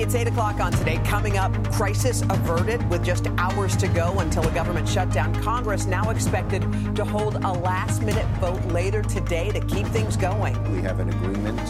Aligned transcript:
It's 0.00 0.16
8 0.16 0.26
o'clock 0.26 0.58
on 0.58 0.72
today. 0.72 1.00
Coming 1.04 1.38
up, 1.38 1.52
crisis 1.70 2.22
averted 2.22 2.88
with 2.90 3.04
just 3.04 3.28
hours 3.38 3.76
to 3.76 3.86
go 3.86 4.18
until 4.18 4.46
a 4.46 4.50
government 4.50 4.88
shutdown. 4.88 5.32
Congress 5.40 5.86
now 5.86 6.10
expected 6.10 6.62
to 6.96 7.04
hold 7.04 7.36
a 7.36 7.52
last 7.52 8.02
minute 8.02 8.26
vote 8.40 8.62
later 8.66 9.02
today 9.02 9.50
to 9.52 9.60
keep 9.60 9.86
things 9.86 10.16
going. 10.16 10.60
We 10.72 10.82
have 10.82 10.98
an 10.98 11.10
agreement 11.10 11.60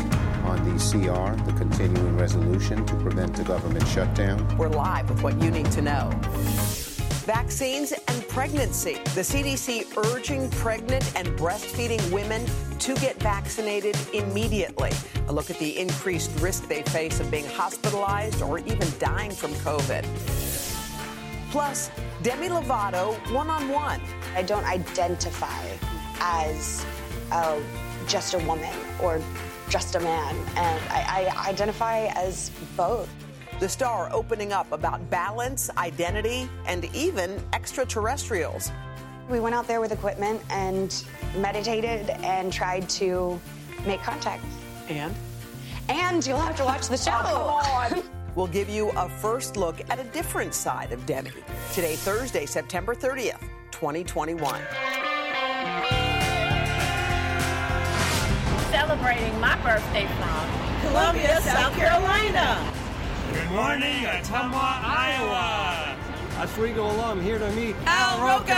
on 0.45 0.65
the 0.65 0.79
CR, 0.81 1.37
the 1.45 1.53
continuing 1.58 2.17
resolution 2.17 2.85
to 2.87 2.95
prevent 2.97 3.38
a 3.40 3.45
government 3.45 3.87
shutdown. 3.88 4.56
We're 4.56 4.69
live 4.69 5.11
with 5.11 5.22
what 5.22 5.41
you 5.43 5.51
need 5.51 5.71
to 5.72 5.83
know. 5.83 6.11
Vaccines 7.25 7.93
pregnancy. 8.35 8.94
The 9.14 9.21
CDC 9.21 9.96
urging 10.12 10.51
pregnant 10.51 11.04
and 11.14 11.28
breastfeeding 11.38 12.03
women 12.10 12.44
to 12.80 12.92
get 12.96 13.14
vaccinated 13.22 13.96
immediately. 14.12 14.90
A 15.28 15.33
look 15.33 15.51
at 15.51 15.58
the 15.60 15.78
increased 15.78 16.33
risk 16.41 16.66
they 16.66 16.83
face 16.83 17.20
of 17.20 17.30
being 17.30 17.47
hospitalized 17.47 18.42
or 18.42 18.59
even 18.59 18.89
dying 18.98 19.30
from 19.30 19.52
COVID. 19.62 20.02
Plus, 21.52 21.92
Demi 22.25 22.48
Lovato 22.48 23.15
one 23.33 23.48
on 23.48 23.69
one. 23.69 24.01
I 24.34 24.42
don't 24.42 24.64
identify 24.64 25.64
as 26.19 26.84
uh, 27.30 27.61
just 28.09 28.34
a 28.34 28.39
woman 28.41 28.75
or 29.01 29.23
just 29.69 29.95
a 29.95 30.01
man, 30.01 30.34
and 30.56 30.83
I, 30.91 31.30
I 31.39 31.51
identify 31.51 32.06
as 32.16 32.51
both. 32.77 33.09
The 33.61 33.69
star 33.69 34.09
opening 34.13 34.53
up 34.53 34.71
about 34.73 35.09
balance, 35.11 35.71
identity, 35.79 36.49
and 36.67 36.85
even 36.95 37.41
extraterrestrials. 37.53 38.73
We 39.31 39.39
went 39.39 39.55
out 39.55 39.69
there 39.69 39.81
with 39.81 39.93
equipment 39.93 40.43
and 40.51 41.05
meditated 41.37 42.11
and 42.11 42.53
tried 42.53 42.89
to 42.91 43.41
make 43.87 44.03
contact. 44.03 44.45
And? 44.89 45.15
And 45.89 46.27
you'll 46.27 46.39
have 46.39 46.57
to 46.57 46.65
watch 46.65 46.89
the 46.89 46.97
show. 46.97 47.12
Oh, 47.15 47.61
come 47.91 47.98
on. 47.98 48.03
we'll 48.35 48.48
give 48.48 48.69
you 48.69 48.91
a 48.91 49.09
first 49.09 49.56
look 49.56 49.81
at 49.89 50.00
a 50.00 50.05
different 50.05 50.53
side 50.53 50.91
of 50.93 51.06
Demi. 51.06 51.31
Today, 51.73 51.95
Thursday, 51.95 52.47
September 52.47 52.95
30th, 52.95 53.41
2021. 53.71 54.61
Celebrating 58.71 59.41
my 59.41 59.56
birthday 59.62 60.06
from 60.06 60.89
Columbia, 60.89 61.41
South 61.41 61.73
Carolina. 61.75 62.84
Good 63.35 63.51
morning, 63.51 64.05
Ottumwa, 64.05 64.79
Iowa. 64.85 65.97
Oswego 66.39 66.87
alum 66.87 67.21
here 67.21 67.37
to 67.37 67.51
meet 67.51 67.75
Al 67.85 68.23
Roker. 68.23 68.55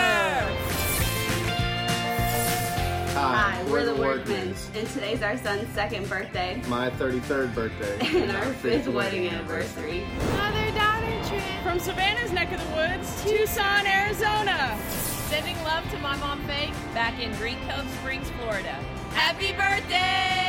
Hi, 3.15 3.65
we're, 3.71 3.87
the 3.87 3.93
Workmans, 3.93 4.69
and 4.79 4.87
today's 4.89 5.23
our 5.23 5.39
son's 5.39 5.67
second 5.71 6.07
birthday. 6.11 6.61
My 6.69 6.91
33rd 6.91 7.55
birthday. 7.55 7.99
and 8.23 8.31
our 8.33 8.53
fifth 8.53 8.87
wedding 8.89 9.29
anniversary. 9.29 10.05
Mother-daughter 10.33 11.27
trip 11.27 11.43
from 11.63 11.79
Savannah's 11.79 12.33
neck 12.33 12.53
of 12.53 12.63
the 12.63 12.77
woods, 12.77 13.25
Tucson, 13.25 13.87
Arizona. 13.87 14.79
Sending 15.31 15.57
love 15.65 15.91
to 15.91 15.99
my 16.01 16.17
mom 16.19 16.43
Faith 16.43 16.77
back 16.93 17.19
in 17.19 17.35
Green 17.37 17.57
Cove 17.67 17.89
Springs, 18.01 18.29
Florida. 18.39 18.79
Happy 19.15 19.55
birthday! 19.55 20.46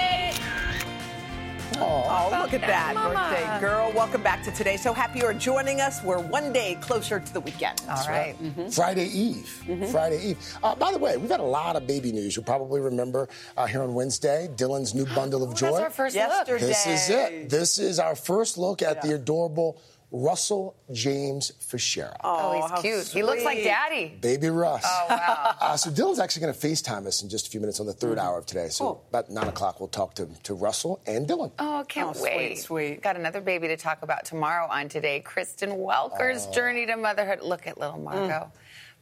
Oh, 1.80 2.30
look 2.32 2.54
at 2.54 2.62
that, 2.62 2.96
birthday 2.96 3.60
girl. 3.60 3.92
Welcome 3.94 4.24
back 4.24 4.44
to 4.44 4.52
today. 4.52 4.78
So 4.78 4.94
happy 4.94 5.20
you're 5.20 5.34
joining 5.34 5.82
us. 5.82 6.04
We're 6.04 6.20
one 6.20 6.52
day 6.52 6.78
closer 6.82 7.20
to 7.20 7.34
the 7.34 7.40
weekend. 7.40 7.82
All 7.90 8.08
right. 8.08 8.36
Mm-hmm. 8.42 8.70
Friday 8.70 9.06
Eve. 9.08 9.64
Mm-hmm. 9.68 9.86
Friday 9.86 10.30
Eve. 10.30 10.58
Uh, 10.64 10.76
by 10.76 10.92
the 10.92 10.98
way, 10.98 11.18
we've 11.18 11.30
had 11.30 11.40
a 11.40 11.44
lot 11.44 11.76
of 11.76 11.86
baby 11.86 12.12
news. 12.12 12.36
You 12.36 12.42
probably 12.42 12.82
remember 12.82 13.30
uh, 13.56 13.66
here 13.68 13.84
on 13.84 13.94
Wednesday, 13.94 14.50
Dylan's 14.56 14.96
new 14.96 15.06
bundle 15.14 15.44
of 15.44 15.56
joy. 15.56 15.72
That's 15.72 15.84
our 15.84 15.90
first 15.90 16.16
Yesterday. 16.16 16.52
look. 16.52 16.62
This 16.62 16.88
is 16.88 17.10
it. 17.10 17.50
This 17.50 17.80
is 17.80 18.00
our 18.00 18.16
first 18.16 18.58
look 18.58 18.82
at 18.82 18.98
yeah. 18.98 19.02
the 19.10 19.16
adorable 19.16 19.80
Russell 20.12 20.78
James 20.92 21.52
Fichera. 21.60 22.16
Oh, 22.24 22.62
oh 22.62 22.62
he's 22.62 22.82
cute. 22.82 23.06
Sweet. 23.06 23.20
He 23.20 23.24
looks 23.24 23.44
like 23.44 23.64
daddy. 23.64 24.18
Baby 24.22 24.50
Russ. 24.50 24.84
Oh, 24.86 25.06
wow. 25.10 25.56
uh, 25.62 25.76
so 25.76 25.90
Dylan's 25.90 26.20
actually 26.20 26.44
going 26.44 26.54
to 26.54 26.60
FaceTime 26.60 27.06
us 27.06 27.24
in 27.24 27.30
just 27.30 27.48
a 27.48 27.50
few 27.50 27.60
minutes 27.60 27.80
on 27.80 27.86
the 27.86 27.94
3rd 27.94 28.12
mm-hmm. 28.12 28.20
hour 28.20 28.38
of 28.38 28.46
today. 28.46 28.70
So 28.70 28.86
oh. 28.86 29.02
about 29.10 29.30
9 29.30 29.48
o'clock, 29.48 29.80
we'll 29.80 29.90
talk 29.90 30.14
to, 30.16 30.28
to 30.44 30.54
Russell 30.54 31.02
and 31.08 31.28
Dylan. 31.28 31.52
Oh, 31.60 31.84
can't 31.88 32.16
oh, 32.18 32.24
wait. 32.24 32.58
Sweet, 32.58 32.60
sweet. 32.60 33.02
Got 33.02 33.18
another 33.18 33.42
baby 33.42 33.68
to 33.68 33.78
talk 33.78 34.02
about 34.02 34.24
tomorrow 34.24 34.68
on 34.70 34.88
Today. 34.88 35.20
Kristen 35.20 35.78
Welker's 35.78 36.48
oh. 36.48 36.54
journey 36.54 36.86
to 36.86 36.96
motherhood. 36.96 37.42
Look 37.42 37.68
at 37.68 37.78
little 37.78 38.00
Margot. 38.00 38.30
Mm 38.30 38.52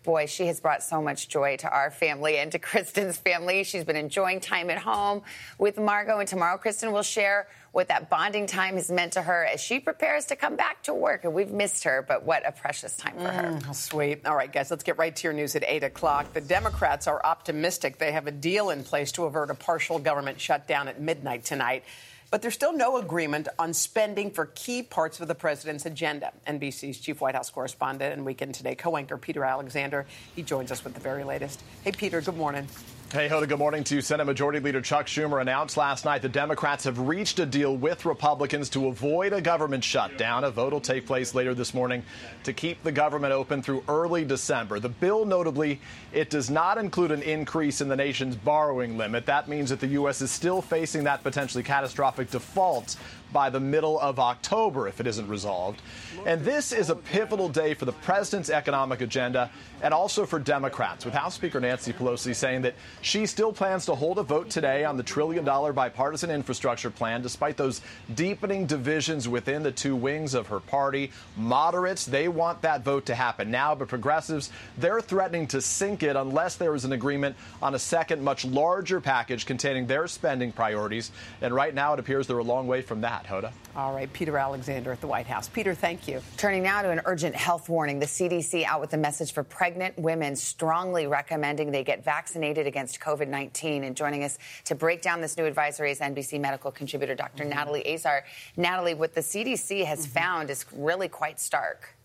boy, 0.05 0.27
she 0.27 0.45
has 0.45 0.61
brought 0.61 0.83
so 0.83 1.01
much 1.01 1.27
joy 1.27 1.57
to 1.57 1.69
our 1.69 1.91
family 1.91 2.37
and 2.37 2.51
to 2.53 2.59
Kristen's 2.69 3.17
family. 3.17 3.65
She's 3.65 3.83
been 3.83 3.97
enjoying 3.97 4.39
time 4.39 4.69
at 4.69 4.77
home 4.77 5.23
with 5.57 5.77
Margot, 5.77 6.19
and 6.19 6.29
tomorrow 6.29 6.57
Kristen 6.57 6.93
will 6.93 7.03
share 7.03 7.47
what 7.75 7.89
that 7.89 8.09
bonding 8.09 8.47
time 8.47 8.75
has 8.75 8.89
meant 8.89 9.11
to 9.11 9.21
her 9.21 9.43
as 9.43 9.59
she 9.59 9.81
prepares 9.81 10.23
to 10.23 10.35
come 10.37 10.55
back 10.55 10.81
to 10.81 10.93
work. 10.93 11.25
And 11.25 11.33
we've 11.33 11.51
missed 11.51 11.83
her, 11.83 12.05
but 12.07 12.23
what 12.23 12.47
a 12.47 12.53
precious 12.53 12.95
time 12.95 13.17
for 13.17 13.27
her. 13.27 13.51
Mm, 13.51 13.75
sweet. 13.75 14.25
All 14.25 14.33
right, 14.33 14.51
guys, 14.51 14.71
let's 14.71 14.85
get 14.85 14.97
right 14.97 15.13
to 15.13 15.23
your 15.27 15.33
news 15.33 15.57
at 15.57 15.63
8 15.67 15.83
o'clock. 15.83 16.31
The 16.31 16.39
Democrats 16.39 17.05
are 17.05 17.19
optimistic 17.21 17.97
they 17.97 18.13
have 18.13 18.27
a 18.27 18.31
deal 18.31 18.69
in 18.69 18.85
place 18.85 19.11
to 19.13 19.25
avert 19.25 19.49
a 19.49 19.55
partial 19.55 19.99
government 19.99 20.39
shutdown 20.39 20.87
at 20.87 21.01
midnight 21.01 21.43
tonight. 21.43 21.83
But 22.31 22.41
there's 22.41 22.53
still 22.53 22.71
no 22.71 22.95
agreement 22.95 23.49
on 23.59 23.73
spending 23.73 24.31
for 24.31 24.45
key 24.45 24.81
parts 24.81 25.19
of 25.19 25.27
the 25.27 25.35
president's 25.35 25.85
agenda. 25.85 26.31
NBC's 26.47 26.97
chief 26.97 27.19
White 27.19 27.35
House 27.35 27.49
correspondent 27.49 28.13
and 28.13 28.25
Weekend 28.25 28.55
Today 28.55 28.75
co 28.75 28.95
anchor 28.95 29.17
Peter 29.17 29.43
Alexander. 29.43 30.05
He 30.33 30.43
joins 30.43 30.71
us 30.71 30.81
with 30.85 30.93
the 30.93 31.01
very 31.01 31.25
latest. 31.25 31.61
Hey, 31.83 31.91
Peter, 31.91 32.21
good 32.21 32.37
morning. 32.37 32.69
Hey, 33.11 33.29
Hoda, 33.29 33.47
good 33.47 33.59
morning 33.59 33.83
to 33.83 33.95
you. 33.95 34.01
Senate 34.01 34.25
Majority 34.25 34.59
Leader 34.59 34.81
Chuck 34.81 35.05
Schumer 35.05 35.39
announced 35.39 35.77
last 35.77 36.05
night 36.05 36.23
the 36.23 36.27
Democrats 36.27 36.85
have 36.85 36.97
reached 36.97 37.37
a 37.37 37.45
deal 37.45 37.77
with 37.77 38.03
Republicans 38.03 38.67
to 38.69 38.87
avoid 38.87 39.31
a 39.31 39.39
government 39.41 39.83
shutdown. 39.83 40.43
A 40.43 40.49
vote 40.49 40.73
will 40.73 40.81
take 40.81 41.05
place 41.05 41.35
later 41.35 41.53
this 41.53 41.75
morning 41.75 42.03
to 42.45 42.51
keep 42.51 42.81
the 42.81 42.91
government 42.91 43.31
open 43.31 43.61
through 43.61 43.83
early 43.87 44.25
December. 44.25 44.79
The 44.79 44.89
bill, 44.89 45.23
notably, 45.23 45.79
it 46.13 46.31
does 46.31 46.49
not 46.49 46.79
include 46.79 47.11
an 47.11 47.21
increase 47.21 47.79
in 47.79 47.89
the 47.89 47.95
nation's 47.95 48.35
borrowing 48.35 48.97
limit. 48.97 49.27
That 49.27 49.47
means 49.47 49.69
that 49.69 49.79
the 49.79 49.87
U.S. 49.87 50.21
is 50.23 50.31
still 50.31 50.59
facing 50.59 51.03
that 51.03 51.21
potentially 51.21 51.63
catastrophic 51.63 52.31
default 52.31 52.97
by 53.31 53.49
the 53.49 53.59
middle 53.59 53.99
of 53.99 54.19
October 54.19 54.87
if 54.87 54.99
it 54.99 55.07
isn't 55.07 55.27
resolved. 55.27 55.81
And 56.25 56.41
this 56.41 56.71
is 56.71 56.89
a 56.89 56.95
pivotal 56.95 57.49
day 57.49 57.73
for 57.73 57.85
the 57.85 57.91
president's 57.91 58.49
economic 58.49 59.01
agenda 59.01 59.51
and 59.81 59.93
also 59.93 60.25
for 60.25 60.39
Democrats, 60.39 61.05
with 61.05 61.13
House 61.13 61.35
Speaker 61.35 61.59
Nancy 61.59 61.93
Pelosi 61.93 62.33
saying 62.33 62.61
that 62.63 62.75
she 63.01 63.25
still 63.25 63.53
plans 63.53 63.85
to 63.85 63.93
hold 63.93 64.17
a 64.17 64.23
vote 64.23 64.49
today 64.49 64.85
on 64.85 64.97
the 64.97 65.03
trillion 65.03 65.43
dollar 65.45 65.73
bipartisan 65.73 66.31
infrastructure 66.31 66.89
plan, 66.89 67.21
despite 67.21 67.57
those 67.57 67.81
deepening 68.15 68.65
divisions 68.65 69.27
within 69.27 69.61
the 69.63 69.71
two 69.71 69.95
wings 69.95 70.33
of 70.33 70.47
her 70.47 70.59
party. 70.59 71.11
Moderates, 71.35 72.05
they 72.05 72.27
want 72.27 72.61
that 72.61 72.83
vote 72.83 73.05
to 73.05 73.15
happen 73.15 73.51
now, 73.51 73.75
but 73.75 73.87
progressives, 73.87 74.49
they're 74.77 75.01
threatening 75.01 75.45
to 75.47 75.61
sink 75.61 76.03
it 76.03 76.15
unless 76.15 76.55
there 76.55 76.73
is 76.73 76.85
an 76.85 76.93
agreement 76.93 77.35
on 77.61 77.75
a 77.75 77.79
second, 77.79 78.23
much 78.23 78.45
larger 78.45 79.01
package 79.01 79.45
containing 79.45 79.85
their 79.87 80.07
spending 80.07 80.51
priorities. 80.51 81.11
And 81.41 81.53
right 81.53 81.73
now, 81.73 81.93
it 81.93 81.99
appears 81.99 82.27
they're 82.27 82.37
a 82.37 82.43
long 82.43 82.67
way 82.67 82.81
from 82.81 83.01
that. 83.01 83.24
Hoda. 83.25 83.51
All 83.75 83.93
right, 83.93 84.11
Peter 84.13 84.37
Alexander 84.37 84.91
at 84.91 85.01
the 85.01 85.07
White 85.07 85.27
House. 85.27 85.49
Peter, 85.49 85.73
thank 85.73 86.07
you. 86.07 86.21
Turning 86.37 86.63
now 86.63 86.81
to 86.81 86.89
an 86.89 87.01
urgent 87.05 87.35
health 87.35 87.67
warning. 87.67 87.99
The 87.99 88.05
CDC 88.05 88.63
out 88.63 88.79
with 88.79 88.93
a 88.93 88.97
message 88.97 89.33
for 89.33 89.43
pregnant 89.43 89.97
women, 89.97 90.35
strongly 90.35 91.07
recommending 91.07 91.71
they 91.71 91.83
get 91.83 92.03
vaccinated 92.03 92.67
against 92.67 92.99
COVID 92.99 93.27
19. 93.27 93.83
And 93.83 93.95
joining 93.95 94.23
us 94.23 94.37
to 94.65 94.75
break 94.75 95.01
down 95.01 95.21
this 95.21 95.37
new 95.37 95.45
advisory 95.45 95.91
is 95.91 95.99
NBC 95.99 96.39
medical 96.39 96.71
contributor 96.71 97.15
Dr. 97.15 97.43
Mm-hmm. 97.43 97.49
Natalie 97.49 97.93
Azar. 97.93 98.23
Natalie, 98.57 98.93
what 98.93 99.13
the 99.13 99.21
CDC 99.21 99.85
has 99.85 100.05
mm-hmm. 100.05 100.13
found 100.13 100.49
is 100.49 100.65
really 100.73 101.07
quite 101.07 101.39
stark. 101.39 101.95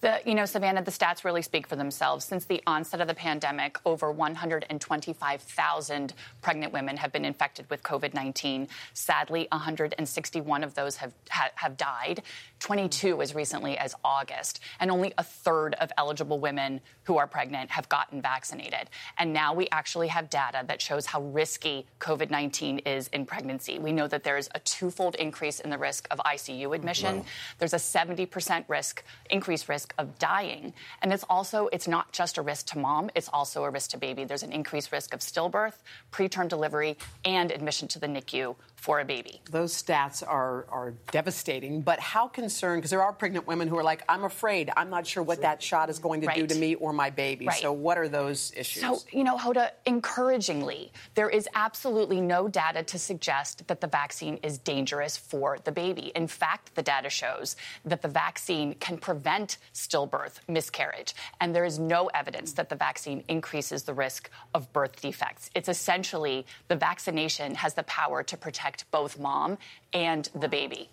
The, 0.00 0.20
you 0.24 0.34
know, 0.34 0.44
Savannah, 0.44 0.82
the 0.82 0.92
stats 0.92 1.24
really 1.24 1.42
speak 1.42 1.66
for 1.66 1.74
themselves. 1.74 2.24
Since 2.24 2.44
the 2.44 2.62
onset 2.66 3.00
of 3.00 3.08
the 3.08 3.14
pandemic, 3.14 3.78
over 3.84 4.12
125,000 4.12 6.14
pregnant 6.40 6.72
women 6.72 6.96
have 6.96 7.12
been 7.12 7.24
infected 7.24 7.68
with 7.68 7.82
COVID 7.82 8.14
19. 8.14 8.68
Sadly, 8.94 9.48
161 9.50 10.62
of 10.62 10.74
those 10.74 10.96
have, 10.96 11.12
ha- 11.30 11.50
have 11.56 11.76
died, 11.76 12.22
22 12.60 13.20
as 13.22 13.34
recently 13.34 13.76
as 13.76 13.94
August. 14.04 14.60
And 14.78 14.90
only 14.90 15.12
a 15.18 15.24
third 15.24 15.74
of 15.74 15.90
eligible 15.96 16.38
women 16.38 16.80
who 17.02 17.18
are 17.18 17.26
pregnant 17.26 17.70
have 17.70 17.88
gotten 17.88 18.22
vaccinated. 18.22 18.90
And 19.18 19.32
now 19.32 19.52
we 19.52 19.68
actually 19.72 20.08
have 20.08 20.30
data 20.30 20.64
that 20.68 20.80
shows 20.80 21.06
how 21.06 21.22
risky 21.22 21.86
COVID 22.00 22.30
19 22.30 22.78
is 22.80 23.08
in 23.08 23.26
pregnancy. 23.26 23.78
We 23.78 23.92
know 23.92 24.06
that 24.06 24.22
there 24.22 24.36
is 24.36 24.48
a 24.54 24.60
twofold 24.60 25.16
increase 25.16 25.60
in 25.60 25.70
the 25.70 25.78
risk 25.78 26.06
of 26.10 26.18
ICU 26.18 26.74
admission, 26.74 27.18
wow. 27.18 27.24
there's 27.58 27.72
a 27.72 27.76
70% 27.76 28.64
risk, 28.68 29.02
increased 29.30 29.68
risk 29.68 29.87
risk 29.88 29.94
of 29.98 30.18
dying. 30.18 30.74
And 31.02 31.12
it's 31.12 31.24
also, 31.28 31.68
it's 31.72 31.88
not 31.88 32.12
just 32.12 32.38
a 32.38 32.42
risk 32.42 32.66
to 32.68 32.78
mom, 32.78 33.10
it's 33.14 33.28
also 33.32 33.64
a 33.64 33.70
risk 33.70 33.90
to 33.90 33.98
baby. 33.98 34.24
There's 34.24 34.42
an 34.42 34.52
increased 34.52 34.92
risk 34.92 35.14
of 35.14 35.20
stillbirth, 35.20 35.76
preterm 36.12 36.48
delivery, 36.48 36.96
and 37.24 37.50
admission 37.50 37.88
to 37.88 37.98
the 37.98 38.06
NICU 38.06 38.56
for 38.78 39.00
a 39.00 39.04
baby. 39.04 39.40
Those 39.50 39.74
stats 39.74 40.22
are, 40.26 40.64
are 40.70 40.94
devastating, 41.10 41.82
but 41.82 41.98
how 41.98 42.28
concerned, 42.28 42.80
because 42.80 42.92
there 42.92 43.02
are 43.02 43.12
pregnant 43.12 43.44
women 43.44 43.66
who 43.66 43.76
are 43.76 43.82
like, 43.82 44.04
I'm 44.08 44.22
afraid, 44.22 44.70
I'm 44.76 44.88
not 44.88 45.04
sure 45.04 45.20
what 45.20 45.40
that 45.42 45.60
shot 45.60 45.90
is 45.90 45.98
going 45.98 46.20
to 46.20 46.28
right. 46.28 46.36
do 46.36 46.46
to 46.46 46.54
me 46.54 46.76
or 46.76 46.92
my 46.92 47.10
baby. 47.10 47.46
Right. 47.46 47.60
So, 47.60 47.72
what 47.72 47.98
are 47.98 48.08
those 48.08 48.52
issues? 48.56 48.82
So, 48.82 49.00
you 49.10 49.24
know, 49.24 49.36
Hoda, 49.36 49.72
encouragingly, 49.84 50.92
there 51.16 51.28
is 51.28 51.48
absolutely 51.56 52.20
no 52.20 52.46
data 52.46 52.84
to 52.84 52.98
suggest 53.00 53.66
that 53.66 53.80
the 53.80 53.88
vaccine 53.88 54.38
is 54.44 54.58
dangerous 54.58 55.16
for 55.16 55.58
the 55.64 55.72
baby. 55.72 56.12
In 56.14 56.28
fact, 56.28 56.76
the 56.76 56.82
data 56.82 57.10
shows 57.10 57.56
that 57.84 58.00
the 58.00 58.08
vaccine 58.08 58.74
can 58.74 58.96
prevent 58.96 59.58
stillbirth, 59.74 60.38
miscarriage, 60.46 61.16
and 61.40 61.52
there 61.52 61.64
is 61.64 61.80
no 61.80 62.06
evidence 62.14 62.52
that 62.52 62.68
the 62.68 62.76
vaccine 62.76 63.24
increases 63.26 63.82
the 63.82 63.94
risk 63.94 64.30
of 64.54 64.72
birth 64.72 65.00
defects. 65.00 65.50
It's 65.56 65.68
essentially 65.68 66.46
the 66.68 66.76
vaccination 66.76 67.56
has 67.56 67.74
the 67.74 67.82
power 67.82 68.22
to 68.22 68.36
protect 68.36 68.67
both 68.90 69.18
mom 69.18 69.58
and 69.92 70.28
the 70.34 70.48
baby. 70.48 70.88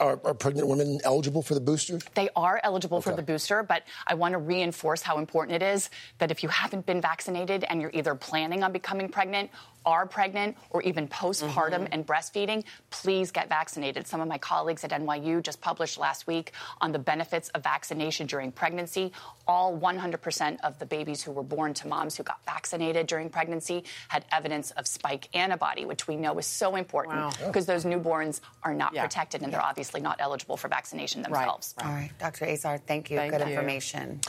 Are, 0.00 0.20
are, 0.24 0.34
pregnant 0.34 0.68
women 0.68 1.00
eligible 1.02 1.42
for 1.42 1.54
the 1.54 1.60
booster? 1.60 1.98
They 2.14 2.28
are 2.36 2.60
eligible 2.62 2.98
okay. 2.98 3.10
for 3.10 3.16
the 3.16 3.22
booster, 3.22 3.64
but 3.64 3.82
I 4.06 4.14
want 4.14 4.32
to 4.32 4.38
reinforce 4.38 5.02
how 5.02 5.18
important 5.18 5.60
it 5.60 5.64
is 5.64 5.90
that 6.18 6.30
if 6.30 6.44
you 6.44 6.48
haven't 6.48 6.86
been 6.86 7.00
vaccinated 7.00 7.64
and 7.68 7.80
you're 7.80 7.90
either 7.92 8.14
planning 8.14 8.62
on 8.62 8.70
becoming 8.70 9.08
pregnant 9.08 9.50
are 9.84 10.06
pregnant 10.06 10.56
or 10.70 10.82
even 10.82 11.08
postpartum 11.08 11.70
mm-hmm. 11.70 11.92
and 11.92 12.06
breastfeeding, 12.06 12.64
please 12.90 13.30
get 13.30 13.48
vaccinated. 13.48 14.06
Some 14.06 14.20
of 14.20 14.28
my 14.28 14.38
colleagues 14.38 14.84
at 14.84 14.90
NYU 14.90 15.42
just 15.42 15.60
published 15.60 15.98
last 15.98 16.26
week 16.26 16.52
on 16.80 16.92
the 16.92 16.98
benefits 16.98 17.48
of 17.50 17.62
vaccination 17.62 18.26
during 18.26 18.52
pregnancy. 18.52 19.12
All 19.46 19.78
100% 19.78 20.60
of 20.62 20.78
the 20.78 20.86
babies 20.86 21.22
who 21.22 21.32
were 21.32 21.42
born 21.42 21.74
to 21.74 21.88
moms 21.88 22.16
who 22.16 22.22
got 22.22 22.44
vaccinated 22.44 23.06
during 23.06 23.30
pregnancy 23.30 23.84
had 24.08 24.24
evidence 24.32 24.70
of 24.72 24.86
spike 24.86 25.28
antibody, 25.34 25.84
which 25.84 26.06
we 26.06 26.16
know 26.16 26.38
is 26.38 26.46
so 26.46 26.76
important 26.76 27.36
because 27.46 27.66
wow. 27.66 27.74
those 27.74 27.84
newborns 27.84 28.40
are 28.62 28.74
not 28.74 28.94
yeah. 28.94 29.02
protected 29.02 29.42
and 29.42 29.52
they're 29.52 29.62
obviously 29.62 30.00
not 30.00 30.16
eligible 30.18 30.56
for 30.56 30.68
vaccination 30.68 31.22
themselves. 31.22 31.74
Right. 31.78 31.84
Right. 31.84 31.90
All 31.90 31.96
right. 31.96 32.10
Dr. 32.18 32.44
Azar, 32.46 32.78
thank 32.78 33.10
you. 33.10 33.16
Thank 33.16 33.32
Good 33.32 33.40
you. 33.40 33.46
information. 33.48 34.20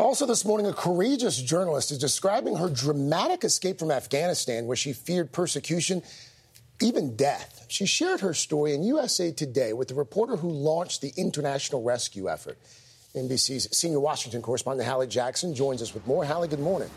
Also, 0.00 0.24
this 0.24 0.46
morning, 0.46 0.66
a 0.66 0.72
courageous 0.72 1.36
journalist 1.36 1.90
is 1.90 1.98
describing 1.98 2.56
her 2.56 2.70
dramatic 2.70 3.44
escape 3.44 3.78
from 3.78 3.90
Afghanistan, 3.90 4.66
where 4.66 4.74
she 4.74 4.94
feared 4.94 5.30
persecution, 5.30 6.02
even 6.80 7.16
death. 7.16 7.66
She 7.68 7.84
shared 7.84 8.20
her 8.20 8.32
story 8.32 8.72
in 8.72 8.82
USA 8.82 9.30
Today 9.30 9.74
with 9.74 9.88
the 9.88 9.94
reporter 9.94 10.36
who 10.36 10.48
launched 10.48 11.02
the 11.02 11.12
international 11.18 11.82
rescue 11.82 12.30
effort. 12.30 12.56
NBC's 13.14 13.76
senior 13.76 14.00
Washington 14.00 14.40
correspondent 14.40 14.88
Hallie 14.88 15.06
Jackson 15.06 15.54
joins 15.54 15.82
us 15.82 15.92
with 15.92 16.06
more. 16.06 16.24
Hallie, 16.24 16.48
good 16.48 16.60
morning. 16.60 16.88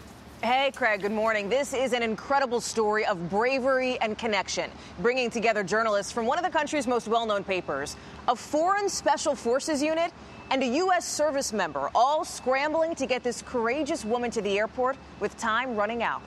Hey, 0.41 0.71
Craig, 0.73 1.01
good 1.01 1.11
morning. 1.11 1.50
This 1.50 1.73
is 1.73 1.91
an 1.91 2.03
incredible 2.03 2.61
story 2.61 3.05
of 3.05 3.29
bravery 3.29 3.97
and 4.00 4.17
connection, 4.17 4.71
bringing 5.00 5.29
together 5.29 5.61
journalists 5.61 6.11
from 6.13 6.25
one 6.25 6.38
of 6.38 6.45
the 6.45 6.50
country's 6.50 6.88
most 6.88 7.09
well 7.09 7.25
known 7.25 7.44
papers, 7.44 7.97
a 8.29 8.35
foreign 8.35 8.88
special 8.88 9.35
forces 9.35 9.83
unit, 9.83 10.13
and 10.53 10.61
a 10.61 10.67
U.S. 10.67 11.03
service 11.03 11.51
member, 11.51 11.89
all 11.95 12.23
scrambling 12.23 12.94
to 12.94 13.07
get 13.07 13.23
this 13.23 13.41
courageous 13.41 14.05
woman 14.05 14.29
to 14.29 14.39
the 14.39 14.59
airport 14.59 14.95
with 15.19 15.35
time 15.35 15.75
running 15.75 16.03
out. 16.03 16.21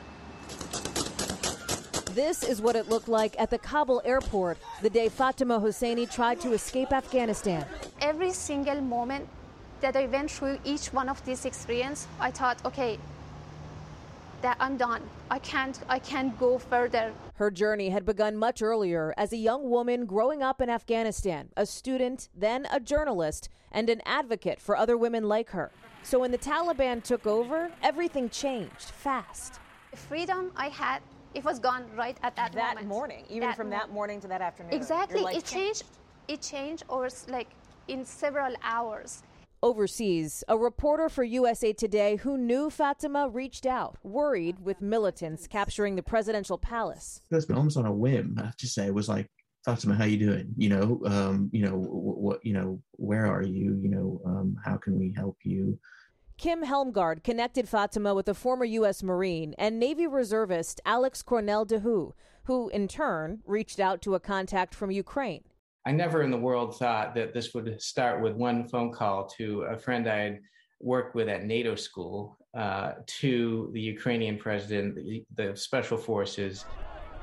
This 2.11 2.43
is 2.43 2.61
what 2.61 2.75
it 2.75 2.89
looked 2.89 3.07
like 3.07 3.39
at 3.39 3.51
the 3.51 3.59
Kabul 3.59 4.03
airport 4.05 4.59
the 4.83 4.91
day 4.91 5.09
Fatima 5.09 5.61
Hosseini 5.61 6.11
tried 6.11 6.41
to 6.41 6.55
escape 6.55 6.91
Afghanistan. 6.93 7.65
Every 8.01 8.33
single 8.33 8.81
moment 8.81 9.29
that 9.81 9.95
I 9.95 10.07
went 10.07 10.33
through 10.33 10.59
each 10.65 10.93
one 10.93 11.09
of 11.09 11.25
these 11.25 11.45
experiences, 11.45 12.09
I 12.19 12.33
thought, 12.33 12.59
okay, 12.65 12.99
that 14.43 14.57
I'm 14.61 14.77
done. 14.77 15.03
I 15.31 15.39
can't 15.39 15.79
I 15.89 15.99
can't 15.99 16.39
go 16.39 16.59
further. 16.59 17.13
Her 17.35 17.51
journey 17.51 17.91
had 17.91 18.05
begun 18.05 18.37
much 18.37 18.63
earlier 18.63 19.15
as 19.17 19.33
a 19.33 19.37
young 19.37 19.71
woman 19.71 20.07
growing 20.07 20.43
up 20.43 20.61
in 20.61 20.71
Afghanistan, 20.71 21.49
a 21.57 21.67
student, 21.67 22.29
then 22.35 22.67
a 22.71 22.81
journalist, 22.81 23.49
and 23.77 23.91
an 23.91 24.01
advocate 24.07 24.59
for 24.61 24.77
other 24.77 24.97
women 24.97 25.29
like 25.29 25.51
her. 25.51 25.71
So 26.03 26.19
when 26.19 26.33
the 26.33 26.39
Taliban 26.39 27.03
took 27.03 27.27
over, 27.27 27.71
everything 27.83 28.31
changed 28.31 28.91
fast. 28.91 29.61
The 29.91 29.99
freedom 29.99 30.51
I 30.57 30.69
had, 30.69 31.03
it 31.35 31.45
was 31.45 31.59
gone 31.59 31.85
right 31.95 32.17
at 32.23 32.35
that, 32.37 32.53
that 32.53 32.75
moment. 32.75 32.89
morning, 32.89 33.25
even 33.29 33.49
that 33.49 33.57
from 33.57 33.71
that 33.71 33.91
morning 33.91 34.21
to 34.23 34.29
that 34.29 34.41
afternoon. 34.41 34.73
Exactly, 34.73 35.21
it 35.21 35.45
changed. 35.45 35.47
changed. 35.47 35.85
It 36.27 36.43
changed 36.43 36.85
over 36.89 37.09
like 37.29 37.49
in 37.87 38.05
several 38.05 38.55
hours. 38.63 39.23
Overseas, 39.63 40.43
a 40.49 40.57
reporter 40.57 41.09
for 41.09 41.25
USA 41.25 41.73
Today 41.73 42.17
who 42.17 42.39
knew 42.39 42.71
Fatima 42.71 43.29
reached 43.29 43.67
out, 43.67 43.97
worried 44.03 44.65
with 44.65 44.81
militants 44.81 45.47
capturing 45.47 45.97
the 45.97 46.03
presidential 46.03 46.59
palace. 46.59 47.21
That's 47.31 47.49
almost 47.51 47.77
on 47.77 47.87
a 47.87 47.93
whim, 47.93 48.37
I 48.39 48.47
have 48.47 48.57
to 48.59 48.67
say. 48.69 48.87
It 48.87 48.95
was 48.95 49.09
like, 49.09 49.29
Fatima, 49.67 49.97
how 49.97 50.05
you 50.05 50.17
doing? 50.17 50.55
You 50.57 50.69
know, 50.69 51.01
um, 51.07 51.51
you 51.53 51.63
know 51.63 51.73
what? 51.77 52.39
You 52.47 52.53
know, 52.53 52.81
where 52.93 53.27
are 53.27 53.43
you? 53.43 53.77
You 53.83 53.89
know, 53.89 54.21
um, 54.25 54.57
how 54.65 54.77
can 54.77 54.97
we 54.97 55.13
help 55.17 55.39
you? 55.43 55.77
Kim 56.39 56.65
Hjelmgaard 56.65 57.25
connected 57.25 57.69
Fatima 57.69 58.15
with 58.15 58.29
a 58.29 58.35
former 58.35 58.65
U.S. 58.65 59.03
Marine 59.03 59.57
and 59.59 59.81
Navy 59.81 60.07
reservist 60.07 60.81
Alex 60.87 61.21
Cornell 61.21 61.65
du 61.65 61.81
Houx, 61.81 62.15
who 62.45 62.69
in 62.69 62.87
turn 62.87 63.41
reached 63.45 63.81
out 63.81 64.01
to 64.03 64.15
a 64.15 64.21
contact 64.21 64.73
from 64.73 64.93
Ukraine. 64.93 65.43
I 65.85 65.91
never 65.91 66.23
in 66.23 66.31
the 66.31 66.39
world 66.39 66.79
thought 66.79 67.17
that 67.17 67.35
this 67.35 67.53
would 67.53 67.83
start 67.83 68.23
with 68.23 68.35
one 68.35 68.69
phone 68.69 68.93
call 68.93 69.27
to 69.39 69.63
a 69.63 69.77
friend 69.77 70.09
I 70.09 70.19
had 70.19 70.41
worked 70.81 71.17
with 71.17 71.29
at 71.29 71.45
NATO 71.45 71.75
school 71.75 72.39
uh, 72.57 72.93
to 73.07 73.71
the 73.73 73.81
Ukrainian 73.81 74.39
president, 74.39 74.95
the, 74.95 75.25
the 75.35 75.57
special 75.57 75.97
forces. 75.97 76.67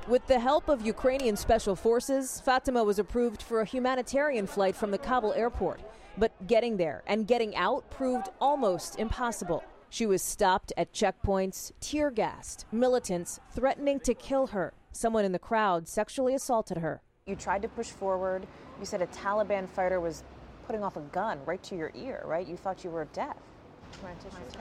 With 0.05 0.27
the 0.27 0.37
help 0.37 0.67
of 0.67 0.85
Ukrainian 0.85 1.37
special 1.37 1.77
forces, 1.77 2.41
Fatima 2.41 2.83
was 2.83 2.99
approved 2.99 3.41
for 3.41 3.61
a 3.61 3.65
humanitarian 3.65 4.45
flight 4.45 4.75
from 4.75 4.91
the 4.91 4.97
Kabul 4.97 5.31
airport. 5.31 5.79
But 6.17 6.45
getting 6.45 6.75
there 6.75 7.03
and 7.07 7.25
getting 7.25 7.55
out 7.55 7.89
proved 7.89 8.27
almost 8.41 8.99
impossible. 8.99 9.63
She 9.89 10.05
was 10.05 10.21
stopped 10.21 10.73
at 10.75 10.91
checkpoints, 10.91 11.71
tear 11.79 12.11
gassed, 12.11 12.65
militants 12.69 13.39
threatening 13.55 14.01
to 14.01 14.13
kill 14.13 14.47
her. 14.47 14.73
Someone 14.91 15.23
in 15.23 15.31
the 15.31 15.39
crowd 15.39 15.87
sexually 15.87 16.35
assaulted 16.35 16.79
her. 16.79 17.01
You 17.25 17.37
tried 17.37 17.61
to 17.61 17.69
push 17.69 17.87
forward. 17.87 18.45
You 18.79 18.85
said 18.85 19.01
a 19.01 19.07
Taliban 19.07 19.69
fighter 19.69 20.01
was 20.01 20.23
putting 20.67 20.83
off 20.83 20.97
a 20.97 21.01
gun 21.13 21.39
right 21.45 21.63
to 21.63 21.77
your 21.77 21.93
ear, 21.95 22.23
right? 22.25 22.45
You 22.45 22.57
thought 22.57 22.83
you 22.83 22.89
were 22.89 23.05
deaf. 23.13 23.37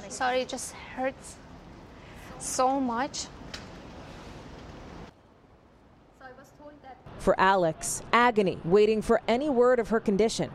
Sorry, 0.09 0.43
it 0.43 0.49
just 0.49 0.73
hurts 0.73 1.35
so 2.39 2.79
much. 2.79 3.27
For 7.23 7.39
Alex, 7.39 8.03
agony, 8.13 8.59
waiting 8.65 9.01
for 9.01 9.21
any 9.29 9.49
word 9.49 9.79
of 9.79 9.91
her 9.91 10.01
condition. 10.01 10.51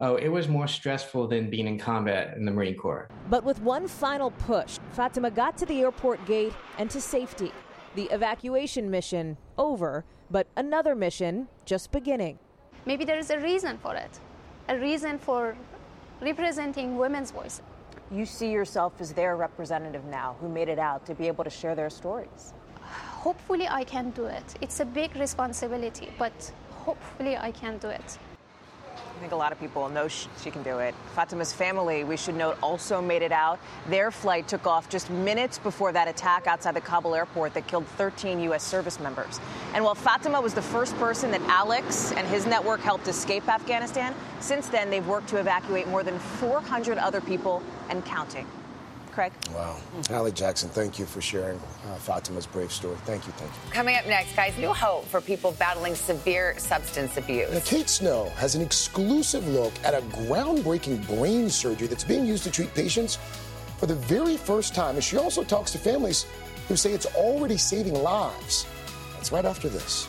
Oh, 0.00 0.16
it 0.16 0.26
was 0.26 0.48
more 0.48 0.66
stressful 0.66 1.28
than 1.28 1.50
being 1.50 1.68
in 1.68 1.78
combat 1.78 2.36
in 2.36 2.44
the 2.44 2.50
Marine 2.50 2.76
Corps. 2.76 3.08
But 3.30 3.44
with 3.44 3.62
one 3.62 3.86
final 3.86 4.32
push, 4.32 4.80
Fatima 4.90 5.30
got 5.30 5.56
to 5.58 5.66
the 5.66 5.80
airport 5.82 6.26
gate 6.26 6.52
and 6.78 6.90
to 6.90 7.00
safety. 7.00 7.52
The 7.94 8.06
evacuation 8.06 8.90
mission 8.90 9.36
over, 9.56 10.04
but 10.32 10.48
another 10.56 10.96
mission 10.96 11.46
just 11.64 11.92
beginning. 11.92 12.40
Maybe 12.84 13.04
there 13.04 13.18
is 13.20 13.30
a 13.30 13.38
reason 13.38 13.78
for 13.78 13.94
it, 13.94 14.18
a 14.68 14.76
reason 14.76 15.16
for 15.16 15.56
representing 16.20 16.98
women's 16.98 17.30
voices. 17.30 17.62
You 18.10 18.26
see 18.26 18.50
yourself 18.50 18.94
as 18.98 19.12
their 19.12 19.36
representative 19.36 20.04
now 20.06 20.34
who 20.40 20.48
made 20.48 20.68
it 20.68 20.80
out 20.80 21.06
to 21.06 21.14
be 21.14 21.28
able 21.28 21.44
to 21.44 21.50
share 21.50 21.76
their 21.76 21.88
stories. 21.88 22.52
Hopefully, 23.24 23.66
I 23.68 23.84
can 23.84 24.10
do 24.10 24.26
it. 24.26 24.44
It's 24.60 24.80
a 24.80 24.84
big 24.84 25.16
responsibility, 25.16 26.10
but 26.18 26.52
hopefully, 26.70 27.36
I 27.36 27.50
can 27.52 27.78
do 27.78 27.88
it. 27.88 28.18
I 29.18 29.20
think 29.20 29.32
a 29.32 29.36
lot 29.36 29.50
of 29.50 29.58
people 29.58 29.88
know 29.88 30.06
she, 30.06 30.28
can 30.52 30.62
do 30.62 30.78
it. 30.78 30.94
Fatima's 31.16 31.52
family, 31.52 32.04
we 32.04 32.16
should 32.16 32.36
note, 32.36 32.56
also 32.62 33.02
made 33.02 33.22
it 33.22 33.32
out. 33.32 33.58
Their 33.88 34.12
flight 34.12 34.46
took 34.46 34.64
off 34.64 34.88
just 34.88 35.10
minutes 35.10 35.58
before 35.58 35.90
that 35.90 36.06
attack 36.06 36.46
outside 36.46 36.76
the 36.76 36.80
Kabul 36.80 37.16
airport 37.16 37.52
that 37.54 37.66
killed 37.66 37.84
13 37.96 38.38
U.S. 38.40 38.62
service 38.62 39.00
members. 39.00 39.40
And 39.74 39.82
while 39.82 39.96
Fatima 39.96 40.40
was 40.40 40.54
the 40.54 40.62
first 40.62 40.96
person 40.98 41.32
that 41.32 41.42
Alex 41.48 42.12
and 42.12 42.28
his 42.28 42.46
network 42.46 42.78
helped 42.78 43.08
escape 43.08 43.48
Afghanistan, 43.48 44.14
since 44.38 44.68
then 44.68 44.88
they've 44.88 45.06
worked 45.06 45.28
to 45.30 45.38
evacuate 45.38 45.88
more 45.88 46.04
than 46.04 46.16
400 46.20 46.96
other 46.98 47.20
people 47.20 47.60
and 47.90 48.04
counting. 48.04 48.46
Craig. 49.08 49.32
Wow. 49.54 49.76
Hallie 50.08 50.32
Jackson, 50.32 50.68
thank 50.68 50.98
you 50.98 51.06
for 51.06 51.20
sharing 51.20 51.58
uh, 51.58 51.96
Fatima's 51.96 52.46
brave 52.46 52.72
story. 52.72 52.96
Thank 53.04 53.26
you, 53.26 53.32
thank 53.32 53.50
you. 53.50 53.70
Coming 53.70 53.96
up 53.96 54.06
next, 54.06 54.34
guys, 54.36 54.56
new 54.58 54.72
hope 54.72 55.04
for 55.06 55.20
people 55.20 55.52
battling 55.52 55.94
severe 55.94 56.58
substance 56.58 57.16
abuse. 57.16 57.52
Now, 57.52 57.60
Kate 57.64 57.88
Snow 57.88 58.30
has 58.36 58.54
an 58.54 58.62
exclusive 58.62 59.46
look 59.48 59.72
at 59.84 59.94
a 59.94 60.00
groundbreaking 60.08 61.06
brain 61.06 61.50
surgery 61.50 61.86
that's 61.86 62.04
being 62.04 62.24
used 62.24 62.44
to 62.44 62.50
treat 62.50 62.72
patients 62.74 63.18
for 63.78 63.86
the 63.86 63.94
very 63.94 64.36
first 64.36 64.74
time. 64.74 64.96
And 64.96 65.04
she 65.04 65.16
also 65.16 65.44
talks 65.44 65.70
to 65.72 65.78
families 65.78 66.26
who 66.68 66.76
say 66.76 66.92
it's 66.92 67.06
already 67.06 67.56
saving 67.56 67.94
lives. 67.94 68.66
That's 69.14 69.32
right 69.32 69.44
after 69.44 69.68
this. 69.68 70.06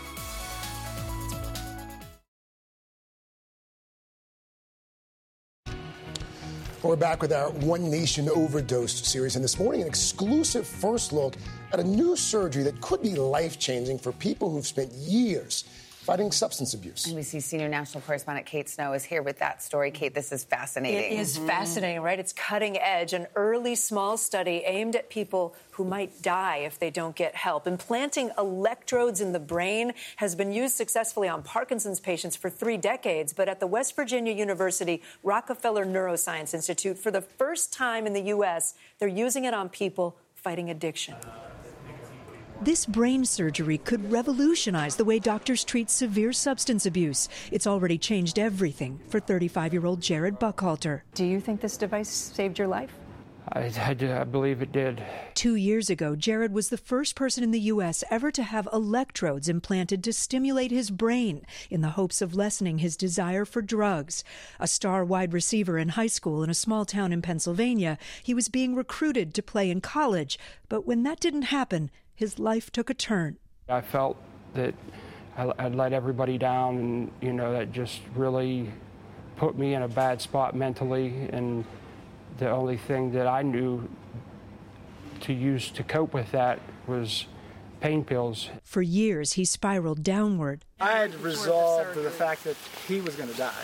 We're 6.81 6.95
back 6.95 7.21
with 7.21 7.33
our 7.33 7.50
One 7.50 7.91
Nation 7.91 8.29
Overdose 8.29 9.05
series, 9.05 9.36
and 9.36 9.43
this 9.43 9.59
morning, 9.59 9.81
an 9.81 9.88
exclusive 9.88 10.65
first 10.65 11.12
look 11.12 11.36
at 11.74 11.79
a 11.81 11.83
new 11.83 12.15
surgery 12.15 12.63
that 12.63 12.79
could 12.79 13.01
be 13.01 13.15
life 13.15 13.59
changing 13.59 14.00
for 14.00 14.13
people 14.13 14.50
who've 14.50 14.65
spent 14.65 14.89
years 14.93 15.65
fighting 16.00 16.32
substance 16.32 16.74
abuse. 16.74 17.06
NBC 17.06 17.41
senior 17.41 17.68
national 17.70 18.01
correspondent 18.01 18.48
Kate 18.48 18.68
Snow 18.70 18.94
is 18.94 19.03
here 19.03 19.22
with 19.22 19.39
that 19.39 19.62
story. 19.62 19.91
Kate, 19.91 20.13
this 20.13 20.32
is 20.32 20.44
fascinating. 20.44 21.18
It 21.18 21.20
is 21.20 21.38
mm-hmm. 21.38 21.48
fascinating, 21.48 22.01
right? 22.01 22.18
It's 22.20 22.34
cutting 22.34 22.77
edge. 22.77 23.13
An 23.13 23.27
early 23.36 23.75
small 23.75 24.18
study 24.18 24.63
aimed 24.65 24.96
at 24.96 25.10
people 25.10 25.56
who 25.72 25.84
might 25.84 26.22
die 26.22 26.58
if 26.58 26.79
they 26.79 26.89
don't 26.89 27.15
get 27.15 27.36
help. 27.36 27.68
Implanting 27.68 28.32
electrodes 28.38 29.22
in 29.22 29.34
the 29.34 29.39
brain 29.39 29.94
has 30.18 30.36
been 30.36 30.51
used 30.51 30.75
successfully 30.75 31.27
on 31.27 31.44
Parkinson's 31.44 32.00
patients 32.00 32.36
for 32.36 32.50
three 32.50 32.77
decades, 32.77 33.34
but 33.34 33.48
at 33.48 33.60
the 33.60 33.68
West 33.68 33.96
Virginia 33.96 34.34
University 34.34 35.01
Rockefeller 35.24 35.86
Neuroscience 35.86 36.53
Institute, 36.53 36.98
for 36.98 37.12
the 37.12 37.22
first 37.22 37.72
time 37.72 38.08
in 38.08 38.13
the 38.13 38.24
U.S., 38.24 38.74
they're 39.00 39.08
using 39.08 39.46
it 39.46 39.53
on 39.53 39.70
people 39.70 40.18
fighting 40.34 40.70
addiction. 40.70 41.15
This 42.62 42.86
brain 42.86 43.24
surgery 43.24 43.78
could 43.78 44.12
revolutionize 44.12 44.98
the 44.98 45.06
way 45.06 45.18
doctors 45.18 45.63
treat 45.63 45.89
severe 45.89 46.34
substance 46.34 46.86
abuse. 46.86 47.30
It's 47.54 47.66
already 47.66 47.98
changed 47.98 48.38
everything 48.38 49.00
for 49.08 49.22
35 49.22 49.72
year 49.72 49.86
old 49.86 50.01
Gerod 50.01 50.42
Buckhalter. 50.42 51.04
Do 51.13 51.24
you 51.24 51.39
think 51.39 51.62
this 51.62 51.78
device 51.78 52.10
saved 52.10 52.60
your 52.60 52.68
life? 52.68 52.92
I, 53.54 53.72
I, 53.78 54.20
I, 54.20 54.24
believe 54.25 54.62
it 54.62 54.74
did. 54.74 55.01
Two 55.36 55.56
years 55.56 55.89
ago, 55.89 56.18
Gerod 56.18 56.51
was 56.51 56.68
the 56.68 56.78
first 56.78 57.16
person 57.16 57.46
in 57.46 57.51
the 57.51 57.62
U.S. 57.62 58.04
ever 58.12 58.30
to 58.32 58.44
have 58.44 58.68
electrodes 58.74 59.48
implanted 59.48 60.04
to 60.04 60.12
stimulate 60.12 60.70
his 60.70 60.92
brain 60.92 61.46
in 61.70 61.80
the 61.80 61.92
hopes 61.92 62.22
of 62.22 62.36
lessening 62.36 62.80
his 62.80 62.98
desire 62.98 63.46
for 63.46 63.62
drugs. 63.62 64.25
A 64.60 64.68
star 64.68 65.06
wide 65.06 65.32
receiver 65.32 65.78
in 65.78 65.89
high 65.89 66.08
school 66.08 66.44
in 66.44 66.50
a 66.50 66.54
small 66.54 66.84
town 66.84 67.13
in 67.13 67.22
Pennsylvania, 67.22 67.98
he 68.22 68.34
was 68.34 68.50
being 68.50 68.75
recruited 68.75 69.34
to 69.34 69.42
play 69.42 69.72
in 69.72 69.80
college. 69.80 70.38
But 70.68 70.86
when 70.86 71.04
that 71.04 71.22
didn't 71.22 71.44
happen, 71.44 71.89
his 72.19 72.38
life 72.38 72.69
took 72.69 72.89
a 72.89 72.93
turn. 72.93 73.38
I 73.69 73.79
felt 73.79 74.17
that 74.53 74.75
I'd 75.38 75.73
let 75.73 75.93
everybody 75.93 76.38
down, 76.38 76.77
and, 76.77 77.11
you 77.21 77.31
know, 77.31 77.53
that 77.53 77.71
just 77.71 78.01
really 78.13 78.73
put 79.38 79.57
me 79.57 79.73
in 79.73 79.83
a 79.83 79.88
bad 79.88 80.19
spot 80.19 80.53
mentally. 80.53 81.29
And 81.31 81.63
the 82.38 82.49
only 82.49 82.75
thing 82.75 83.13
that 83.13 83.25
I 83.25 83.41
knew 83.41 83.88
to 85.21 85.31
use 85.33 85.71
to 85.71 85.81
cope 85.81 86.13
with 86.13 86.29
that 86.33 86.59
was 86.88 87.25
pain 87.79 88.03
pills. 88.03 88.49
For 88.63 88.81
years, 88.81 89.33
he 89.33 89.45
spiraled 89.45 90.03
downward. 90.03 90.65
I 90.81 90.91
had 90.91 91.15
resolved 91.21 91.93
to 91.93 92.01
the 92.01 92.11
fact 92.11 92.43
that 92.43 92.57
he 92.85 92.99
was 92.99 93.15
going 93.15 93.29
to 93.29 93.38
die. 93.38 93.63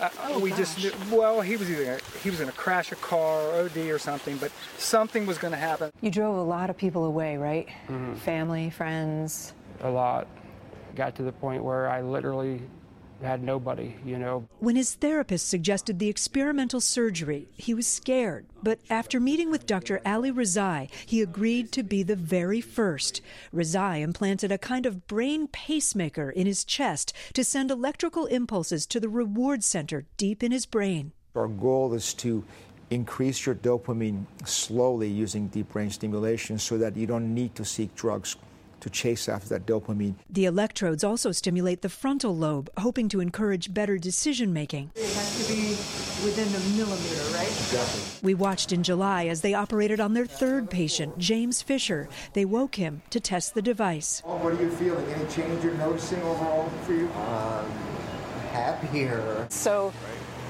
Uh, 0.00 0.08
oh, 0.24 0.38
we 0.38 0.50
gosh. 0.50 0.58
just 0.58 0.78
knew, 0.78 1.16
well, 1.16 1.40
he 1.40 1.56
was 1.56 1.70
either 1.70 1.84
gonna, 1.84 2.00
he 2.22 2.30
was 2.30 2.38
going 2.38 2.50
to 2.50 2.56
crash 2.56 2.92
a 2.92 2.96
car, 2.96 3.42
or 3.42 3.64
OD, 3.64 3.76
or 3.88 3.98
something, 3.98 4.36
but 4.36 4.52
something 4.78 5.26
was 5.26 5.38
going 5.38 5.52
to 5.52 5.58
happen. 5.58 5.90
You 6.00 6.10
drove 6.10 6.36
a 6.36 6.42
lot 6.42 6.68
of 6.70 6.76
people 6.76 7.04
away, 7.04 7.36
right? 7.36 7.66
Mm-hmm. 7.88 8.14
Family, 8.16 8.70
friends. 8.70 9.54
A 9.80 9.90
lot. 9.90 10.26
Got 10.94 11.14
to 11.16 11.22
the 11.22 11.32
point 11.32 11.64
where 11.64 11.88
I 11.88 12.02
literally 12.02 12.62
had 13.22 13.42
nobody, 13.42 13.94
you 14.04 14.18
know. 14.18 14.48
When 14.58 14.76
his 14.76 14.94
therapist 14.94 15.48
suggested 15.48 15.98
the 15.98 16.08
experimental 16.08 16.80
surgery, 16.80 17.48
he 17.56 17.74
was 17.74 17.86
scared. 17.86 18.46
But 18.62 18.80
after 18.90 19.20
meeting 19.20 19.50
with 19.50 19.66
Dr. 19.66 20.00
Ali 20.04 20.30
Rezai, 20.30 20.90
he 21.04 21.22
agreed 21.22 21.72
to 21.72 21.82
be 21.82 22.02
the 22.02 22.16
very 22.16 22.60
first. 22.60 23.20
Rezai 23.54 24.00
implanted 24.00 24.52
a 24.52 24.58
kind 24.58 24.86
of 24.86 25.06
brain 25.06 25.48
pacemaker 25.48 26.30
in 26.30 26.46
his 26.46 26.64
chest 26.64 27.12
to 27.34 27.44
send 27.44 27.70
electrical 27.70 28.26
impulses 28.26 28.86
to 28.86 29.00
the 29.00 29.08
reward 29.08 29.64
center 29.64 30.04
deep 30.16 30.42
in 30.42 30.52
his 30.52 30.66
brain. 30.66 31.12
Our 31.34 31.48
goal 31.48 31.94
is 31.94 32.14
to 32.14 32.44
increase 32.90 33.44
your 33.44 33.54
dopamine 33.54 34.26
slowly 34.44 35.08
using 35.08 35.48
deep 35.48 35.70
brain 35.70 35.90
stimulation 35.90 36.58
so 36.58 36.78
that 36.78 36.96
you 36.96 37.06
don't 37.06 37.34
need 37.34 37.54
to 37.56 37.64
seek 37.64 37.94
drugs 37.94 38.36
to 38.80 38.90
chase 38.90 39.28
after 39.28 39.48
that 39.50 39.66
dopamine. 39.66 40.14
The 40.28 40.44
electrodes 40.44 41.04
also 41.04 41.32
stimulate 41.32 41.82
the 41.82 41.88
frontal 41.88 42.36
lobe, 42.36 42.70
hoping 42.78 43.08
to 43.10 43.20
encourage 43.20 43.72
better 43.72 43.98
decision 43.98 44.52
making. 44.52 44.90
It 44.94 45.12
has 45.14 45.46
to 45.46 45.52
be 45.52 45.68
within 46.24 46.48
a 46.48 46.76
millimeter, 46.76 47.36
right? 47.36 47.46
Exactly. 47.46 48.02
We 48.22 48.34
watched 48.34 48.72
in 48.72 48.82
July 48.82 49.26
as 49.26 49.40
they 49.40 49.54
operated 49.54 50.00
on 50.00 50.14
their 50.14 50.26
third 50.26 50.70
patient, 50.70 51.18
James 51.18 51.62
Fisher. 51.62 52.08
They 52.32 52.44
woke 52.44 52.76
him 52.76 53.02
to 53.10 53.20
test 53.20 53.54
the 53.54 53.62
device. 53.62 54.22
Oh, 54.24 54.36
what 54.36 54.54
are 54.54 54.62
you 54.62 54.70
feeling? 54.70 55.06
Any 55.06 55.28
change 55.30 55.64
you're 55.64 55.74
noticing 55.74 56.20
overall 56.22 56.68
for 56.84 56.92
you? 56.92 57.08
Um, 57.12 57.70
happier. 58.52 59.46
So 59.50 59.92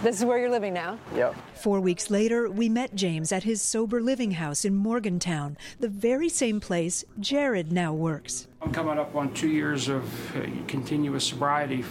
this 0.03 0.19
is 0.19 0.25
where 0.25 0.39
you're 0.39 0.51
living 0.51 0.75
now? 0.75 0.99
Yep. 1.15 1.35
Four 1.55 1.81
weeks 1.81 2.11
later, 2.11 2.51
we 2.51 2.69
met 2.69 2.95
James 2.95 3.33
at 3.33 3.45
his 3.45 3.63
sober 3.63 4.01
living 4.01 4.33
house 4.33 4.65
in 4.65 4.75
Morgantown, 4.75 5.57
the 5.81 5.89
very 5.89 6.29
same 6.29 6.61
place 6.61 7.05
Gerod 7.19 7.73
now 7.73 7.93
works. 7.93 8.47
I'm 8.61 8.73
coming 8.73 8.99
up 8.99 9.15
on 9.15 9.33
two 9.33 9.49
years 9.49 9.89
of 9.89 10.37
uh, 10.37 10.47
continuous 10.67 11.25
sobriety. 11.25 11.85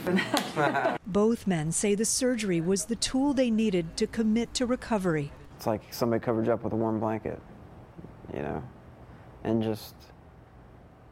Both 1.07 1.47
men 1.47 1.71
say 1.71 1.95
the 1.95 2.05
surgery 2.05 2.61
was 2.61 2.85
the 2.85 2.95
tool 2.95 3.33
they 3.33 3.49
needed 3.49 3.97
to 3.97 4.07
commit 4.07 4.53
to 4.55 4.65
recovery. 4.65 5.31
It's 5.55 5.67
like 5.67 5.81
somebody 5.91 6.23
covered 6.23 6.45
you 6.47 6.53
up 6.53 6.63
with 6.63 6.73
a 6.73 6.75
warm 6.75 6.99
blanket, 6.99 7.39
you 8.33 8.41
know, 8.41 8.63
and 9.43 9.63
just, 9.63 9.95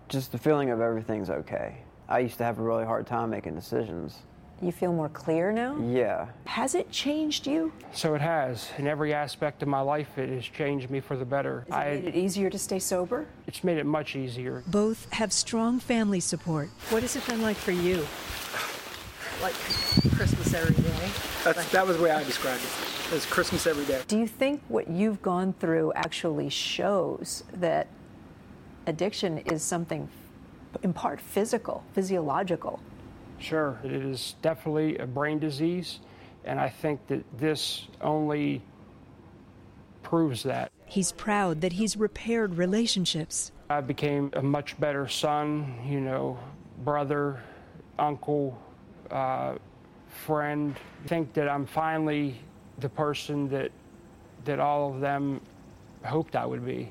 just 0.09 0.31
the 0.31 0.38
feeling 0.38 0.69
of 0.69 0.81
everything's 0.81 1.29
okay. 1.29 1.77
I 2.09 2.19
used 2.19 2.38
to 2.39 2.43
have 2.43 2.59
a 2.59 2.62
really 2.62 2.85
hard 2.85 3.07
time 3.07 3.29
making 3.29 3.55
decisions 3.55 4.19
you 4.65 4.72
feel 4.72 4.93
more 4.93 5.10
clear 5.10 5.51
now? 5.51 5.77
Yeah. 5.79 6.27
Has 6.46 6.75
it 6.75 6.91
changed 6.91 7.46
you? 7.48 7.72
So 7.91 8.15
it 8.15 8.22
has. 8.22 8.72
In 8.77 8.88
every 8.88 9.13
aspect 9.13 9.62
of 9.62 9.67
my 9.67 9.82
life, 9.82 10.17
it 10.17 10.29
has 10.29 10.46
changed 10.46 10.89
me 10.89 11.00
for 11.00 11.17
the 11.17 11.25
better. 11.25 11.65
Has 11.70 11.70
it 11.70 11.74
I, 11.74 11.96
made 11.96 12.05
it 12.05 12.15
easier 12.15 12.50
to 12.50 12.58
stay 12.58 12.79
sober? 12.79 13.27
It's 13.48 13.63
made 13.63 13.77
it 13.77 13.86
much 13.86 14.15
easier. 14.15 14.63
Both 14.67 15.12
have 15.13 15.32
strong 15.32 15.79
family 15.79 16.20
support. 16.20 16.70
What 16.89 17.01
has 17.01 17.15
it 17.15 17.25
been 17.27 17.41
like 17.41 17.58
for 17.58 17.72
you? 17.72 18.05
Like 19.41 19.53
Christmas 20.15 20.53
every 20.53 20.75
day? 20.75 21.10
That's, 21.43 21.58
like, 21.58 21.70
that 21.72 21.86
was 21.86 21.98
the 21.98 22.03
way 22.03 22.12
I 22.12 22.24
described 22.24 22.62
it. 22.62 22.70
It 23.12 23.15
was 23.15 23.25
Christmas 23.25 23.67
every 23.67 23.86
day. 23.86 24.01
Do 24.08 24.17
you 24.17 24.27
think 24.27 24.62
what 24.70 24.88
you've 24.88 25.22
gone 25.22 25.53
through 25.60 25.91
actually 25.93 26.50
shows 26.50 27.43
that 27.53 27.88
addiction 28.88 29.39
is 29.39 29.62
something 29.62 30.08
in 30.82 30.93
part 30.93 31.20
physical, 31.20 31.84
physiological? 31.93 32.79
Sure, 33.43 33.77
it 33.83 33.91
is 33.91 34.35
definitely 34.41 34.97
a 35.00 35.05
brain 35.05 35.38
disease, 35.38 36.00
and 36.45 36.62
I 36.62 36.69
think 36.69 37.05
that 37.07 37.25
this 37.38 37.88
only 38.00 38.62
proves 40.01 40.43
that. 40.43 40.71
He's 40.85 41.12
proud 41.12 41.59
that 41.59 41.73
he's 41.73 41.97
repaired 41.97 42.55
relationships. 42.55 43.51
I 43.69 43.81
became 43.81 44.31
a 44.31 44.41
much 44.41 44.79
better 44.79 45.09
son, 45.09 45.75
you 45.85 46.00
know, 46.00 46.39
brother, 46.85 47.43
uncle, 48.00 48.57
uh, 49.12 49.55
friend. 50.25 50.73
I 51.03 51.07
think 51.09 51.33
that 51.33 51.50
I'm 51.50 51.65
finally 51.65 52.39
the 52.79 52.88
person 52.88 53.50
that 53.50 53.71
that 54.45 54.62
all 54.62 54.93
of 54.93 55.01
them 55.01 55.41
hoped 56.05 56.38
I 56.38 56.45
would 56.45 56.65
be. 56.65 56.89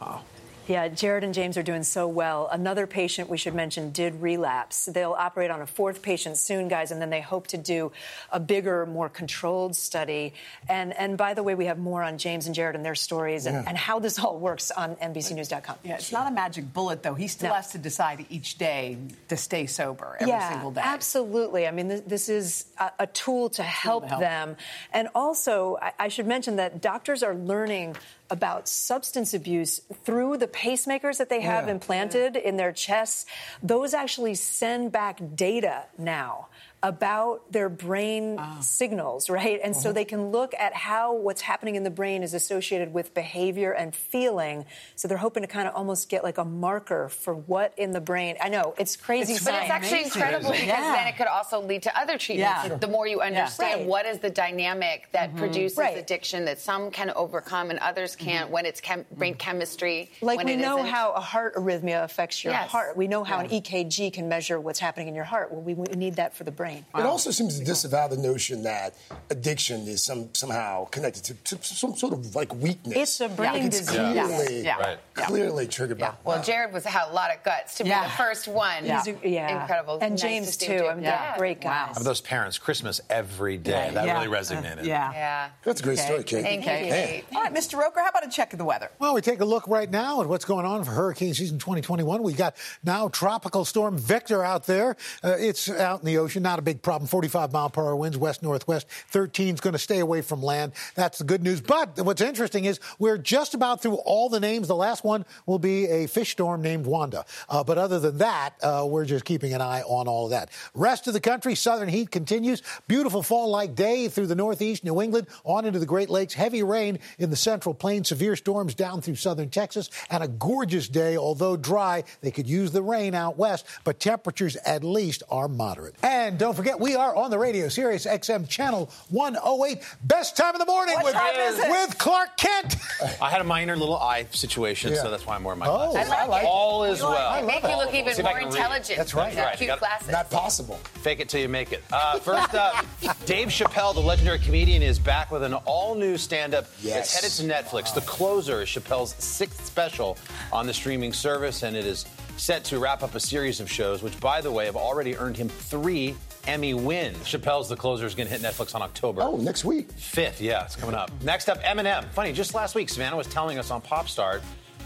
Wow. 0.00 0.22
Yeah, 0.66 0.88
Gerod 0.88 1.22
and 1.22 1.32
James 1.32 1.56
are 1.56 1.62
doing 1.62 1.84
so 1.84 2.08
well. 2.08 2.48
Another 2.50 2.86
patient 2.86 3.30
we 3.30 3.38
should 3.38 3.54
mention 3.54 3.90
did 3.90 4.20
relapse. 4.20 4.86
They'll 4.86 5.12
operate 5.12 5.50
on 5.50 5.60
a 5.60 5.66
fourth 5.66 6.02
patient 6.02 6.38
soon, 6.38 6.68
guys, 6.68 6.90
and 6.90 7.00
then 7.00 7.10
they 7.10 7.20
hope 7.20 7.46
to 7.48 7.56
do 7.56 7.92
a 8.32 8.40
bigger, 8.40 8.84
more 8.84 9.08
controlled 9.08 9.76
study. 9.76 10.34
And 10.68 10.92
and 10.96 11.16
by 11.16 11.34
the 11.34 11.42
way, 11.42 11.54
we 11.54 11.66
have 11.66 11.78
more 11.78 12.02
on 12.02 12.18
James 12.18 12.46
and 12.46 12.54
Gerod 12.54 12.74
and 12.74 12.84
their 12.84 12.94
stories 12.94 13.46
and, 13.46 13.54
yeah. 13.54 13.64
and 13.68 13.78
how 13.78 14.00
this 14.00 14.18
all 14.18 14.38
works 14.38 14.70
on 14.70 14.96
NBCNews.com. 14.96 15.76
Yeah, 15.84 15.94
it's 15.94 16.12
not 16.12 16.26
a 16.26 16.34
magic 16.34 16.72
bullet, 16.72 17.02
though. 17.02 17.14
He 17.14 17.28
still 17.28 17.50
no. 17.50 17.54
has 17.54 17.70
to 17.72 17.78
decide 17.78 18.26
each 18.28 18.58
day 18.58 18.98
to 19.28 19.36
stay 19.36 19.66
sober 19.66 20.16
every 20.18 20.32
yeah, 20.32 20.50
single 20.50 20.72
day. 20.72 20.80
Absolutely. 20.82 21.66
I 21.66 21.70
mean, 21.70 21.88
this, 21.88 22.00
this 22.00 22.28
is 22.28 22.66
a, 22.78 22.90
a, 23.00 23.06
tool 23.06 23.50
to, 23.50 23.62
help, 23.62 24.04
to 24.04 24.08
help, 24.10 24.20
them. 24.20 24.56
And 24.92 25.08
also, 25.14 25.78
I, 25.80 25.92
I 25.98 26.08
should 26.08 26.26
mention 26.26 26.56
that 26.56 26.80
doctors 26.82 27.22
are 27.22 27.34
learning 27.34 27.96
about 28.30 28.68
substance 28.68 29.34
abuse 29.34 29.80
through 30.04 30.36
the 30.36 30.48
pacemakers 30.56 31.18
that 31.18 31.28
they 31.28 31.42
have 31.42 31.66
yeah. 31.66 31.72
implanted 31.72 32.36
in 32.36 32.56
their 32.56 32.72
chests. 32.72 33.26
Those 33.62 33.92
actually 33.92 34.34
send 34.34 34.90
back 34.90 35.20
data 35.36 35.84
now 35.98 36.48
about 36.86 37.50
their 37.50 37.68
brain 37.68 38.36
ah. 38.38 38.58
signals, 38.60 39.28
right? 39.28 39.58
And 39.62 39.74
so 39.74 39.88
uh-huh. 39.88 39.92
they 39.92 40.04
can 40.04 40.30
look 40.30 40.54
at 40.56 40.72
how 40.72 41.14
what's 41.14 41.40
happening 41.40 41.74
in 41.74 41.82
the 41.82 41.90
brain 41.90 42.22
is 42.22 42.32
associated 42.32 42.94
with 42.94 43.12
behavior 43.12 43.72
and 43.72 43.94
feeling. 43.94 44.64
So 44.94 45.08
they're 45.08 45.18
hoping 45.18 45.42
to 45.42 45.48
kind 45.48 45.66
of 45.66 45.74
almost 45.74 46.08
get 46.08 46.22
like 46.22 46.38
a 46.38 46.44
marker 46.44 47.08
for 47.08 47.34
what 47.34 47.74
in 47.76 47.90
the 47.90 48.00
brain. 48.00 48.36
I 48.40 48.50
know 48.50 48.74
it's 48.78 48.94
crazy, 48.94 49.32
it's, 49.32 49.44
but 49.44 49.54
it's 49.54 49.70
actually 49.70 50.04
incredible 50.04 50.52
because 50.52 50.66
yeah. 50.66 50.94
then 50.94 51.08
it 51.08 51.16
could 51.16 51.26
also 51.26 51.60
lead 51.60 51.82
to 51.82 51.98
other 51.98 52.18
treatments. 52.18 52.68
Yeah. 52.68 52.76
The 52.76 52.86
more 52.86 53.08
you 53.08 53.20
understand 53.20 53.80
yeah. 53.80 53.86
what 53.88 54.06
is 54.06 54.20
the 54.20 54.30
dynamic 54.30 55.08
that 55.10 55.30
mm-hmm. 55.30 55.38
produces 55.40 55.78
right. 55.78 55.98
addiction 55.98 56.44
that 56.44 56.60
some 56.60 56.92
can 56.92 57.10
overcome 57.16 57.70
and 57.70 57.80
others 57.80 58.14
can't 58.14 58.44
mm-hmm. 58.44 58.52
when 58.52 58.66
it's 58.66 58.80
chem- 58.80 59.06
brain 59.16 59.32
mm-hmm. 59.32 59.38
chemistry. 59.38 60.10
Like 60.20 60.44
we 60.44 60.54
know 60.54 60.78
isn't. 60.78 60.90
how 60.90 61.12
a 61.12 61.20
heart 61.20 61.56
arrhythmia 61.56 62.04
affects 62.04 62.44
your 62.44 62.52
yes. 62.52 62.70
heart. 62.70 62.96
We 62.96 63.08
know 63.08 63.24
how 63.24 63.40
an 63.40 63.48
EKG 63.48 64.12
can 64.12 64.28
measure 64.28 64.60
what's 64.60 64.78
happening 64.78 65.08
in 65.08 65.16
your 65.16 65.24
heart. 65.24 65.50
Well, 65.50 65.62
we, 65.62 65.74
we 65.74 65.96
need 65.96 66.14
that 66.14 66.32
for 66.32 66.44
the 66.44 66.52
brain. 66.52 66.75
It 66.94 67.06
also 67.06 67.30
seems 67.30 67.58
to 67.58 67.64
disavow 67.64 68.08
the 68.08 68.16
notion 68.16 68.62
that 68.64 68.94
addiction 69.30 69.86
is 69.88 70.02
some 70.02 70.28
somehow 70.34 70.84
connected 70.86 71.24
to, 71.24 71.34
to 71.56 71.62
some 71.64 71.94
sort 71.96 72.12
of 72.12 72.34
like 72.34 72.54
weakness. 72.54 72.96
It's 72.96 73.20
a 73.20 73.28
brain 73.28 73.52
Like, 73.54 73.62
it's 73.64 73.78
disease. 73.80 73.96
Clearly, 73.96 74.62
Yeah. 74.64 74.78
Right. 74.78 74.98
clearly 75.14 75.66
triggered 75.66 75.98
by. 75.98 76.12
Well, 76.24 76.42
Gerod 76.42 76.72
was 76.72 76.84
had 76.84 77.08
a 77.10 77.12
lot 77.12 77.30
of 77.34 77.42
guts 77.42 77.76
to 77.78 77.84
be 77.84 77.90
the 77.90 78.10
first 78.16 78.48
one. 78.48 78.84
Yeah. 78.84 79.02
He's 79.04 79.14
a- 79.22 79.28
yeah. 79.28 79.60
Incredible. 79.62 79.98
And 80.00 80.12
Nice 80.12 80.20
James, 80.22 80.56
to 80.58 80.66
too. 80.66 80.72
him, 80.84 80.90
I 80.90 80.94
mean, 80.94 81.04
they're 81.04 81.34
great 81.38 81.64
Wow. 81.64 81.92
Of 81.96 82.04
those 82.04 82.20
parents, 82.20 82.58
Christmas 82.58 83.00
every 83.10 83.56
day. 83.58 83.90
That 83.94 84.06
Yeah. 84.06 84.14
really 84.22 84.28
resonated. 84.34 84.84
Yeah. 84.84 85.12
Yeah. 85.12 85.48
That's 85.64 85.80
a 85.80 85.82
great 85.84 85.98
Okay. 85.98 86.06
story, 86.06 86.24
Kate. 86.24 86.42
Thank 86.42 86.60
you, 86.64 86.70
Man. 86.70 87.06
Kate. 87.06 87.24
All 87.34 87.42
right, 87.42 87.52
Mr. 87.54 87.78
Roker, 87.78 88.00
how 88.00 88.08
about 88.08 88.26
a 88.26 88.30
check 88.30 88.52
of 88.52 88.58
the 88.58 88.64
weather? 88.64 88.90
Well, 88.98 89.14
we 89.14 89.20
take 89.20 89.40
a 89.40 89.44
look 89.44 89.66
right 89.68 89.90
now 89.90 90.20
at 90.20 90.28
what's 90.28 90.44
going 90.44 90.66
on 90.66 90.84
for 90.84 90.90
hurricane 90.92 91.34
season 91.34 91.58
2021. 91.58 92.22
We 92.22 92.32
got 92.34 92.56
now 92.84 93.08
tropical 93.08 93.64
storm 93.64 93.96
Victor 93.98 94.44
out 94.44 94.66
there. 94.66 94.96
Uh, 95.24 95.36
it's 95.38 95.68
out 95.70 96.00
in 96.00 96.06
the 96.06 96.18
ocean, 96.18 96.42
not 96.42 96.55
a 96.58 96.62
big 96.62 96.82
problem. 96.82 97.08
45 97.08 97.52
mile 97.52 97.70
per 97.70 97.82
hour 97.82 97.96
winds, 97.96 98.16
west 98.16 98.42
northwest. 98.42 98.86
13 99.10 99.54
is 99.54 99.60
going 99.60 99.72
to 99.72 99.78
stay 99.78 100.00
away 100.00 100.22
from 100.22 100.42
land. 100.42 100.72
That's 100.94 101.18
the 101.18 101.24
good 101.24 101.42
news. 101.42 101.60
But 101.60 101.98
what's 102.00 102.20
interesting 102.20 102.64
is 102.64 102.80
we're 102.98 103.18
just 103.18 103.54
about 103.54 103.82
through 103.82 103.96
all 103.96 104.28
the 104.28 104.40
names. 104.40 104.68
The 104.68 104.76
last 104.76 105.04
one 105.04 105.24
will 105.46 105.58
be 105.58 105.86
a 105.86 106.06
fish 106.06 106.32
storm 106.32 106.62
named 106.62 106.86
Wanda. 106.86 107.24
Uh, 107.48 107.64
but 107.64 107.78
other 107.78 107.98
than 107.98 108.18
that, 108.18 108.54
uh, 108.62 108.86
we're 108.88 109.04
just 109.04 109.24
keeping 109.24 109.54
an 109.54 109.60
eye 109.60 109.82
on 109.82 110.08
all 110.08 110.24
of 110.26 110.30
that. 110.30 110.50
Rest 110.74 111.06
of 111.06 111.12
the 111.12 111.20
country, 111.20 111.54
southern 111.54 111.88
heat 111.88 112.10
continues. 112.10 112.62
Beautiful 112.88 113.22
fall-like 113.22 113.74
day 113.74 114.08
through 114.08 114.26
the 114.26 114.34
northeast, 114.34 114.84
New 114.84 115.00
England, 115.00 115.26
on 115.44 115.64
into 115.64 115.78
the 115.78 115.86
Great 115.86 116.10
Lakes. 116.10 116.34
Heavy 116.34 116.62
rain 116.62 116.98
in 117.18 117.30
the 117.30 117.36
central 117.36 117.74
plains. 117.74 118.08
Severe 118.08 118.36
storms 118.36 118.74
down 118.74 119.00
through 119.02 119.16
southern 119.16 119.50
Texas. 119.50 119.90
And 120.10 120.22
a 120.22 120.28
gorgeous 120.28 120.88
day, 120.88 121.16
although 121.16 121.56
dry. 121.56 122.04
They 122.20 122.30
could 122.30 122.48
use 122.48 122.72
the 122.72 122.82
rain 122.82 123.14
out 123.14 123.36
west, 123.36 123.66
but 123.84 124.00
temperatures 124.00 124.56
at 124.56 124.84
least 124.84 125.22
are 125.30 125.48
moderate. 125.48 125.94
And 126.02 126.38
don't 126.46 126.54
forget, 126.54 126.78
we 126.78 126.94
are 126.94 127.12
on 127.16 127.28
the 127.32 127.38
radio, 127.38 127.66
Sirius 127.68 128.06
XM 128.06 128.48
channel 128.48 128.88
108. 129.10 129.82
Best 130.04 130.36
time 130.36 130.54
of 130.54 130.60
the 130.60 130.66
morning 130.66 130.94
with, 131.02 131.12
time 131.12 131.34
is 131.34 131.58
it? 131.58 131.68
with 131.68 131.98
Clark 131.98 132.36
Kent. 132.36 132.76
I 133.20 133.28
had 133.30 133.40
a 133.40 133.44
minor 133.44 133.74
little 133.76 133.98
eye 133.98 134.26
situation, 134.30 134.92
Yeah. 134.92 135.02
so 135.02 135.10
that's 135.10 135.26
why 135.26 135.34
I'm 135.34 135.42
wearing 135.42 135.58
my 135.58 135.66
Oh, 135.66 135.90
glasses. 135.90 136.12
I 136.12 136.26
like 136.26 136.44
it. 136.44 136.48
All 136.48 136.84
is 136.84 137.00
well. 137.02 137.40
They 137.40 137.46
make 137.48 137.64
you 137.64 137.76
look 137.76 137.92
even 137.92 138.14
See 138.14 138.20
if 138.22 138.26
I 138.28 138.30
more 138.30 138.40
intelligent. 138.42 138.96
That's 138.96 139.12
right. 139.12 139.26
with 139.30 139.36
your 139.38 139.44
Right, 139.46 139.56
Cute 139.56 139.60
you 139.62 139.66
got- 139.72 139.80
glasses. 139.80 140.08
Not 140.08 140.30
possible. 140.30 140.76
Fake 141.02 141.18
it 141.18 141.28
till 141.28 141.40
you 141.40 141.48
make 141.48 141.72
it. 141.72 141.82
Uh, 141.92 142.20
first 142.20 142.54
up, 142.54 142.86
Dave 143.26 143.48
Chappelle, 143.48 143.92
the 143.92 144.00
legendary 144.00 144.38
comedian, 144.38 144.82
is 144.84 145.00
back 145.00 145.32
with 145.32 145.42
an 145.42 145.54
all-new 145.54 146.16
stand-up 146.16 146.66
Yes. 146.80 146.94
that's 147.20 147.40
headed 147.40 147.64
to 147.66 147.68
Netflix. 147.76 147.92
The 147.92 148.02
Closer 148.02 148.62
is 148.62 148.68
Chappelle's 148.68 149.16
sixth 149.18 149.66
special 149.66 150.16
on 150.52 150.68
the 150.68 150.72
streaming 150.74 151.12
service, 151.12 151.64
and 151.64 151.76
it 151.76 151.84
is 151.84 152.06
set 152.36 152.62
to 152.62 152.78
wrap 152.78 153.02
up 153.02 153.14
a 153.14 153.20
series 153.20 153.58
of 153.60 153.68
shows, 153.70 154.02
which, 154.02 154.20
by 154.20 154.40
the 154.42 154.52
way, 154.52 154.66
have 154.66 154.76
already 154.76 155.16
earned 155.16 155.36
him 155.38 155.48
three 155.48 156.14
Emmy 156.46 156.74
wins. 156.74 157.18
Chappelle's 157.18 157.68
The 157.68 157.76
Closer 157.76 158.06
is 158.06 158.14
going 158.14 158.28
to 158.28 158.32
hit 158.32 158.42
Netflix 158.42 158.74
on 158.74 158.82
October. 158.82 159.22
Oh, 159.22 159.36
next 159.36 159.64
week. 159.64 159.90
Fifth, 159.92 160.40
yeah, 160.40 160.64
it's 160.64 160.76
coming 160.76 160.94
up. 160.94 161.10
Next 161.22 161.48
up, 161.48 161.60
Eminem. 161.62 162.04
Funny, 162.10 162.32
just 162.32 162.54
last 162.54 162.74
week, 162.74 162.88
Savannah 162.88 163.16
was 163.16 163.26
telling 163.26 163.58
us 163.58 163.70
on 163.70 163.80
Pop 163.80 164.08
Start. 164.08 164.42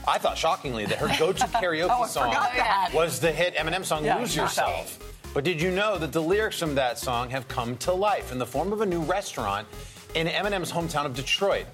I 0.09 0.17
thought 0.19 0.38
shockingly 0.38 0.87
that 0.87 0.99
her 0.99 1.09
go-to 1.19 1.45
karaoke 1.45 1.88
Oh, 1.90 2.07
song 2.07 2.35
was 2.95 3.21
the 3.21 3.31
hit 3.31 3.55
Eminem 3.57 3.85
song 3.85 4.05
Yeah, 4.05 4.17
"Lose. 4.19 4.35
Yourself." 4.35 4.99
But 5.35 5.45
did 5.45 5.61
you 5.61 5.71
know 5.71 5.99
that 5.99 6.12
the 6.12 6.23
lyrics 6.23 6.59
from 6.59 6.75
that 6.75 6.99
song 6.99 7.31
have 7.31 7.47
come 7.49 7.76
to 7.79 7.93
life 7.93 8.33
in 8.33 8.38
the 8.38 8.47
form 8.47 8.73
of 8.73 8.81
a 8.81 8.87
new 8.87 9.00
restaurant 9.02 9.69
in 10.14 10.26
Eminem's 10.26 10.73
hometown 10.73 11.05
of 11.05 11.14
Detroit? 11.14 11.67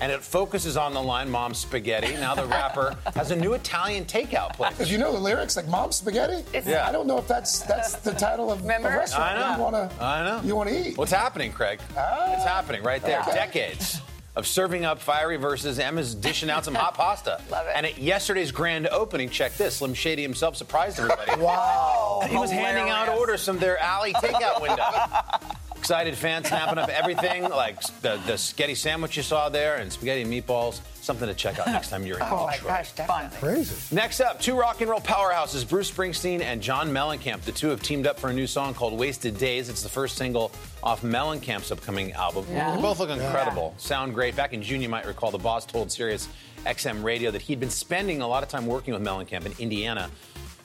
And 0.00 0.12
it 0.12 0.22
focuses 0.22 0.76
on 0.76 0.92
the 0.92 1.02
line 1.02 1.30
"Mom 1.30 1.54
Spaghetti." 1.54 2.14
Now 2.16 2.34
the 2.34 2.44
rapper 2.46 2.96
has 3.14 3.30
a 3.30 3.36
new 3.36 3.54
Italian 3.54 4.04
takeout 4.04 4.54
place. 4.54 4.72
Because 4.72 4.90
you 4.92 4.98
know 4.98 5.12
the 5.12 5.18
lyrics, 5.18 5.56
like 5.56 5.68
"Mom 5.68 5.90
Spaghetti." 5.92 6.44
Yeah. 6.68 6.86
I 6.86 6.92
don't 6.92 7.06
know 7.06 7.16
if 7.18 7.26
that's 7.26 7.60
that's 7.60 7.94
the 7.96 8.12
title 8.12 8.50
of 8.52 8.60
Remember? 8.62 8.88
a 8.88 8.96
restaurant 8.98 9.38
I 9.38 9.40
know. 9.52 9.56
you 9.56 9.62
wanna 9.62 9.90
I 10.00 10.24
know. 10.24 10.40
you 10.44 10.54
wanna 10.56 10.72
eat. 10.72 10.98
What's 10.98 11.12
happening, 11.12 11.50
Craig? 11.52 11.80
Ah. 11.96 12.34
it's 12.34 12.44
happening 12.44 12.82
right 12.82 13.02
there. 13.02 13.20
okay. 13.20 13.32
Decades 13.32 14.00
of 14.36 14.46
serving 14.46 14.84
up 14.84 14.98
fiery 15.00 15.38
versus 15.38 15.78
Emma's 15.78 16.14
dishing 16.14 16.50
out 16.50 16.62
some 16.62 16.74
hot 16.74 16.92
pasta. 16.98 17.40
Love 17.50 17.66
it. 17.66 17.72
And 17.74 17.86
at 17.86 17.96
yesterday's 17.96 18.52
grand 18.52 18.86
opening, 18.88 19.30
check 19.30 19.56
this: 19.56 19.76
Slim 19.76 19.94
Shady 19.94 20.20
himself 20.20 20.56
surprised 20.56 20.98
everybody. 21.00 21.40
Wow. 21.40 22.20
He 22.28 22.36
was 22.36 22.50
handing 22.50 22.90
out 22.90 23.08
orders 23.08 23.42
from 23.46 23.58
their 23.58 23.78
alley 23.78 24.12
takeout 24.12 24.60
window. 24.60 24.84
Excited 25.86 26.16
fans 26.16 26.48
snapping 26.48 26.78
up 26.78 26.88
everything, 26.88 27.44
like 27.44 27.80
the, 28.00 28.20
the 28.26 28.36
spaghetti 28.36 28.74
sandwich 28.74 29.16
you 29.16 29.22
saw 29.22 29.48
there 29.48 29.76
and 29.76 29.92
spaghetti 29.92 30.22
and 30.22 30.32
meatballs. 30.32 30.80
Something 30.94 31.28
to 31.28 31.34
check 31.34 31.60
out 31.60 31.68
next 31.68 31.90
time 31.90 32.04
you're 32.04 32.16
in 32.16 32.24
Oh 32.24 32.44
my 32.44 32.58
gosh, 32.58 32.90
definitely. 32.90 33.38
Crazy. 33.38 33.94
Next 33.94 34.18
up, 34.18 34.40
two 34.40 34.58
rock 34.58 34.80
and 34.80 34.90
roll 34.90 34.98
powerhouses, 34.98 35.68
Bruce 35.68 35.88
Springsteen 35.88 36.40
and 36.40 36.60
John 36.60 36.88
Mellencamp. 36.88 37.42
The 37.42 37.52
two 37.52 37.68
have 37.68 37.84
teamed 37.84 38.04
up 38.04 38.18
for 38.18 38.30
a 38.30 38.32
new 38.32 38.48
song 38.48 38.74
called 38.74 38.98
Wasted 38.98 39.38
Days. 39.38 39.68
It's 39.68 39.84
the 39.84 39.88
first 39.88 40.16
single 40.16 40.50
off 40.82 41.02
Mellencamp's 41.02 41.70
upcoming 41.70 42.10
album. 42.14 42.44
Yeah. 42.50 42.74
They 42.74 42.82
both 42.82 42.98
look 42.98 43.10
incredible, 43.10 43.72
sound 43.78 44.12
great. 44.12 44.34
Back 44.34 44.54
in 44.54 44.62
June, 44.62 44.82
you 44.82 44.88
might 44.88 45.06
recall 45.06 45.30
the 45.30 45.38
boss 45.38 45.64
told 45.64 45.92
Sirius 45.92 46.28
XM 46.64 47.04
Radio 47.04 47.30
that 47.30 47.42
he'd 47.42 47.60
been 47.60 47.70
spending 47.70 48.22
a 48.22 48.26
lot 48.26 48.42
of 48.42 48.48
time 48.48 48.66
working 48.66 48.92
with 48.92 49.04
Mellencamp 49.04 49.46
in 49.46 49.52
Indiana. 49.60 50.10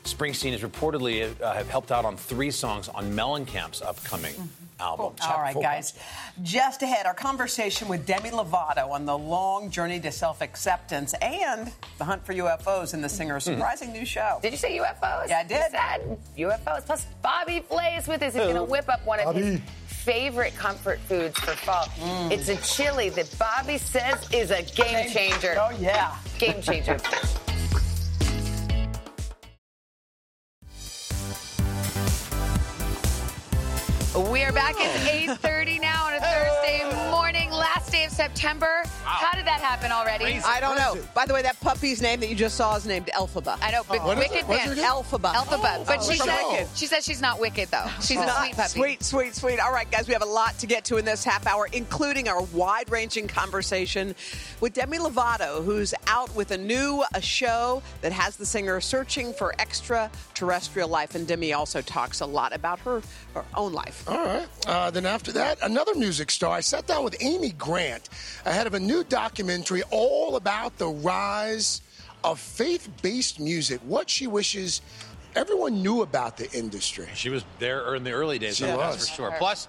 Springsteen 0.04 0.54
has 0.54 0.62
reportedly 0.62 1.40
uh, 1.44 1.54
have 1.54 1.70
helped 1.70 1.92
out 1.92 2.06
on 2.06 2.18
three 2.18 2.50
songs 2.50 2.90
on 2.90 3.14
Mellencamp's 3.14 3.84
upcoming 3.84 4.34
album. 4.82 5.14
All 5.22 5.38
right, 5.38 5.56
guys. 5.56 5.94
Just 6.42 6.82
ahead, 6.82 7.06
our 7.06 7.14
conversation 7.14 7.88
with 7.88 8.06
Demi 8.06 8.32
Lovato 8.32 8.90
on 8.90 9.06
the 9.06 9.18
long 9.18 9.70
journey 9.70 10.00
to 10.02 10.12
self 10.12 10.42
acceptance 10.42 11.14
and 11.22 11.72
the 11.98 12.04
hunt 12.04 12.26
for 12.26 12.34
UFOs 12.34 12.94
in 12.94 13.02
the 13.02 13.10
singer's 13.10 13.46
hmm. 13.46 13.54
surprising 13.54 13.92
new 13.94 14.06
show. 14.06 14.40
Did 14.42 14.52
you 14.52 14.58
say 14.58 14.78
UFOs? 14.78 15.30
Yeah, 15.30 15.40
I 15.40 15.44
did. 15.44 15.62
You 16.38 16.50
said 16.50 16.66
UFOs. 16.66 16.86
Plus, 16.86 17.06
Bobby 17.22 17.60
Flay 17.62 17.96
is 17.98 18.08
with 18.08 18.22
us. 18.22 18.34
He's 18.34 18.44
going 18.44 18.56
to 18.56 18.64
whip 18.64 18.90
up 18.90 19.06
one 19.06 19.20
of 19.20 19.36
his 19.36 19.60
favorite 19.86 20.56
comfort 20.56 21.00
foods 21.02 21.40
for 21.40 21.52
fall. 21.52 21.86
Mm. 22.00 22.32
It's 22.32 22.50
a 22.50 22.58
chili 22.58 23.10
that 23.10 23.34
Bobby 23.38 23.78
says 23.78 24.28
is 24.34 24.52
a 24.52 24.64
game 24.64 25.10
changer. 25.10 25.56
Oh, 25.60 25.70
yeah. 25.80 26.16
Game 26.40 26.62
changer. 26.62 26.98
We 34.14 34.44
are 34.44 34.52
back 34.52 34.76
at 34.76 34.94
8.30 35.40 35.80
last 38.12 38.18
day 38.18 38.26
of 38.26 38.32
September. 38.32 38.84
How 39.04 39.36
did 39.36 39.46
that 39.46 39.60
happen 39.62 39.92
already? 39.92 40.40
I 40.46 40.60
don't 40.60 40.76
know. 40.78 40.98
By 41.14 41.26
the 41.26 41.34
way, 41.34 41.42
that 41.42 41.60
puppy's 41.60 42.02
name 42.02 42.20
that 42.22 42.30
you 42.30 42.36
just 42.36 42.56
saw 42.56 42.76
is 42.76 42.86
named 42.86 43.08
Elphaba. 43.14 43.58
I 43.62 43.72
know, 43.72 43.84
but 43.88 44.04
What 44.04 44.18
is 44.18 44.30
Wicked 44.30 44.46
it? 44.46 44.50
Man. 44.50 44.60
her 44.68 44.76
name? 44.76 44.84
Elphaba. 44.86 45.34
Elphaba. 45.34 45.86
But 45.86 46.00
Oh, 46.02 46.12
she 46.12 46.18
from 46.18 46.28
said 46.28 46.68
she 46.76 46.86
says 46.88 47.06
she's 47.06 47.22
not 47.22 47.40
wicked 47.40 47.70
though. 47.70 47.86
She's 48.02 48.18
a 48.20 48.28
sweet 48.30 48.56
puppy. 48.56 48.70
Sweet, 48.70 49.04
sweet, 49.04 49.36
sweet. 49.36 49.60
All 49.60 49.72
right, 49.72 49.90
guys, 49.92 50.08
we 50.08 50.14
have 50.14 50.22
a 50.24 50.26
lot 50.26 50.58
to 50.60 50.68
get 50.68 50.86
to 50.86 50.98
in 50.98 51.06
this 51.06 51.24
half 51.24 51.46
hour, 51.48 51.68
including 51.72 52.28
our 52.28 52.42
wide 52.44 52.90
ranging 52.90 53.28
conversation 53.28 54.16
with 54.60 54.74
Demi 54.74 54.98
Lovato, 54.98 55.64
who's 55.64 55.94
out 56.08 56.34
with 56.36 56.52
a 56.52 56.58
new 56.58 57.04
a 57.14 57.22
show 57.22 57.82
that 58.02 58.12
has 58.12 58.36
the 58.38 58.46
singer 58.46 58.80
searching 58.82 59.34
for 59.34 59.54
extraterrestrial 59.60 60.90
life. 60.90 61.16
And 61.16 61.28
Demi 61.28 61.54
also 61.54 61.82
talks 61.82 62.22
a 62.22 62.26
lot 62.26 62.54
about 62.54 62.80
her, 62.82 63.02
her 63.34 63.46
own 63.56 63.74
life. 63.74 64.04
All 64.08 64.18
right. 64.26 64.48
Uh, 64.68 64.92
then 64.92 65.06
after 65.06 65.32
that, 65.34 65.58
another 65.62 65.96
music 65.96 66.32
star. 66.32 66.52
I 66.56 66.62
sat 66.62 66.88
down 66.88 67.04
with 67.04 67.16
Amy 67.22 67.52
Grant 67.52 68.01
ahead 68.46 68.68
of 68.68 68.74
a 68.74 68.80
new 68.80 69.04
documentary 69.04 69.84
all 69.92 70.36
about 70.36 70.78
the 70.78 70.88
rise 70.88 71.82
of 72.24 72.40
faith-based 72.40 73.40
music. 73.40 73.80
What 73.84 74.10
she 74.10 74.28
wishes 74.28 74.82
everyone 75.36 75.82
knew 75.82 76.02
about 76.02 76.38
the 76.38 76.52
industry. 76.52 77.08
She 77.14 77.30
was 77.30 77.44
there 77.60 77.86
er, 77.88 77.96
in 77.96 78.04
the 78.04 78.12
early 78.12 78.40
days, 78.40 78.58
She 78.58 78.66
was. 78.66 79.10
for 79.10 79.16
sure. 79.16 79.36
Plus, 79.38 79.68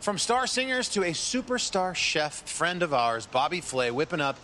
from 0.00 0.18
star 0.18 0.46
singers 0.46 0.88
to 0.90 1.02
a 1.02 1.12
superstar 1.12 1.94
chef 1.94 2.48
friend 2.48 2.82
of 2.82 2.92
ours, 2.92 3.26
Bobby 3.26 3.60
Flay, 3.60 3.90
whipping 3.90 4.20
up 4.20 4.36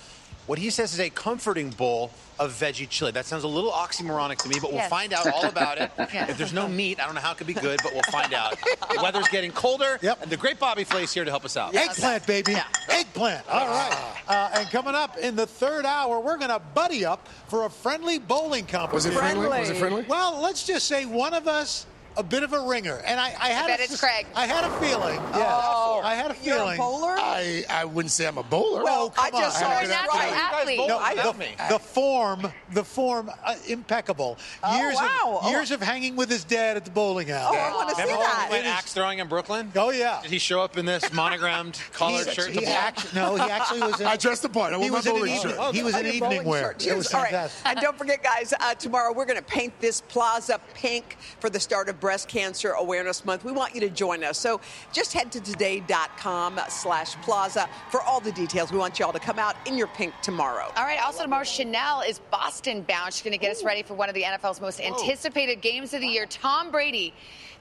what 0.49 0.59
he 0.59 0.71
says 0.71 0.93
is 0.95 0.99
a 1.01 1.11
comforting 1.11 1.71
bowl 1.71 2.11
of 2.41 2.53
veggie 2.53 2.89
chili. 2.89 3.11
That 3.13 3.27
sounds 3.27 3.45
a 3.45 3.49
little 3.49 3.71
oxymoronic 3.71 4.39
to 4.39 4.49
me, 4.49 4.57
but 4.61 4.71
we'll 4.71 4.79
Yes. 4.81 4.89
find 4.91 5.13
out 5.13 5.27
all 5.33 5.45
about 5.45 5.79
it. 5.79 5.91
Yeah. 6.13 6.31
If 6.31 6.39
there's 6.39 6.53
no 6.55 6.67
meat, 6.67 6.99
I 7.01 7.05
don't 7.07 7.15
know 7.15 7.21
how 7.21 7.33
it 7.33 7.39
could 7.39 7.47
be 7.47 7.53
good, 7.55 7.79
but 7.83 7.93
we'll 7.93 8.03
find 8.11 8.33
out. 8.33 8.57
The 8.61 9.01
weather's 9.03 9.29
getting 9.29 9.53
colder, 9.53 9.99
Yep. 10.01 10.23
and 10.23 10.31
the 10.33 10.37
great 10.39 10.59
Bobby 10.59 10.85
Flay's 10.85 11.13
here 11.13 11.25
to 11.25 11.31
help 11.31 11.45
us 11.45 11.57
out. 11.57 11.75
Eggplant, 11.75 12.27
baby. 12.27 12.57
Eggplant. 12.89 13.47
All 13.49 13.67
right. 13.67 14.15
Uh, 14.27 14.51
and 14.55 14.71
coming 14.71 14.95
up 14.95 15.19
in 15.19 15.37
the 15.37 15.47
third 15.47 15.85
hour, 15.85 16.19
we're 16.21 16.39
going 16.39 16.51
to 16.51 16.59
buddy 16.75 17.05
up 17.05 17.29
for 17.49 17.67
a 17.67 17.71
friendly 17.71 18.19
bowling 18.19 18.65
competition. 18.67 19.11
Was 19.13 19.21
competition. 19.21 19.39
it 19.45 19.49
friendly? 19.49 19.61
Was 19.61 19.71
it 19.71 19.77
friendly? 19.77 20.05
Well, 20.09 20.41
let's 20.41 20.65
just 20.67 20.87
say 20.87 21.05
one 21.05 21.35
of 21.35 21.47
us 21.47 21.85
a 22.19 22.23
bit 22.23 22.43
of 22.43 22.53
a 22.53 22.61
ringer, 22.61 23.01
and 23.07 23.19
I, 23.21 23.27
I 23.41 23.49
had 23.51 23.67
bet 23.69 23.81
a, 23.81 23.85
it's 23.85 23.99
Craig. 24.01 24.27
I 24.35 24.47
had 24.47 24.65
a 24.65 24.71
feeling. 24.81 25.15
Yes, 25.35 25.63
Oh, 25.65 26.01
I 26.05 26.15
had 26.15 26.31
a 26.33 26.37
You're 26.43 26.57
a 26.57 26.59
feeling. 26.61 26.77
bowler? 26.79 27.15
I, 27.19 27.65
I 27.71 27.85
wouldn't 27.85 28.11
say 28.11 28.27
I'm 28.27 28.39
a 28.39 28.43
bowler. 28.43 28.83
Well, 28.85 29.15
I 29.19 29.31
come 29.31 29.41
just 29.41 29.57
on. 29.57 29.63
saw 29.63 29.81
You're 29.81 29.91
a 29.91 29.95
it 29.95 30.09
right. 30.09 30.33
athlete. 30.33 30.79
No, 30.89 30.99
without 30.99 31.33
the, 31.35 31.39
me. 31.39 31.47
the 31.71 31.79
form, 31.79 32.53
the 32.73 32.85
form, 32.85 33.31
uh, 33.45 33.55
impeccable. 33.69 34.37
Oh, 34.63 34.77
years 34.79 34.97
wow. 34.97 35.39
of 35.41 35.47
Oh. 35.47 35.51
years 35.51 35.71
of 35.71 35.81
hanging 35.81 36.17
with 36.17 36.29
his 36.29 36.45
dad 36.45 36.77
at 36.77 36.85
the 36.85 36.91
bowling 36.91 37.31
alley. 37.31 37.57
Oh, 37.59 37.61
I 37.61 37.73
want 37.75 37.89
to 37.91 37.95
see 37.95 38.03
Remember 38.03 38.21
when 38.23 38.31
that. 38.31 38.49
we 38.51 38.57
went 38.57 38.67
axe 38.67 38.93
throwing 38.93 39.19
in 39.21 39.29
Brooklyn? 39.29 39.73
Oh 39.77 39.91
yeah. 39.91 40.21
Did 40.23 40.31
he 40.31 40.39
show 40.39 40.61
up 40.61 40.77
in 40.77 40.85
this 40.87 41.13
monogrammed 41.13 41.81
collared 41.93 42.29
shirt? 42.33 42.51
he 42.51 42.61
to 42.61 43.15
no, 43.15 43.37
he 43.37 43.43
actually 43.43 43.81
was. 43.81 44.01
In, 44.01 44.07
I 44.07 44.17
dressed 44.17 44.43
the 44.43 44.49
part. 44.49 44.73
I 44.73 44.79
he 44.79 44.83
wore 44.83 44.91
my 44.91 44.97
was 44.97 45.07
in 45.07 45.13
bowling 45.15 45.33
evening. 45.35 45.55
shirt. 45.57 45.75
He 45.75 45.83
was 45.83 45.95
in 45.95 46.01
Oh, 46.01 46.09
your 46.09 46.15
evening 46.15 46.45
wear. 46.45 46.63
shirt. 46.63 46.87
It 46.87 46.97
was 46.97 47.15
All 47.15 47.21
right. 47.23 47.31
fantastic. 47.31 47.67
And 47.67 47.79
don't 47.81 47.97
forget, 47.97 48.23
guys, 48.23 48.53
uh, 48.59 48.75
tomorrow 48.75 49.13
we're 49.13 49.27
going 49.27 49.39
to 49.39 49.45
paint 49.45 49.79
this 49.81 50.01
plaza 50.01 50.61
pink 50.75 51.17
for 51.41 51.49
the 51.51 51.61
start 51.61 51.89
of 51.89 52.01
Breast 52.09 52.27
Cancer 52.27 52.71
Awareness 52.71 53.27
Month. 53.27 53.45
We 53.45 53.53
want 53.53 53.75
you 53.75 53.83
to 53.83 53.91
join 53.91 54.25
us. 54.25 54.39
So 54.39 54.63
just 54.95 55.13
head 55.13 55.31
to 55.33 55.43
today.com 55.43 56.59
slash 56.71 57.17
plaza 57.17 57.69
for 57.91 58.01
all 58.01 58.19
the 58.19 58.33
details. 58.33 58.73
We 58.73 58.79
want 58.79 58.99
you 58.99 59.05
all 59.05 59.13
to 59.13 59.19
come 59.19 59.39
out 59.39 59.57
in 59.67 59.77
your 59.77 59.89
pink 59.89 60.15
tomorrow. 60.23 60.73
All 60.75 60.85
right, 60.85 60.99
also 61.05 61.23
tomorrow, 61.23 61.45
Sheinelle 61.45 62.09
is 62.09 62.21
Boston 62.31 62.81
bound. 62.81 63.13
She's 63.13 63.21
going 63.21 63.33
to 63.33 63.39
get 63.39 63.51
us 63.51 63.63
ready 63.63 63.83
for 63.83 63.93
one 63.93 64.09
of 64.09 64.15
the 64.15 64.23
NFL's 64.23 64.59
most 64.59 64.81
anticipated 64.81 65.61
games 65.61 65.93
of 65.93 66.01
the 66.01 66.07
year. 66.07 66.25
Tom 66.25 66.71
Brady 66.71 67.13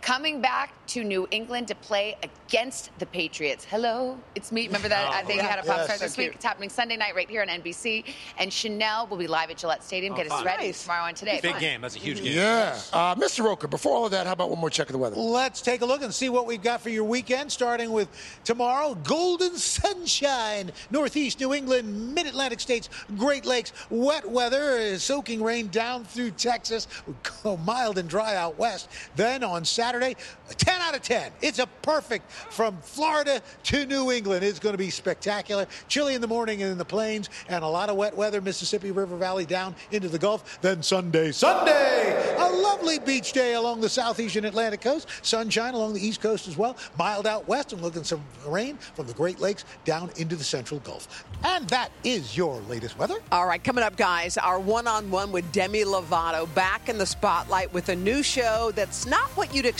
coming 0.01 0.41
back 0.41 0.73
to 0.87 1.03
New 1.03 1.27
England 1.31 1.67
to 1.67 1.75
play 1.75 2.15
against 2.23 2.91
the 2.99 3.05
Patriots. 3.05 3.65
Hello, 3.65 4.17
it's 4.35 4.53
me. 4.53 4.67
Remember 4.67 4.87
that? 4.87 5.11
I 5.13 5.21
think 5.23 5.41
you 5.41 5.47
had 5.47 5.59
a 5.59 5.63
pop 5.63 5.77
Yes. 5.79 5.85
star 5.87 5.97
this 5.97 6.15
week. 6.15 6.27
cute. 6.27 6.35
It's 6.35 6.45
happening 6.45 6.69
Sunday 6.69 6.95
night 6.95 7.13
right 7.13 7.29
here 7.29 7.41
on 7.41 7.49
NBC. 7.49 8.05
And 8.37 8.49
Sheinelle 8.49 9.09
will 9.09 9.17
be 9.17 9.27
live 9.27 9.49
at 9.49 9.57
Gillette 9.57 9.83
Stadium. 9.83 10.13
Oh, 10.13 10.17
Get 10.17 10.31
us 10.31 10.45
ready 10.45 10.67
Nice. 10.67 10.81
tomorrow 10.83 11.07
and 11.07 11.17
today. 11.17 11.39
Big 11.41 11.51
Fun. 11.51 11.59
game. 11.59 11.81
That's 11.81 11.97
a 11.97 11.99
huge 11.99 12.23
game. 12.23 12.37
Yeah. 12.37 12.79
Uh, 12.93 13.15
Mr. 13.15 13.43
Roker, 13.43 13.67
before 13.67 13.97
all 13.97 14.05
of 14.05 14.11
that, 14.11 14.25
how 14.27 14.31
about 14.33 14.49
one 14.49 14.59
more 14.59 14.69
check 14.69 14.87
of 14.87 14.93
the 14.93 14.97
weather? 14.97 15.17
Let's 15.17 15.61
take 15.61 15.81
a 15.81 15.85
look 15.85 16.01
and 16.01 16.13
see 16.13 16.29
what 16.29 16.45
we've 16.45 16.63
got 16.63 16.79
for 16.79 16.89
your 16.89 17.03
weekend, 17.03 17.51
starting 17.51 17.91
with 17.91 18.07
tomorrow. 18.45 18.95
Golden 19.03 19.57
sunshine, 19.57 20.71
northeast 20.89 21.41
New 21.41 21.53
England, 21.53 22.13
mid 22.15 22.27
Atlantic 22.27 22.61
states, 22.61 22.89
Great 23.17 23.45
Lakes. 23.45 23.73
Wet 23.89 24.29
weather, 24.29 24.97
soaking 24.99 25.43
rain 25.43 25.67
down 25.67 26.05
through 26.05 26.31
Texas. 26.31 26.87
We 27.05 27.13
go 27.43 27.57
mild 27.57 27.97
and 27.97 28.07
dry 28.07 28.35
out 28.35 28.57
west. 28.57 28.87
Then 29.17 29.43
on 29.43 29.65
Saturday, 29.65 29.86
a 29.95 30.15
10 30.53 30.81
out 30.81 30.95
of 30.95 31.01
10. 31.01 31.31
It's 31.41 31.59
a 31.59 31.67
perfect 31.81 32.29
from 32.31 32.77
Florida 32.81 33.41
to 33.63 33.85
New 33.85 34.11
England. 34.11 34.43
It's 34.43 34.59
going 34.59 34.73
to 34.73 34.77
be 34.77 34.89
spectacular. 34.89 35.67
Chilly 35.87 36.15
in 36.15 36.21
the 36.21 36.27
morning 36.27 36.61
and 36.61 36.71
in 36.71 36.77
the 36.77 36.85
plains, 36.85 37.29
and 37.47 37.63
a 37.63 37.67
lot 37.67 37.89
of 37.89 37.95
wet 37.95 38.15
weather, 38.15 38.41
Mississippi 38.41 38.91
River 38.91 39.15
Valley 39.17 39.45
down 39.45 39.75
into 39.91 40.09
the 40.09 40.19
Gulf. 40.19 40.59
Then 40.61 40.83
Sunday, 40.83 41.31
Sunday, 41.31 42.35
a 42.37 42.49
lovely 42.49 42.99
beach 42.99 43.33
day 43.33 43.53
along 43.53 43.81
the 43.81 43.89
southeastern 43.89 44.45
Atlantic 44.45 44.81
coast. 44.81 45.07
Sunshine 45.21 45.73
along 45.73 45.93
the 45.93 46.05
east 46.05 46.21
coast 46.21 46.47
as 46.47 46.57
well. 46.57 46.77
Mild 46.97 47.25
out 47.25 47.47
west 47.47 47.73
and 47.73 47.81
looking 47.81 48.03
some 48.03 48.23
rain 48.45 48.77
from 48.77 49.07
the 49.07 49.13
Great 49.13 49.39
Lakes 49.39 49.65
down 49.85 50.11
into 50.17 50.35
the 50.35 50.43
central 50.43 50.79
Gulf. 50.81 51.25
And 51.43 51.67
that 51.69 51.91
is 52.03 52.35
your 52.35 52.59
latest 52.61 52.97
weather. 52.97 53.15
All 53.31 53.47
right, 53.47 53.63
coming 53.63 53.83
up, 53.83 53.95
guys, 53.95 54.37
our 54.37 54.59
one 54.59 54.87
on 54.87 55.09
one 55.09 55.31
with 55.31 55.51
Demi 55.51 55.83
Lovato 55.83 56.53
back 56.53 56.89
in 56.89 56.97
the 56.97 57.05
spotlight 57.05 57.73
with 57.73 57.89
a 57.89 57.95
new 57.95 58.21
show 58.21 58.71
that's 58.75 59.05
not 59.05 59.29
what 59.31 59.53
you'd 59.53 59.65
expect. 59.65 59.76